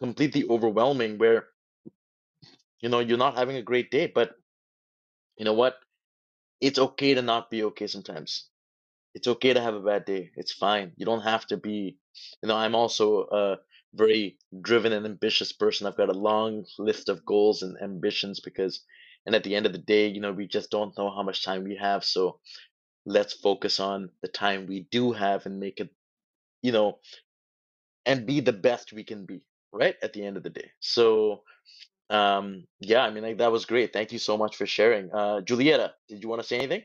completely 0.00 0.44
overwhelming 0.48 1.18
where, 1.18 1.48
you 2.80 2.88
know, 2.88 3.00
you're 3.00 3.18
not 3.18 3.36
having 3.36 3.56
a 3.56 3.62
great 3.62 3.90
day. 3.90 4.06
But 4.06 4.36
you 5.36 5.44
know 5.44 5.52
what? 5.52 5.78
It's 6.60 6.78
okay 6.78 7.14
to 7.14 7.22
not 7.22 7.50
be 7.50 7.64
okay 7.64 7.88
sometimes 7.88 8.48
it's 9.14 9.28
okay 9.28 9.52
to 9.52 9.60
have 9.60 9.74
a 9.74 9.80
bad 9.80 10.04
day. 10.04 10.30
It's 10.36 10.52
fine. 10.52 10.92
You 10.96 11.06
don't 11.06 11.22
have 11.22 11.46
to 11.48 11.56
be, 11.56 11.98
you 12.42 12.48
know, 12.48 12.56
I'm 12.56 12.74
also 12.74 13.26
a 13.30 13.56
very 13.94 14.38
driven 14.62 14.92
and 14.92 15.04
ambitious 15.06 15.52
person. 15.52 15.86
I've 15.86 15.96
got 15.96 16.08
a 16.08 16.12
long 16.18 16.64
list 16.78 17.08
of 17.08 17.24
goals 17.24 17.62
and 17.62 17.76
ambitions 17.82 18.40
because, 18.40 18.82
and 19.26 19.34
at 19.34 19.44
the 19.44 19.54
end 19.54 19.66
of 19.66 19.72
the 19.72 19.78
day, 19.78 20.08
you 20.08 20.20
know, 20.20 20.32
we 20.32 20.46
just 20.46 20.70
don't 20.70 20.96
know 20.96 21.10
how 21.14 21.22
much 21.22 21.44
time 21.44 21.64
we 21.64 21.76
have. 21.76 22.04
So 22.04 22.40
let's 23.06 23.34
focus 23.34 23.80
on 23.80 24.10
the 24.22 24.28
time 24.28 24.66
we 24.66 24.86
do 24.90 25.12
have 25.12 25.46
and 25.46 25.60
make 25.60 25.80
it, 25.80 25.90
you 26.62 26.72
know, 26.72 26.98
and 28.06 28.26
be 28.26 28.40
the 28.40 28.52
best 28.52 28.92
we 28.92 29.04
can 29.04 29.24
be, 29.26 29.42
right? 29.72 29.96
At 30.02 30.12
the 30.12 30.24
end 30.24 30.36
of 30.36 30.42
the 30.42 30.50
day. 30.50 30.70
So, 30.80 31.42
um, 32.10 32.66
yeah, 32.80 33.02
I 33.02 33.10
mean, 33.10 33.24
like, 33.24 33.38
that 33.38 33.52
was 33.52 33.66
great. 33.66 33.92
Thank 33.92 34.12
you 34.12 34.18
so 34.18 34.36
much 34.38 34.56
for 34.56 34.66
sharing. 34.66 35.10
Uh, 35.12 35.40
Julieta, 35.42 35.92
did 36.08 36.22
you 36.22 36.28
want 36.28 36.42
to 36.42 36.48
say 36.48 36.58
anything? 36.58 36.82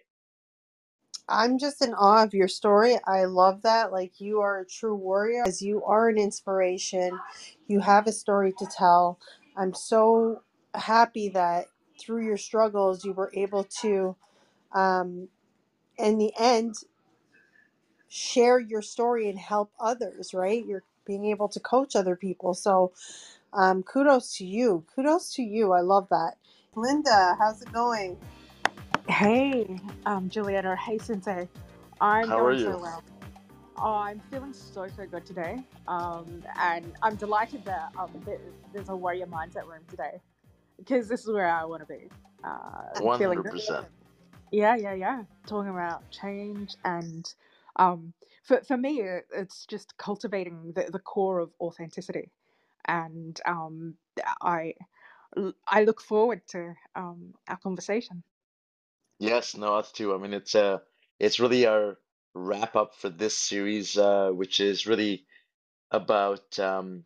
I'm 1.30 1.58
just 1.58 1.82
in 1.84 1.94
awe 1.94 2.24
of 2.24 2.34
your 2.34 2.48
story. 2.48 2.98
I 3.06 3.26
love 3.26 3.64
that. 3.64 3.92
Like 3.92 4.22
you 4.22 4.42
are 4.42 4.60
a 4.60 4.66
true 4.66 4.96
warrior, 4.96 5.44
as 5.46 5.62
you 5.62 5.84
are 5.84 6.10
an 6.10 6.18
inspiration. 6.18 7.20
You 7.68 7.82
have 7.82 8.08
a 8.08 8.12
story 8.12 8.54
to 8.60 8.66
tell. 8.66 9.20
I'm 9.58 9.74
so 9.74 10.44
happy 10.74 11.30
that 11.30 11.66
through 12.00 12.26
your 12.26 12.38
struggles, 12.38 13.04
you 13.04 13.14
were 13.14 13.32
able 13.34 13.66
to, 13.82 14.16
um, 14.74 15.30
in 15.98 16.18
the 16.18 16.32
end, 16.40 16.76
share 18.08 18.60
your 18.60 18.82
story 18.82 19.30
and 19.30 19.40
help 19.40 19.72
others. 19.80 20.34
Right? 20.34 20.66
You're 20.66 20.84
being 21.06 21.26
able 21.26 21.50
to 21.50 21.60
coach 21.60 21.96
other 21.96 22.16
people. 22.16 22.54
So, 22.54 22.94
um, 23.54 23.84
kudos 23.84 24.38
to 24.38 24.46
you. 24.46 24.86
Kudos 24.96 25.34
to 25.36 25.44
you. 25.44 25.74
I 25.74 25.82
love 25.82 26.08
that. 26.10 26.38
Linda, 26.76 27.36
how's 27.40 27.62
it 27.62 27.74
going? 27.74 28.18
Hey, 29.08 29.80
um, 30.06 30.30
Julieta. 30.30 30.78
Hey, 30.78 30.98
Sensei. 30.98 31.48
I'm 32.02 32.30
How 32.30 32.44
are 32.44 32.54
so 32.58 32.78
you? 32.78 32.80
well. 32.80 33.04
Oh, 33.78 33.96
I'm 33.96 34.20
feeling 34.32 34.54
so, 34.54 34.88
so 34.88 35.06
good 35.08 35.26
today. 35.26 35.60
Um, 35.88 36.44
and 36.60 36.94
I'm 37.04 37.16
delighted 37.16 37.66
that 37.66 37.92
um, 38.00 38.12
there, 38.26 38.40
there's 38.74 38.90
a 38.90 38.96
warrior 38.96 39.28
mindset 39.28 39.68
room 39.68 39.84
today 39.90 40.22
because 40.78 41.10
this 41.10 41.22
is 41.22 41.32
where 41.32 41.48
I 41.50 41.66
want 41.66 41.82
to 41.82 41.88
be. 41.88 42.10
Uh, 42.44 43.10
feeling 43.18 43.42
good. 43.42 43.54
100%. 43.54 43.88
Yeah, 44.52 44.76
yeah, 44.78 44.94
yeah. 44.94 45.24
Talking 45.48 45.72
about 45.72 46.10
change 46.12 46.76
and 46.86 47.34
um, 47.78 48.14
for, 48.44 48.62
for 48.64 48.78
me, 48.78 49.02
it, 49.02 49.26
it's 49.36 49.66
just 49.68 49.98
cultivating 49.98 50.74
the, 50.76 50.90
the 50.92 51.00
core 51.00 51.40
of 51.40 51.52
authenticity. 51.62 52.32
And 52.88 53.40
um, 53.48 53.96
I, 54.42 54.76
I 55.68 55.84
look 55.86 56.02
forward 56.02 56.48
to 56.50 56.76
um, 56.96 57.34
our 57.50 57.58
conversation. 57.58 58.24
Yes, 59.20 59.56
no, 59.56 59.76
us 59.76 59.92
too. 59.92 60.14
I 60.14 60.18
mean, 60.18 60.34
it's 60.34 60.56
uh 60.56 60.80
it's 61.20 61.40
really 61.40 61.66
our 61.66 61.98
wrap 62.34 62.76
up 62.76 62.96
for 62.96 63.10
this 63.10 63.38
series, 63.38 63.98
uh, 63.98 64.30
which 64.32 64.60
is 64.60 64.86
really 64.88 65.26
about 65.92 66.60
um, 66.60 67.06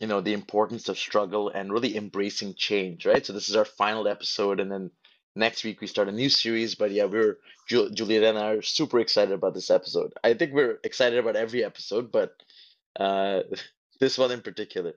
you 0.00 0.06
know, 0.08 0.20
the 0.20 0.34
importance 0.34 0.88
of 0.88 0.98
struggle 0.98 1.50
and 1.50 1.72
really 1.72 1.96
embracing 1.96 2.54
change, 2.56 3.06
right? 3.06 3.24
So 3.26 3.32
this 3.34 3.48
is 3.50 3.56
our 3.56 3.64
final 3.66 4.08
episode, 4.08 4.60
and 4.60 4.70
then 4.72 4.90
next 5.36 5.64
week 5.64 5.80
we 5.80 5.86
start 5.88 6.08
a 6.08 6.12
new 6.12 6.30
series. 6.30 6.74
But 6.76 6.92
yeah, 6.92 7.06
we're 7.06 7.38
Ju 7.68 7.90
Juliet 7.90 8.24
and 8.24 8.38
I 8.38 8.50
are 8.52 8.62
super 8.62 9.00
excited 9.00 9.34
about 9.34 9.54
this 9.54 9.70
episode. 9.70 10.14
I 10.24 10.34
think 10.34 10.52
we're 10.54 10.80
excited 10.84 11.18
about 11.18 11.36
every 11.36 11.64
episode, 11.64 12.12
but 12.12 12.34
uh, 13.00 13.42
this 14.00 14.18
one 14.18 14.32
in 14.32 14.42
particular. 14.42 14.94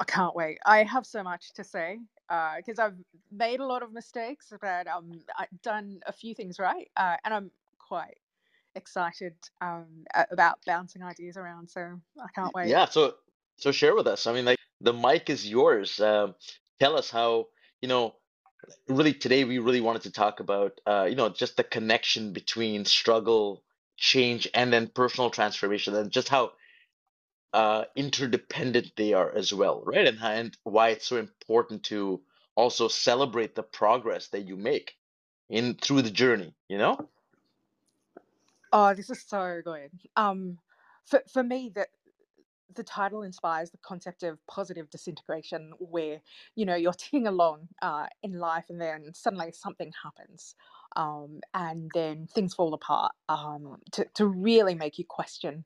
I 0.00 0.04
can't 0.04 0.34
wait. 0.34 0.58
I 0.64 0.84
have 0.84 1.06
so 1.06 1.22
much 1.22 1.52
to 1.54 1.64
say 1.64 1.98
because 2.28 2.78
I've 2.78 2.96
made 3.32 3.60
a 3.60 3.66
lot 3.66 3.82
of 3.82 3.92
mistakes, 3.92 4.52
but 4.60 4.86
um, 4.86 5.20
I've 5.38 5.62
done 5.62 6.00
a 6.06 6.12
few 6.12 6.34
things 6.34 6.58
right, 6.58 6.88
uh, 6.96 7.16
and 7.24 7.34
I'm 7.34 7.50
quite 7.78 8.18
excited 8.74 9.34
um, 9.60 9.86
about 10.30 10.58
bouncing 10.66 11.02
ideas 11.02 11.36
around. 11.36 11.68
So 11.68 12.00
I 12.20 12.28
can't 12.34 12.54
wait. 12.54 12.68
Yeah, 12.68 12.86
so 12.86 13.14
so 13.56 13.72
share 13.72 13.94
with 13.94 14.06
us. 14.06 14.26
I 14.26 14.32
mean, 14.32 14.44
like 14.44 14.58
the 14.80 14.92
mic 14.92 15.30
is 15.30 15.48
yours. 15.48 15.98
Um, 16.00 16.34
tell 16.78 16.96
us 16.96 17.10
how, 17.10 17.46
you 17.80 17.88
know, 17.88 18.14
really 18.88 19.12
today 19.12 19.44
we 19.44 19.58
really 19.58 19.80
wanted 19.80 20.02
to 20.02 20.12
talk 20.12 20.40
about, 20.40 20.80
uh, 20.86 21.06
you 21.08 21.16
know, 21.16 21.28
just 21.28 21.56
the 21.56 21.64
connection 21.64 22.32
between 22.32 22.84
struggle, 22.84 23.62
change, 23.96 24.48
and 24.54 24.72
then 24.72 24.86
personal 24.86 25.30
transformation, 25.30 25.94
and 25.94 26.10
just 26.10 26.28
how 26.28 26.52
uh, 27.52 27.84
interdependent 27.96 28.92
they 28.96 29.12
are 29.12 29.34
as 29.34 29.52
well, 29.52 29.82
right? 29.84 30.06
And 30.06 30.18
and 30.22 30.56
why 30.64 30.90
it's 30.90 31.06
so 31.06 31.16
important 31.16 31.84
to 31.84 32.20
also 32.54 32.88
celebrate 32.88 33.54
the 33.54 33.62
progress 33.62 34.28
that 34.28 34.46
you 34.46 34.56
make 34.56 34.96
in 35.48 35.74
through 35.74 36.02
the 36.02 36.10
journey, 36.10 36.54
you 36.68 36.76
know? 36.78 37.08
Oh, 38.72 38.94
this 38.94 39.10
is 39.10 39.22
so 39.22 39.62
good. 39.64 39.90
Um, 40.16 40.58
for 41.04 41.22
for 41.32 41.42
me, 41.42 41.70
that 41.74 41.88
the 42.74 42.82
title 42.84 43.22
inspires 43.22 43.70
the 43.70 43.78
concept 43.78 44.22
of 44.22 44.44
positive 44.46 44.90
disintegration, 44.90 45.72
where 45.78 46.20
you 46.54 46.66
know 46.66 46.74
you're 46.74 46.92
ticking 47.04 47.26
along 47.26 47.68
uh, 47.80 48.06
in 48.22 48.38
life, 48.38 48.66
and 48.68 48.80
then 48.80 49.14
suddenly 49.14 49.52
something 49.52 49.92
happens, 50.02 50.54
um, 50.96 51.40
and 51.54 51.90
then 51.94 52.26
things 52.26 52.54
fall 52.54 52.74
apart. 52.74 53.12
Um, 53.28 53.78
to 53.92 54.04
to 54.14 54.26
really 54.26 54.74
make 54.74 54.98
you 54.98 55.04
question 55.08 55.64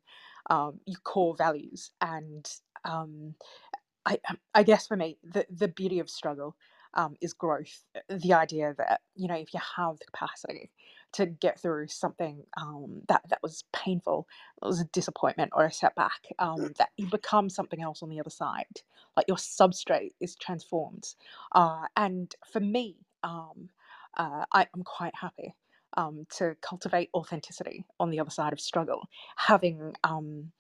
um, 0.51 0.81
your 0.87 1.01
core 1.05 1.37
values, 1.37 1.93
and 2.01 2.49
um, 2.85 3.35
I 4.07 4.19
um, 4.29 4.39
I 4.55 4.63
guess 4.63 4.87
for 4.87 4.97
me, 4.97 5.19
the 5.23 5.47
the 5.51 5.69
beauty 5.69 5.99
of 5.99 6.11
struggle 6.11 6.57
um, 6.95 7.17
is 7.21 7.33
growth. 7.33 7.85
The 8.09 8.33
idea 8.35 8.75
that 8.79 9.01
you 9.15 9.29
know 9.29 9.37
if 9.37 9.55
you 9.55 9.61
have 9.77 9.99
the 9.99 10.05
capacity 10.07 10.71
to 11.13 11.27
get 11.27 11.61
through 11.61 11.89
something 11.89 12.45
um, 12.61 13.03
that 13.09 13.23
that 13.29 13.43
was 13.43 13.65
painful, 13.73 14.27
it 14.63 14.67
was 14.67 14.81
a 14.81 14.85
disappointment 14.87 15.53
or 15.55 15.65
a 15.65 15.73
setback, 15.73 16.29
um, 16.39 16.75
that 16.79 16.91
you 16.97 17.07
become 17.09 17.49
something 17.51 17.83
else 17.83 18.03
on 18.03 18.09
the 18.09 18.21
other 18.21 18.31
side. 18.31 18.83
Like 19.17 19.27
your 19.29 19.37
substrate 19.37 20.13
is 20.21 20.37
transformed. 20.37 21.15
Uh, 21.55 21.87
and 21.97 22.35
for 22.51 22.61
me, 22.61 22.97
um, 23.23 23.69
uh, 24.17 24.45
I, 24.53 24.67
I'm 24.75 24.83
quite 24.85 25.15
happy 25.15 25.55
um, 25.97 26.27
to 26.39 26.57
cultivate 26.63 27.11
authenticity 27.15 27.85
on 28.01 28.11
the 28.11 28.21
other 28.21 28.31
side 28.31 28.53
of 28.53 28.61
struggle, 28.61 29.09
having 29.37 29.95
um, 30.05 30.53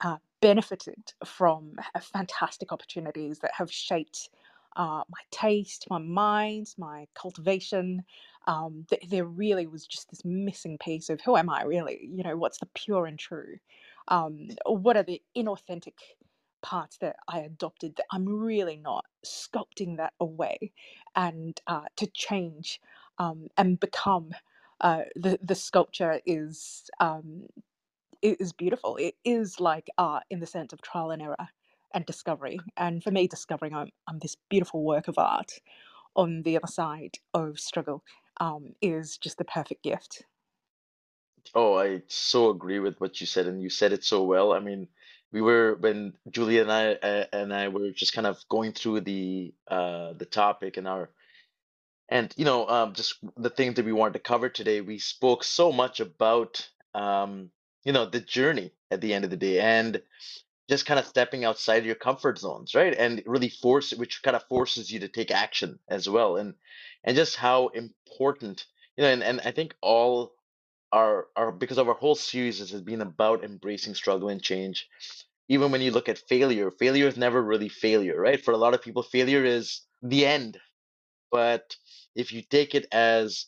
uh, 0.00 0.16
benefited 0.40 1.12
from 1.24 1.76
fantastic 2.00 2.72
opportunities 2.72 3.40
that 3.40 3.52
have 3.54 3.70
shaped 3.72 4.30
uh, 4.76 5.02
my 5.10 5.20
taste, 5.32 5.86
my 5.90 5.98
mind, 5.98 6.68
my 6.78 7.06
cultivation. 7.14 8.04
Um, 8.46 8.86
th- 8.88 9.02
there 9.10 9.24
really 9.26 9.66
was 9.66 9.86
just 9.86 10.10
this 10.10 10.24
missing 10.24 10.78
piece 10.78 11.10
of 11.10 11.20
who 11.22 11.36
am 11.36 11.50
I 11.50 11.62
really? 11.64 12.08
You 12.12 12.22
know, 12.22 12.36
what's 12.36 12.58
the 12.58 12.68
pure 12.74 13.06
and 13.06 13.18
true? 13.18 13.56
Um, 14.08 14.48
what 14.66 14.96
are 14.96 15.02
the 15.02 15.20
inauthentic 15.36 15.94
parts 16.62 16.98
that 16.98 17.16
I 17.28 17.40
adopted 17.40 17.96
that 17.96 18.06
I'm 18.12 18.26
really 18.28 18.76
not? 18.76 19.04
Sculpting 19.26 19.96
that 19.98 20.14
away 20.20 20.72
and 21.16 21.60
uh, 21.66 21.86
to 21.96 22.06
change 22.08 22.80
um, 23.20 23.48
and 23.56 23.78
become 23.78 24.32
uh, 24.80 25.02
the 25.14 25.38
the 25.42 25.54
sculpture 25.54 26.20
is 26.26 26.90
um, 26.98 27.46
is 28.22 28.52
beautiful. 28.52 28.96
It 28.96 29.14
is 29.24 29.60
like 29.60 29.88
art 29.98 30.24
in 30.30 30.40
the 30.40 30.46
sense 30.46 30.72
of 30.72 30.82
trial 30.82 31.10
and 31.10 31.22
error 31.22 31.48
and 31.94 32.06
discovery. 32.06 32.58
And 32.76 33.02
for 33.04 33.10
me, 33.10 33.28
discovering 33.28 33.74
I'm, 33.74 33.90
I'm 34.08 34.18
this 34.18 34.36
beautiful 34.48 34.82
work 34.84 35.06
of 35.06 35.18
art 35.18 35.52
on 36.16 36.42
the 36.42 36.56
other 36.56 36.66
side 36.66 37.18
of 37.34 37.60
struggle 37.60 38.02
um, 38.40 38.72
is 38.80 39.18
just 39.18 39.38
the 39.38 39.44
perfect 39.44 39.84
gift. 39.84 40.24
Oh, 41.54 41.78
I 41.78 42.02
so 42.08 42.50
agree 42.50 42.78
with 42.78 43.00
what 43.00 43.20
you 43.20 43.26
said, 43.26 43.46
and 43.46 43.62
you 43.62 43.70
said 43.70 43.92
it 43.92 44.04
so 44.04 44.24
well. 44.24 44.52
I 44.52 44.60
mean, 44.60 44.88
we 45.32 45.42
were 45.42 45.76
when 45.80 46.14
Julia 46.30 46.62
and 46.62 46.72
I 46.72 46.92
uh, 46.94 47.24
and 47.32 47.52
I 47.52 47.68
were 47.68 47.90
just 47.90 48.14
kind 48.14 48.26
of 48.26 48.42
going 48.48 48.72
through 48.72 49.02
the 49.02 49.52
uh 49.68 50.14
the 50.14 50.26
topic 50.26 50.76
and 50.76 50.88
our 50.88 51.10
and 52.10 52.34
you 52.38 52.46
know 52.46 52.68
um 52.68 52.94
just 52.94 53.16
the 53.38 53.50
things 53.50 53.76
that 53.76 53.86
we 53.86 53.92
wanted 53.92 54.14
to 54.14 54.20
cover 54.20 54.50
today. 54.50 54.82
We 54.82 54.98
spoke 55.00 55.44
so 55.44 55.72
much 55.72 56.00
about 56.00 56.68
um 56.94 57.50
you 57.84 57.92
know 57.94 58.06
the 58.06 58.20
journey 58.20 58.72
at 58.92 59.02
the 59.02 59.14
end 59.14 59.24
of 59.24 59.32
the 59.32 59.38
day 59.38 59.60
and 59.60 60.02
just 60.68 60.86
kind 60.86 61.00
of 61.00 61.06
stepping 61.06 61.44
outside 61.44 61.84
your 61.84 61.96
comfort 61.96 62.38
zones, 62.38 62.74
right? 62.74 62.94
And 62.96 63.22
really 63.26 63.48
force 63.50 63.92
which 63.92 64.22
kind 64.22 64.36
of 64.36 64.44
forces 64.44 64.90
you 64.92 65.00
to 65.00 65.08
take 65.08 65.30
action 65.32 65.78
as 65.88 66.08
well, 66.08 66.36
and 66.36 66.54
and 67.04 67.16
just 67.16 67.36
how 67.36 67.68
important 67.68 68.66
you 68.96 69.04
know 69.04 69.10
and 69.10 69.22
and 69.24 69.40
I 69.44 69.52
think 69.52 69.74
all 69.82 70.34
our 70.92 71.28
our 71.36 71.52
because 71.52 71.78
of 71.78 71.88
our 71.88 71.94
whole 71.94 72.14
series 72.14 72.58
has 72.58 72.80
been 72.82 73.00
about 73.00 73.44
embracing 73.44 73.94
struggle 73.94 74.28
and 74.28 74.42
change 74.42 74.88
even 75.48 75.72
when 75.72 75.80
you 75.82 75.90
look 75.92 76.08
at 76.08 76.18
failure 76.18 76.70
failure 76.70 77.06
is 77.06 77.16
never 77.16 77.42
really 77.42 77.68
failure 77.68 78.20
right 78.20 78.44
for 78.44 78.52
a 78.52 78.56
lot 78.56 78.74
of 78.74 78.82
people 78.82 79.02
failure 79.02 79.44
is 79.44 79.82
the 80.02 80.26
end 80.26 80.58
but 81.30 81.76
if 82.14 82.32
you 82.32 82.42
take 82.42 82.74
it 82.74 82.86
as 82.92 83.46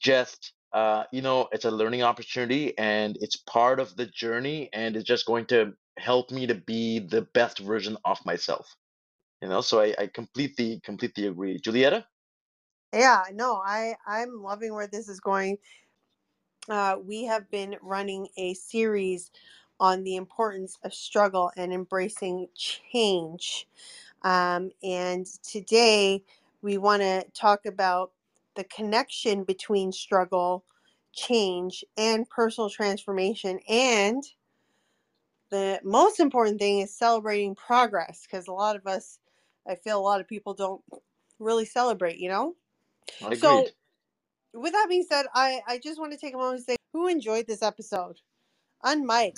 just 0.00 0.52
uh, 0.72 1.04
you 1.12 1.22
know 1.22 1.48
it's 1.52 1.64
a 1.64 1.70
learning 1.70 2.02
opportunity 2.02 2.76
and 2.78 3.16
it's 3.20 3.36
part 3.36 3.80
of 3.80 3.96
the 3.96 4.06
journey 4.06 4.68
and 4.72 4.96
it's 4.96 5.06
just 5.06 5.26
going 5.26 5.46
to 5.46 5.72
help 5.98 6.30
me 6.30 6.46
to 6.46 6.54
be 6.54 6.98
the 6.98 7.22
best 7.34 7.58
version 7.60 7.96
of 8.04 8.18
myself 8.26 8.74
you 9.42 9.48
know 9.48 9.60
so 9.62 9.80
i, 9.80 9.94
I 9.98 10.08
completely 10.08 10.80
completely 10.84 11.26
agree 11.26 11.60
julieta 11.60 12.04
Yeah, 12.92 13.24
no, 13.32 13.56
I 13.56 13.96
I'm 14.06 14.42
loving 14.42 14.74
where 14.74 14.86
this 14.86 15.08
is 15.08 15.20
going. 15.20 15.58
Uh, 16.68 16.96
we 17.02 17.24
have 17.24 17.50
been 17.50 17.76
running 17.82 18.28
a 18.36 18.54
series 18.54 19.30
on 19.80 20.04
the 20.04 20.16
importance 20.16 20.78
of 20.84 20.94
struggle 20.94 21.50
and 21.56 21.72
embracing 21.72 22.48
change. 22.54 23.68
Um, 24.22 24.70
and 24.82 25.26
today 25.42 26.24
we 26.64 26.78
want 26.78 27.02
to 27.02 27.26
talk 27.34 27.66
about 27.66 28.12
the 28.56 28.64
connection 28.64 29.44
between 29.44 29.92
struggle, 29.92 30.64
change, 31.12 31.84
and 31.98 32.28
personal 32.30 32.70
transformation. 32.70 33.60
And 33.68 34.24
the 35.50 35.78
most 35.84 36.20
important 36.20 36.58
thing 36.58 36.78
is 36.78 36.96
celebrating 36.96 37.54
progress 37.54 38.22
because 38.26 38.48
a 38.48 38.52
lot 38.52 38.76
of 38.76 38.86
us, 38.86 39.18
I 39.68 39.74
feel 39.74 39.98
a 39.98 40.00
lot 40.00 40.22
of 40.22 40.26
people 40.26 40.54
don't 40.54 40.82
really 41.38 41.66
celebrate, 41.66 42.16
you 42.16 42.30
know? 42.30 42.54
agreed 43.20 43.40
So, 43.40 43.66
with 44.54 44.72
that 44.72 44.86
being 44.88 45.04
said, 45.06 45.26
I, 45.34 45.60
I 45.68 45.78
just 45.78 46.00
want 46.00 46.12
to 46.12 46.18
take 46.18 46.32
a 46.32 46.38
moment 46.38 46.60
to 46.60 46.64
say 46.64 46.76
who 46.94 47.08
enjoyed 47.08 47.46
this 47.46 47.62
episode? 47.62 48.20
On 48.82 49.04
Mike. 49.04 49.36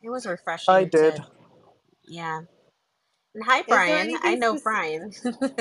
It 0.00 0.08
was 0.08 0.24
refreshing. 0.24 0.72
I 0.72 0.84
did. 0.84 1.16
to, 1.16 1.26
yeah. 2.06 2.40
And 3.34 3.44
hi, 3.44 3.62
Brian. 3.68 4.16
I 4.22 4.34
know 4.36 4.56
spec- 4.56 4.62
Brian. 4.62 5.12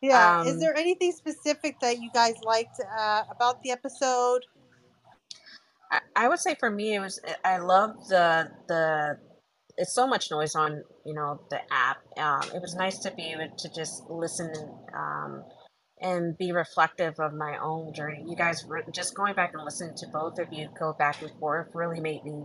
Yeah, 0.00 0.42
is 0.42 0.54
um, 0.54 0.60
there 0.60 0.76
anything 0.76 1.12
specific 1.12 1.80
that 1.80 1.98
you 1.98 2.10
guys 2.12 2.34
liked 2.42 2.80
uh, 2.80 3.22
about 3.30 3.62
the 3.62 3.70
episode? 3.70 4.42
I, 5.90 6.00
I 6.14 6.28
would 6.28 6.38
say 6.38 6.54
for 6.54 6.70
me, 6.70 6.94
it 6.94 7.00
was 7.00 7.20
I 7.44 7.58
love 7.58 8.08
the 8.08 8.50
the. 8.68 9.18
It's 9.78 9.94
so 9.94 10.06
much 10.06 10.30
noise 10.30 10.54
on 10.54 10.82
you 11.04 11.14
know 11.14 11.40
the 11.50 11.60
app. 11.70 11.98
Um, 12.18 12.42
it 12.54 12.60
was 12.60 12.74
nice 12.74 12.98
to 13.00 13.10
be 13.10 13.32
able 13.32 13.54
to 13.56 13.68
just 13.74 14.04
listen 14.08 14.52
um, 14.94 15.44
and 16.00 16.36
be 16.36 16.52
reflective 16.52 17.14
of 17.18 17.32
my 17.34 17.58
own 17.62 17.92
journey. 17.94 18.24
You 18.26 18.36
guys 18.36 18.64
were 18.66 18.82
just 18.92 19.14
going 19.14 19.34
back 19.34 19.52
and 19.54 19.64
listening 19.64 19.94
to 19.98 20.06
both 20.12 20.38
of 20.38 20.52
you 20.52 20.68
go 20.78 20.94
back 20.98 21.22
and 21.22 21.30
forth 21.38 21.68
really 21.74 22.00
made 22.00 22.24
me 22.24 22.44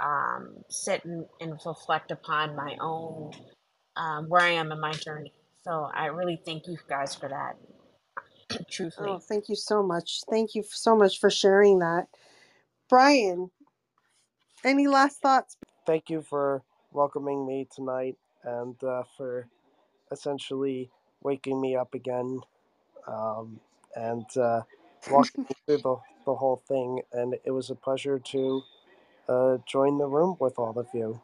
um, 0.00 0.54
sit 0.68 1.04
and, 1.04 1.26
and 1.40 1.58
reflect 1.64 2.10
upon 2.10 2.56
my 2.56 2.76
own 2.80 3.32
um, 3.96 4.26
where 4.28 4.42
I 4.42 4.50
am 4.50 4.72
in 4.72 4.80
my 4.80 4.92
journey. 4.92 5.32
So 5.64 5.90
I 5.94 6.06
really 6.06 6.40
thank 6.44 6.66
you 6.68 6.78
guys 6.88 7.14
for 7.14 7.28
that. 7.28 7.56
Oh, 8.98 9.18
Truthfully, 9.18 9.20
thank 9.20 9.48
you 9.48 9.56
so 9.56 9.82
much. 9.82 10.22
Thank 10.30 10.54
you 10.54 10.64
so 10.68 10.96
much 10.96 11.20
for 11.20 11.30
sharing 11.30 11.80
that. 11.80 12.08
Brian, 12.88 13.50
any 14.64 14.88
last 14.88 15.20
thoughts? 15.22 15.56
Thank 15.86 16.10
you 16.10 16.22
for 16.22 16.62
welcoming 16.92 17.46
me 17.46 17.68
tonight 17.74 18.16
and 18.44 18.82
uh, 18.84 19.04
for 19.16 19.48
essentially 20.12 20.90
waking 21.22 21.60
me 21.60 21.76
up 21.76 21.94
again 21.94 22.40
um, 23.08 23.60
and 23.96 24.26
uh, 24.38 24.62
walking 25.10 25.44
me 25.48 25.56
through 25.66 25.78
the, 25.78 25.96
the 26.26 26.34
whole 26.34 26.62
thing. 26.68 27.02
And 27.12 27.36
it 27.44 27.52
was 27.52 27.70
a 27.70 27.76
pleasure 27.76 28.18
to 28.18 28.62
uh, 29.28 29.58
join 29.66 29.98
the 29.98 30.06
room 30.08 30.36
with 30.40 30.58
all 30.58 30.78
of 30.78 30.88
you. 30.94 31.20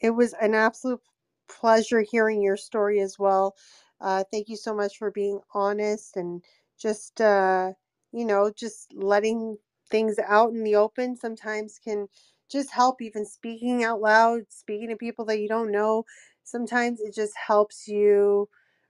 It 0.00 0.10
was 0.10 0.34
an 0.34 0.54
absolute 0.54 1.00
pleasure 1.48 2.02
hearing 2.02 2.42
your 2.42 2.56
story 2.56 3.00
as 3.00 3.18
well. 3.18 3.56
Uh, 4.00 4.24
thank 4.32 4.48
you 4.48 4.56
so 4.56 4.74
much 4.74 4.98
for 4.98 5.10
being 5.10 5.40
honest 5.54 6.16
and 6.16 6.42
just, 6.78 7.20
uh, 7.20 7.72
you 8.12 8.24
know, 8.26 8.50
just 8.56 8.92
letting 8.94 9.58
things 9.90 10.18
out 10.26 10.50
in 10.52 10.64
the 10.64 10.76
open 10.76 11.16
sometimes 11.16 11.78
can 11.82 12.08
just 12.50 12.72
help, 12.72 13.02
even 13.02 13.24
speaking 13.26 13.84
out 13.84 14.00
loud, 14.00 14.42
speaking 14.50 14.88
to 14.90 14.96
people 14.96 15.24
that 15.26 15.40
you 15.40 15.48
don't 15.48 15.72
know. 15.72 16.04
Sometimes 16.44 17.00
it 17.00 17.14
just 17.14 17.34
helps 17.36 17.88
you 17.88 18.48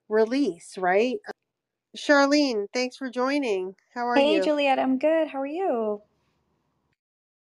release, 0.09 0.76
right? 0.78 1.18
Charlene, 1.96 2.66
thanks 2.74 2.96
for 2.96 3.11
joining. 3.11 3.76
How 3.94 4.07
are 4.09 4.18
Hey, 4.18 4.20
you? 4.20 4.42
Juliet, 4.42 4.78
I'm 4.78 4.98
good. 4.98 5.28
How 5.28 5.40
are 5.40 5.46
you? 5.46 6.02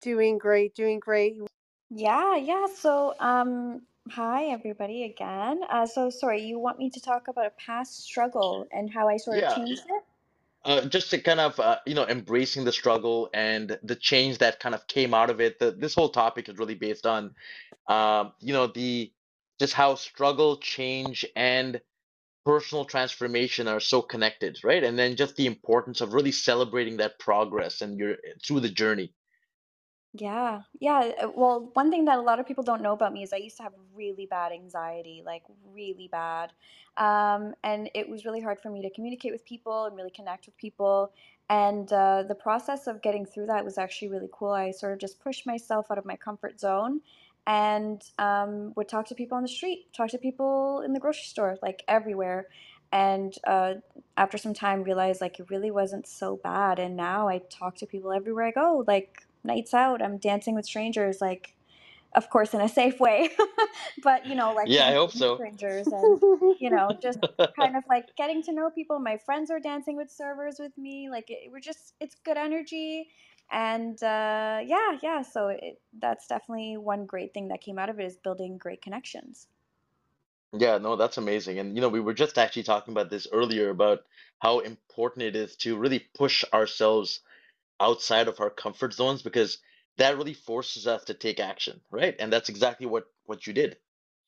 Doing 0.01 0.37
great, 0.37 0.75
doing 0.75 0.99
great. 0.99 1.37
Yeah, 1.89 2.35
yeah. 2.37 2.67
So, 2.75 3.15
um, 3.19 3.83
hi 4.09 4.45
everybody 4.45 5.03
again. 5.03 5.61
Uh, 5.69 5.85
so 5.85 6.09
sorry, 6.09 6.41
you 6.43 6.59
want 6.59 6.79
me 6.79 6.89
to 6.89 6.99
talk 6.99 7.27
about 7.27 7.45
a 7.45 7.51
past 7.51 8.03
struggle 8.03 8.67
and 8.71 8.89
how 8.89 9.07
I 9.07 9.17
sort 9.17 9.37
of 9.37 9.43
yeah 9.43 9.55
changed 9.55 9.83
it? 9.87 10.03
uh, 10.63 10.81
just 10.85 11.09
to 11.11 11.19
kind 11.19 11.39
of 11.39 11.59
uh, 11.59 11.77
you 11.85 11.95
know 11.95 12.05
embracing 12.07 12.65
the 12.65 12.71
struggle 12.71 13.29
and 13.33 13.77
the 13.83 13.95
change 13.95 14.39
that 14.39 14.59
kind 14.59 14.75
of 14.75 14.85
came 14.87 15.13
out 15.13 15.29
of 15.29 15.41
it 15.41 15.59
the, 15.59 15.71
this 15.71 15.95
whole 15.95 16.09
topic 16.09 16.49
is 16.49 16.57
really 16.57 16.75
based 16.75 17.05
on 17.05 17.33
um, 17.87 18.33
you 18.39 18.53
know 18.53 18.67
the 18.67 19.11
just 19.59 19.73
how 19.73 19.95
struggle 19.95 20.57
change 20.57 21.25
and 21.35 21.81
personal 22.45 22.85
transformation 22.85 23.67
are 23.67 23.79
so 23.79 24.01
connected 24.01 24.57
right 24.63 24.83
and 24.83 24.97
then 24.97 25.15
just 25.15 25.35
the 25.35 25.45
importance 25.45 26.01
of 26.01 26.13
really 26.13 26.31
celebrating 26.31 26.97
that 26.97 27.19
progress 27.19 27.81
and 27.81 27.99
your 27.99 28.15
through 28.43 28.59
the 28.59 28.69
journey 28.69 29.13
Yeah, 30.13 30.63
yeah. 30.79 31.11
uh, 31.23 31.29
Well, 31.33 31.69
one 31.73 31.89
thing 31.89 32.05
that 32.05 32.17
a 32.17 32.21
lot 32.21 32.39
of 32.39 32.45
people 32.45 32.63
don't 32.65 32.81
know 32.81 32.91
about 32.91 33.13
me 33.13 33.23
is 33.23 33.31
I 33.31 33.37
used 33.37 33.55
to 33.57 33.63
have 33.63 33.73
really 33.95 34.25
bad 34.25 34.51
anxiety, 34.51 35.23
like 35.25 35.43
really 35.73 36.09
bad. 36.11 36.51
Um, 36.97 37.53
and 37.63 37.89
it 37.95 38.09
was 38.09 38.25
really 38.25 38.41
hard 38.41 38.59
for 38.59 38.69
me 38.69 38.81
to 38.81 38.89
communicate 38.89 39.31
with 39.31 39.45
people 39.45 39.85
and 39.85 39.95
really 39.95 40.09
connect 40.11 40.47
with 40.47 40.57
people. 40.57 41.13
And 41.49 41.91
uh, 41.93 42.23
the 42.23 42.35
process 42.35 42.87
of 42.87 43.01
getting 43.01 43.25
through 43.25 43.45
that 43.47 43.63
was 43.63 43.77
actually 43.77 44.09
really 44.09 44.29
cool. 44.33 44.51
I 44.51 44.71
sort 44.71 44.91
of 44.93 44.99
just 44.99 45.21
pushed 45.21 45.47
myself 45.47 45.87
out 45.89 45.97
of 45.97 46.05
my 46.05 46.17
comfort 46.17 46.59
zone 46.59 47.01
and 47.47 48.01
um, 48.19 48.73
would 48.75 48.89
talk 48.89 49.07
to 49.07 49.15
people 49.15 49.37
on 49.37 49.43
the 49.43 49.49
street, 49.49 49.87
talk 49.93 50.09
to 50.09 50.17
people 50.17 50.81
in 50.85 50.91
the 50.91 50.99
grocery 50.99 51.23
store, 51.23 51.57
like 51.61 51.83
everywhere. 51.87 52.47
And 52.91 53.33
uh, 53.47 53.75
after 54.17 54.37
some 54.37 54.53
time, 54.53 54.83
realized 54.83 55.21
like 55.21 55.39
it 55.39 55.49
really 55.49 55.71
wasn't 55.71 56.05
so 56.05 56.35
bad. 56.43 56.79
And 56.79 56.97
now 56.97 57.29
I 57.29 57.39
talk 57.49 57.75
to 57.77 57.85
people 57.85 58.11
everywhere 58.11 58.45
I 58.47 58.51
go, 58.51 58.83
like 58.85 59.25
nights 59.43 59.73
out. 59.73 60.01
I'm 60.01 60.17
dancing 60.17 60.55
with 60.55 60.65
strangers. 60.65 61.21
Like 61.21 61.55
of 62.13 62.29
course, 62.29 62.53
in 62.53 62.61
a 62.61 62.69
safe 62.69 62.99
way. 62.99 63.29
but 64.03 64.25
you 64.25 64.35
know, 64.35 64.53
like 64.53 64.67
Yeah, 64.69 64.87
I 64.87 64.93
hope 64.93 65.11
so. 65.11 65.35
strangers 65.35 65.87
and 65.87 66.21
you 66.59 66.69
know, 66.69 66.97
just 67.01 67.19
kind 67.57 67.75
of 67.75 67.83
like 67.89 68.15
getting 68.17 68.43
to 68.43 68.53
know 68.53 68.69
people. 68.69 68.99
My 68.99 69.17
friends 69.17 69.49
are 69.49 69.59
dancing 69.59 69.95
with 69.95 70.11
servers 70.11 70.57
with 70.59 70.77
me. 70.77 71.09
Like 71.09 71.29
it, 71.29 71.51
we're 71.51 71.59
just, 71.59 71.93
it's 71.99 72.15
good 72.23 72.37
energy. 72.37 73.07
And 73.51 74.01
uh, 74.03 74.59
yeah, 74.63 74.97
yeah. 75.01 75.21
So 75.21 75.47
it, 75.47 75.81
that's 75.99 76.27
definitely 76.27 76.77
one 76.77 77.05
great 77.05 77.33
thing 77.33 77.47
that 77.49 77.61
came 77.61 77.79
out 77.79 77.89
of 77.89 77.99
it 77.99 78.05
is 78.05 78.17
building 78.17 78.57
great 78.57 78.81
connections. 78.81 79.47
Yeah, 80.57 80.77
no, 80.79 80.97
that's 80.97 81.17
amazing. 81.17 81.59
And 81.59 81.75
you 81.75 81.81
know, 81.81 81.89
we 81.89 82.01
were 82.01 82.13
just 82.13 82.37
actually 82.37 82.63
talking 82.63 82.93
about 82.93 83.09
this 83.09 83.27
earlier 83.31 83.69
about 83.69 83.99
how 84.39 84.59
important 84.59 85.23
it 85.23 85.35
is 85.35 85.55
to 85.57 85.77
really 85.77 85.99
push 85.99 86.43
ourselves 86.53 87.21
outside 87.81 88.27
of 88.27 88.39
our 88.39 88.49
comfort 88.49 88.93
zones 88.93 89.21
because 89.21 89.57
that 89.97 90.17
really 90.17 90.33
forces 90.33 90.87
us 90.87 91.03
to 91.05 91.13
take 91.13 91.39
action, 91.39 91.81
right? 91.91 92.15
And 92.19 92.31
that's 92.31 92.49
exactly 92.49 92.87
what 92.87 93.05
what 93.25 93.47
you 93.47 93.53
did. 93.53 93.77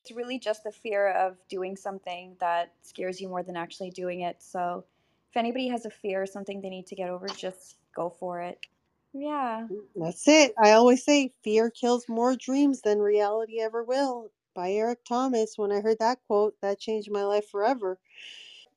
It's 0.02 0.12
really 0.12 0.38
just 0.38 0.64
the 0.64 0.72
fear 0.72 1.08
of 1.10 1.36
doing 1.48 1.76
something 1.76 2.36
that 2.40 2.72
scares 2.82 3.20
you 3.20 3.28
more 3.28 3.42
than 3.42 3.56
actually 3.56 3.90
doing 3.90 4.20
it. 4.20 4.36
So 4.42 4.84
if 5.30 5.36
anybody 5.36 5.68
has 5.68 5.86
a 5.86 5.90
fear 5.90 6.22
or 6.22 6.26
something 6.26 6.60
they 6.60 6.68
need 6.68 6.86
to 6.88 6.94
get 6.94 7.08
over, 7.08 7.26
just 7.28 7.76
go 7.94 8.10
for 8.10 8.40
it. 8.40 8.58
Yeah. 9.14 9.68
That's 9.96 10.28
it. 10.28 10.52
I 10.62 10.72
always 10.72 11.04
say 11.04 11.32
fear 11.42 11.70
kills 11.70 12.06
more 12.08 12.36
dreams 12.36 12.82
than 12.82 12.98
reality 12.98 13.60
ever 13.60 13.82
will. 13.82 14.30
By 14.54 14.72
Eric 14.72 15.04
Thomas. 15.08 15.54
When 15.56 15.72
I 15.72 15.80
heard 15.80 15.98
that 16.00 16.18
quote, 16.26 16.54
that 16.62 16.78
changed 16.78 17.10
my 17.10 17.24
life 17.24 17.48
forever. 17.50 17.98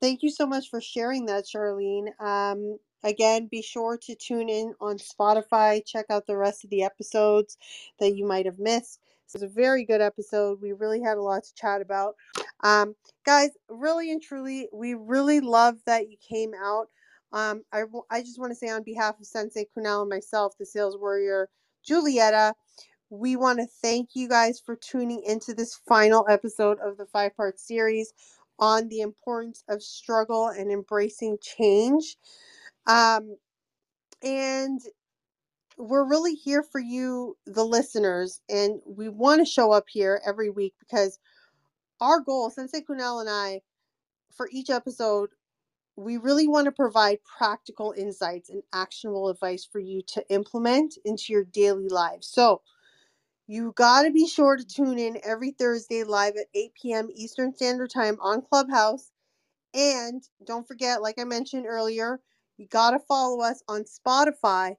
Thank 0.01 0.23
you 0.23 0.29
so 0.29 0.45
much 0.47 0.69
for 0.69 0.81
sharing 0.81 1.25
that, 1.25 1.45
Charlene. 1.45 2.09
Um, 2.21 2.79
again, 3.03 3.47
be 3.47 3.61
sure 3.61 3.97
to 4.03 4.15
tune 4.15 4.49
in 4.49 4.73
on 4.79 4.97
Spotify. 4.97 5.85
Check 5.85 6.07
out 6.09 6.27
the 6.27 6.37
rest 6.37 6.63
of 6.63 6.69
the 6.69 6.83
episodes 6.83 7.57
that 7.99 8.15
you 8.15 8.25
might 8.25 8.45
have 8.45 8.59
missed. 8.59 8.99
It 9.27 9.33
was 9.33 9.43
a 9.43 9.47
very 9.47 9.83
good 9.83 10.01
episode. 10.01 10.61
We 10.61 10.71
really 10.71 11.01
had 11.01 11.17
a 11.17 11.21
lot 11.21 11.43
to 11.43 11.53
chat 11.53 11.81
about. 11.81 12.15
Um, 12.63 12.95
guys, 13.25 13.49
really 13.69 14.11
and 14.11 14.21
truly, 14.21 14.69
we 14.71 14.93
really 14.93 15.41
love 15.41 15.75
that 15.85 16.09
you 16.09 16.17
came 16.17 16.53
out. 16.53 16.87
Um, 17.33 17.63
I, 17.73 17.83
I 18.09 18.21
just 18.21 18.39
want 18.39 18.51
to 18.51 18.55
say 18.55 18.69
on 18.69 18.83
behalf 18.83 19.19
of 19.19 19.25
Sensei 19.25 19.67
Kunal 19.75 20.01
and 20.01 20.09
myself, 20.09 20.53
the 20.57 20.65
sales 20.65 20.97
warrior 20.97 21.49
Julieta, 21.87 22.53
we 23.09 23.35
want 23.35 23.59
to 23.59 23.67
thank 23.81 24.09
you 24.13 24.27
guys 24.27 24.59
for 24.59 24.75
tuning 24.75 25.21
into 25.25 25.53
this 25.53 25.79
final 25.87 26.25
episode 26.29 26.77
of 26.79 26.97
the 26.97 27.05
five 27.05 27.35
part 27.35 27.59
series 27.59 28.13
on 28.59 28.87
the 28.89 29.01
importance 29.01 29.63
of 29.69 29.83
struggle 29.83 30.47
and 30.47 30.71
embracing 30.71 31.37
change. 31.41 32.17
Um, 32.87 33.37
and 34.23 34.81
we're 35.77 36.07
really 36.07 36.33
here 36.35 36.63
for 36.63 36.79
you, 36.79 37.37
the 37.45 37.65
listeners, 37.65 38.41
and 38.49 38.81
we 38.85 39.09
want 39.09 39.41
to 39.41 39.45
show 39.51 39.71
up 39.71 39.85
here 39.89 40.21
every 40.25 40.49
week 40.49 40.75
because 40.79 41.19
our 42.01 42.19
goal, 42.21 42.49
Sensei 42.49 42.81
Kunal 42.81 43.21
and 43.21 43.29
I, 43.29 43.61
for 44.35 44.49
each 44.51 44.69
episode, 44.69 45.29
we 45.97 46.17
really 46.17 46.47
want 46.47 46.65
to 46.65 46.71
provide 46.71 47.19
practical 47.37 47.93
insights 47.97 48.49
and 48.49 48.63
actionable 48.73 49.29
advice 49.29 49.67
for 49.71 49.79
you 49.79 50.01
to 50.09 50.23
implement 50.29 50.95
into 51.05 51.33
your 51.33 51.45
daily 51.45 51.89
lives. 51.89 52.27
So, 52.27 52.61
you 53.47 53.73
got 53.75 54.03
to 54.03 54.11
be 54.11 54.27
sure 54.27 54.55
to 54.55 54.65
tune 54.65 54.97
in 54.99 55.19
every 55.23 55.51
Thursday 55.51 56.03
live 56.03 56.35
at 56.37 56.47
8 56.53 56.71
p.m. 56.81 57.09
Eastern 57.13 57.53
Standard 57.53 57.91
Time 57.91 58.17
on 58.21 58.41
Clubhouse. 58.41 59.11
And 59.73 60.23
don't 60.45 60.67
forget, 60.67 61.01
like 61.01 61.19
I 61.19 61.25
mentioned 61.25 61.65
earlier, 61.67 62.21
you 62.57 62.67
got 62.67 62.91
to 62.91 62.99
follow 62.99 63.41
us 63.41 63.61
on 63.67 63.83
Spotify 63.83 64.75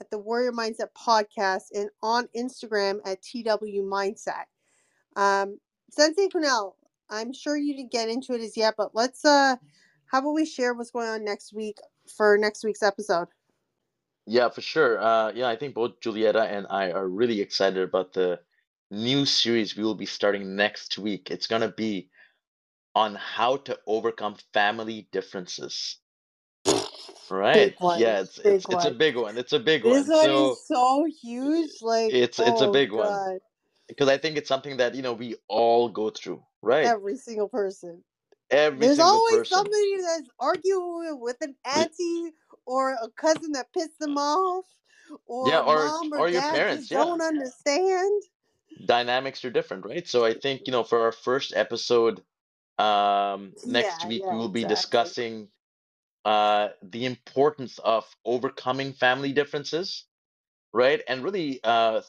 at 0.00 0.10
the 0.10 0.18
Warrior 0.18 0.52
Mindset 0.52 0.88
Podcast 0.96 1.64
and 1.74 1.90
on 2.02 2.28
Instagram 2.36 3.00
at 3.04 3.22
TW 3.22 3.82
Mindset. 3.84 4.44
Um, 5.16 5.58
Sensei 5.90 6.28
Kunal, 6.28 6.72
I'm 7.10 7.32
sure 7.32 7.56
you 7.56 7.76
didn't 7.76 7.92
get 7.92 8.08
into 8.08 8.32
it 8.32 8.40
as 8.40 8.56
yet, 8.56 8.74
but 8.76 8.94
let's 8.94 9.24
uh 9.24 9.56
how 10.06 10.18
about 10.18 10.32
we 10.32 10.44
share 10.44 10.74
what's 10.74 10.90
going 10.90 11.08
on 11.08 11.24
next 11.24 11.52
week 11.52 11.78
for 12.16 12.36
next 12.36 12.64
week's 12.64 12.82
episode? 12.82 13.28
Yeah, 14.26 14.48
for 14.48 14.60
sure. 14.60 15.00
Uh, 15.00 15.32
yeah, 15.32 15.48
I 15.48 15.56
think 15.56 15.74
both 15.74 16.00
Julieta 16.00 16.50
and 16.50 16.66
I 16.68 16.90
are 16.90 17.08
really 17.08 17.40
excited 17.40 17.82
about 17.82 18.12
the 18.12 18.40
new 18.90 19.24
series 19.24 19.76
we 19.76 19.84
will 19.84 19.94
be 19.94 20.06
starting 20.06 20.56
next 20.56 20.98
week. 20.98 21.30
It's 21.30 21.46
gonna 21.46 21.70
be 21.70 22.10
on 22.94 23.14
how 23.14 23.58
to 23.58 23.78
overcome 23.86 24.36
family 24.52 25.08
differences. 25.12 25.99
Right? 27.30 27.76
One. 27.78 28.00
Yeah, 28.00 28.20
it's 28.22 28.38
it's 28.38 28.66
it's 28.68 28.84
a 28.84 28.90
big 28.92 29.16
one. 29.16 29.38
It's 29.38 29.52
a 29.52 29.60
big 29.60 29.84
This 29.84 30.06
one. 30.06 30.08
one 30.08 30.30
So 30.30 30.32
is 30.32 30.66
so 30.66 31.06
huge. 31.22 31.82
Like, 31.82 32.12
it's 32.12 32.38
it's 32.40 32.60
a 32.60 32.68
oh 32.68 32.72
big 32.72 32.92
one 32.92 33.24
because 33.88 34.08
I 34.08 34.18
think 34.18 34.36
it's 34.36 34.48
something 34.48 34.78
that, 34.78 34.94
you 34.94 35.02
know, 35.02 35.14
we 35.14 35.36
all 35.48 35.88
go 35.90 36.10
through, 36.10 36.44
right? 36.62 36.94
every 36.94 37.16
single 37.16 37.48
person. 37.48 38.04
Every 38.50 38.88
There's 38.88 38.98
always 39.00 39.40
person. 39.40 39.48
somebody 39.48 39.96
that's 40.02 40.30
arguing 40.40 41.20
with 41.20 41.38
an 41.42 41.56
auntie 41.64 42.32
or 42.66 42.92
a 42.92 43.08
cousin 43.16 43.52
that 43.52 43.72
pissed 43.72 43.98
them 44.00 44.16
off, 44.18 44.66
or 45.26 45.46
Yeah, 45.46 45.60
or 45.60 45.92
mom 45.92 46.12
or 46.12 46.20
or 46.20 46.28
your 46.28 46.42
parents, 46.42 46.90
yeah. 46.90 47.04
don't 47.04 47.22
understand. 47.22 48.22
Dynamics 48.84 49.44
are 49.44 49.50
different, 49.50 49.86
right? 49.86 50.06
So 50.08 50.24
I 50.24 50.34
think, 50.34 50.62
you 50.66 50.72
know, 50.72 50.84
for 50.84 51.00
our 51.02 51.12
first 51.12 51.54
episode, 51.54 52.22
um, 52.78 53.54
next 53.64 54.04
Yeah, 54.04 54.04
week 54.04 54.30
we 54.30 54.36
yeah, 54.36 54.38
will 54.38 54.48
be 54.48 54.64
exactly. 54.64 54.66
discussing 54.66 55.48
uh 56.24 56.70
the 56.82 57.06
importance 57.06 57.78
of 57.80 58.04
overcoming 58.24 58.92
family 58.94 59.32
differences, 59.32 60.06
right? 60.72 61.02
And 61.08 61.24
really 61.24 61.60
uh 61.64 62.02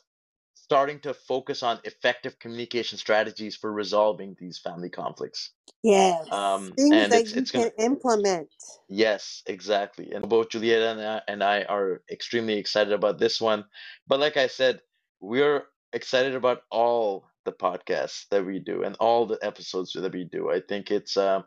starting 0.56 1.00
to 1.02 1.14
focus 1.14 1.64
on 1.64 1.80
effective 1.86 2.40
communication 2.40 2.98
strategies 2.98 3.56
for 3.56 3.72
resolving 3.72 4.36
these 4.40 4.60
family 4.60 4.90
conflicts. 4.90 5.52
Yes, 5.84 6.28
Um, 6.32 6.74
things 6.78 6.92
and 6.92 7.12
that 7.12 7.26
it's 7.26 7.34
you 7.34 7.44
it's 7.44 7.52
can 7.52 7.62
gonna 7.62 7.72
implement. 7.80 8.50
Yes, 8.90 9.44
exactly. 9.48 10.14
And 10.14 10.30
both 10.30 10.52
Julieta 10.52 10.94
and 10.94 11.02
I, 11.02 11.24
and 11.28 11.44
I 11.44 11.64
are 11.64 12.04
extremely 12.12 12.56
excited 12.60 12.94
about 12.94 13.20
this 13.20 13.42
one. 13.42 13.66
But 14.08 14.22
like 14.22 14.38
I 14.38 14.48
said, 14.48 14.82
we're 15.22 15.66
excited 15.94 16.36
about 16.36 16.64
all 16.72 17.26
the 17.46 17.54
podcasts 17.54 18.28
that 18.32 18.46
we 18.46 18.60
do 18.60 18.84
and 18.84 18.98
all 19.02 19.28
the 19.28 19.40
episodes 19.44 19.94
that 19.96 20.14
we 20.14 20.26
do. 20.26 20.52
I 20.52 20.62
think 20.62 20.92
it's 20.92 21.18
uh, 21.18 21.44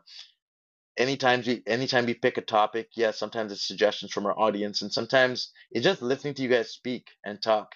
anytime 0.97 1.43
we 1.45 1.63
anytime 1.67 2.05
we 2.05 2.13
pick 2.13 2.37
a 2.37 2.41
topic, 2.41 2.89
yeah, 2.95 3.11
sometimes 3.11 3.51
it's 3.51 3.67
suggestions 3.67 4.11
from 4.11 4.25
our 4.25 4.37
audience, 4.37 4.81
and 4.81 4.91
sometimes 4.91 5.51
it's 5.71 5.83
just 5.83 6.01
listening 6.01 6.33
to 6.35 6.43
you 6.43 6.49
guys 6.49 6.71
speak 6.71 7.07
and 7.25 7.41
talk, 7.41 7.73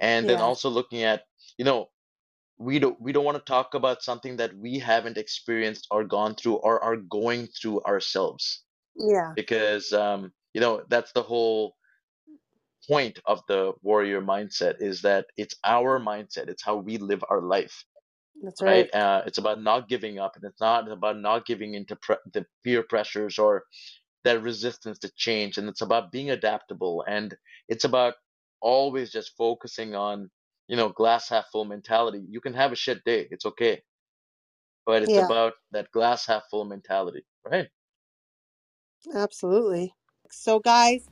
and 0.00 0.28
then 0.28 0.40
also 0.40 0.70
looking 0.70 1.02
at, 1.02 1.24
you 1.58 1.64
know, 1.64 1.88
we 2.58 2.78
don't 2.78 3.00
we 3.00 3.12
don't 3.12 3.24
want 3.24 3.38
to 3.38 3.44
talk 3.44 3.74
about 3.74 4.02
something 4.02 4.36
that 4.38 4.56
we 4.56 4.78
haven't 4.78 5.18
experienced 5.18 5.86
or 5.90 6.04
gone 6.04 6.34
through 6.34 6.56
or 6.56 6.82
are 6.82 6.96
going 6.96 7.48
through 7.48 7.82
ourselves. 7.82 8.62
Yeah, 8.96 9.32
because 9.34 9.92
um, 9.92 10.32
you 10.54 10.60
know 10.60 10.82
that's 10.88 11.12
the 11.12 11.22
whole 11.22 11.76
point 12.88 13.18
of 13.26 13.40
the 13.48 13.72
warrior 13.82 14.22
mindset 14.22 14.80
is 14.80 15.02
that 15.02 15.26
it's 15.36 15.56
our 15.64 16.00
mindset. 16.00 16.48
It's 16.48 16.64
how 16.64 16.76
we 16.76 16.98
live 16.98 17.24
our 17.28 17.42
life 17.42 17.84
that's 18.42 18.62
right. 18.62 18.88
right 18.90 18.94
uh, 18.94 19.22
it's 19.26 19.38
about 19.38 19.62
not 19.62 19.88
giving 19.88 20.18
up 20.18 20.36
and 20.36 20.44
it's 20.44 20.60
not 20.60 20.90
about 20.90 21.18
not 21.18 21.46
giving 21.46 21.74
into 21.74 21.96
pre- 21.96 22.16
the 22.32 22.46
peer 22.64 22.82
pressures 22.82 23.38
or 23.38 23.64
that 24.24 24.42
resistance 24.42 24.98
to 24.98 25.10
change 25.16 25.58
and 25.58 25.68
it's 25.68 25.82
about 25.82 26.12
being 26.12 26.30
adaptable 26.30 27.04
and 27.08 27.36
it's 27.68 27.84
about 27.84 28.14
always 28.60 29.12
just 29.12 29.36
focusing 29.36 29.94
on 29.94 30.30
you 30.68 30.76
know 30.76 30.88
glass 30.88 31.28
half 31.28 31.46
full 31.52 31.64
mentality 31.64 32.24
you 32.28 32.40
can 32.40 32.54
have 32.54 32.72
a 32.72 32.76
shit 32.76 33.04
day 33.04 33.28
it's 33.30 33.46
okay 33.46 33.82
but 34.86 35.02
it's 35.02 35.18
Yeah, 35.18 35.26
about 35.26 35.54
that 35.72 35.90
glass 35.92 36.26
half 36.26 36.44
full 36.50 36.64
mentality 36.64 37.24
right 37.44 37.68
absolutely. 39.14 39.94
So, 40.30 40.58
guys, 40.58 41.08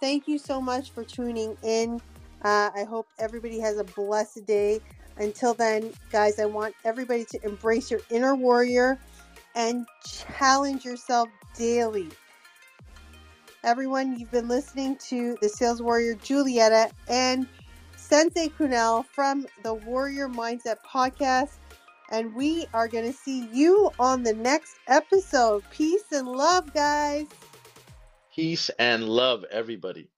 thank 0.00 0.28
you 0.28 0.38
so 0.38 0.60
much 0.60 0.92
for 0.92 1.04
tuning 1.04 1.56
in. 1.62 2.00
Uh, 2.42 2.70
I 2.74 2.84
hope 2.88 3.06
everybody 3.18 3.60
has 3.60 3.78
a 3.78 3.84
blessed 3.84 4.46
day. 4.46 4.80
Until 5.20 5.52
then, 5.52 5.92
guys, 6.10 6.40
I 6.40 6.46
want 6.46 6.74
everybody 6.84 7.24
to 7.26 7.44
embrace 7.44 7.90
your 7.90 8.00
inner 8.10 8.34
warrior 8.34 8.98
and 9.54 9.86
challenge 10.02 10.84
yourself 10.84 11.28
daily. 11.56 12.08
Everyone, 13.62 14.18
you've 14.18 14.30
been 14.30 14.48
listening 14.48 14.96
to 15.08 15.36
the 15.42 15.48
Sales 15.48 15.82
Warrior 15.82 16.14
Julieta 16.14 16.90
and 17.08 17.46
Sensei 17.96 18.48
Kunal 18.48 19.04
from 19.04 19.46
the 19.62 19.74
Warrior 19.74 20.28
Mindset 20.28 20.76
Podcast. 20.90 21.58
And 22.10 22.34
we 22.34 22.66
are 22.72 22.88
going 22.88 23.04
to 23.04 23.12
see 23.12 23.46
you 23.52 23.90
on 23.98 24.22
the 24.22 24.32
next 24.32 24.76
episode. 24.88 25.62
Peace 25.70 26.04
and 26.12 26.26
love, 26.26 26.72
guys. 26.72 27.26
peace 28.34 28.70
and 28.78 29.06
love 29.06 29.44
everybody 29.50 30.08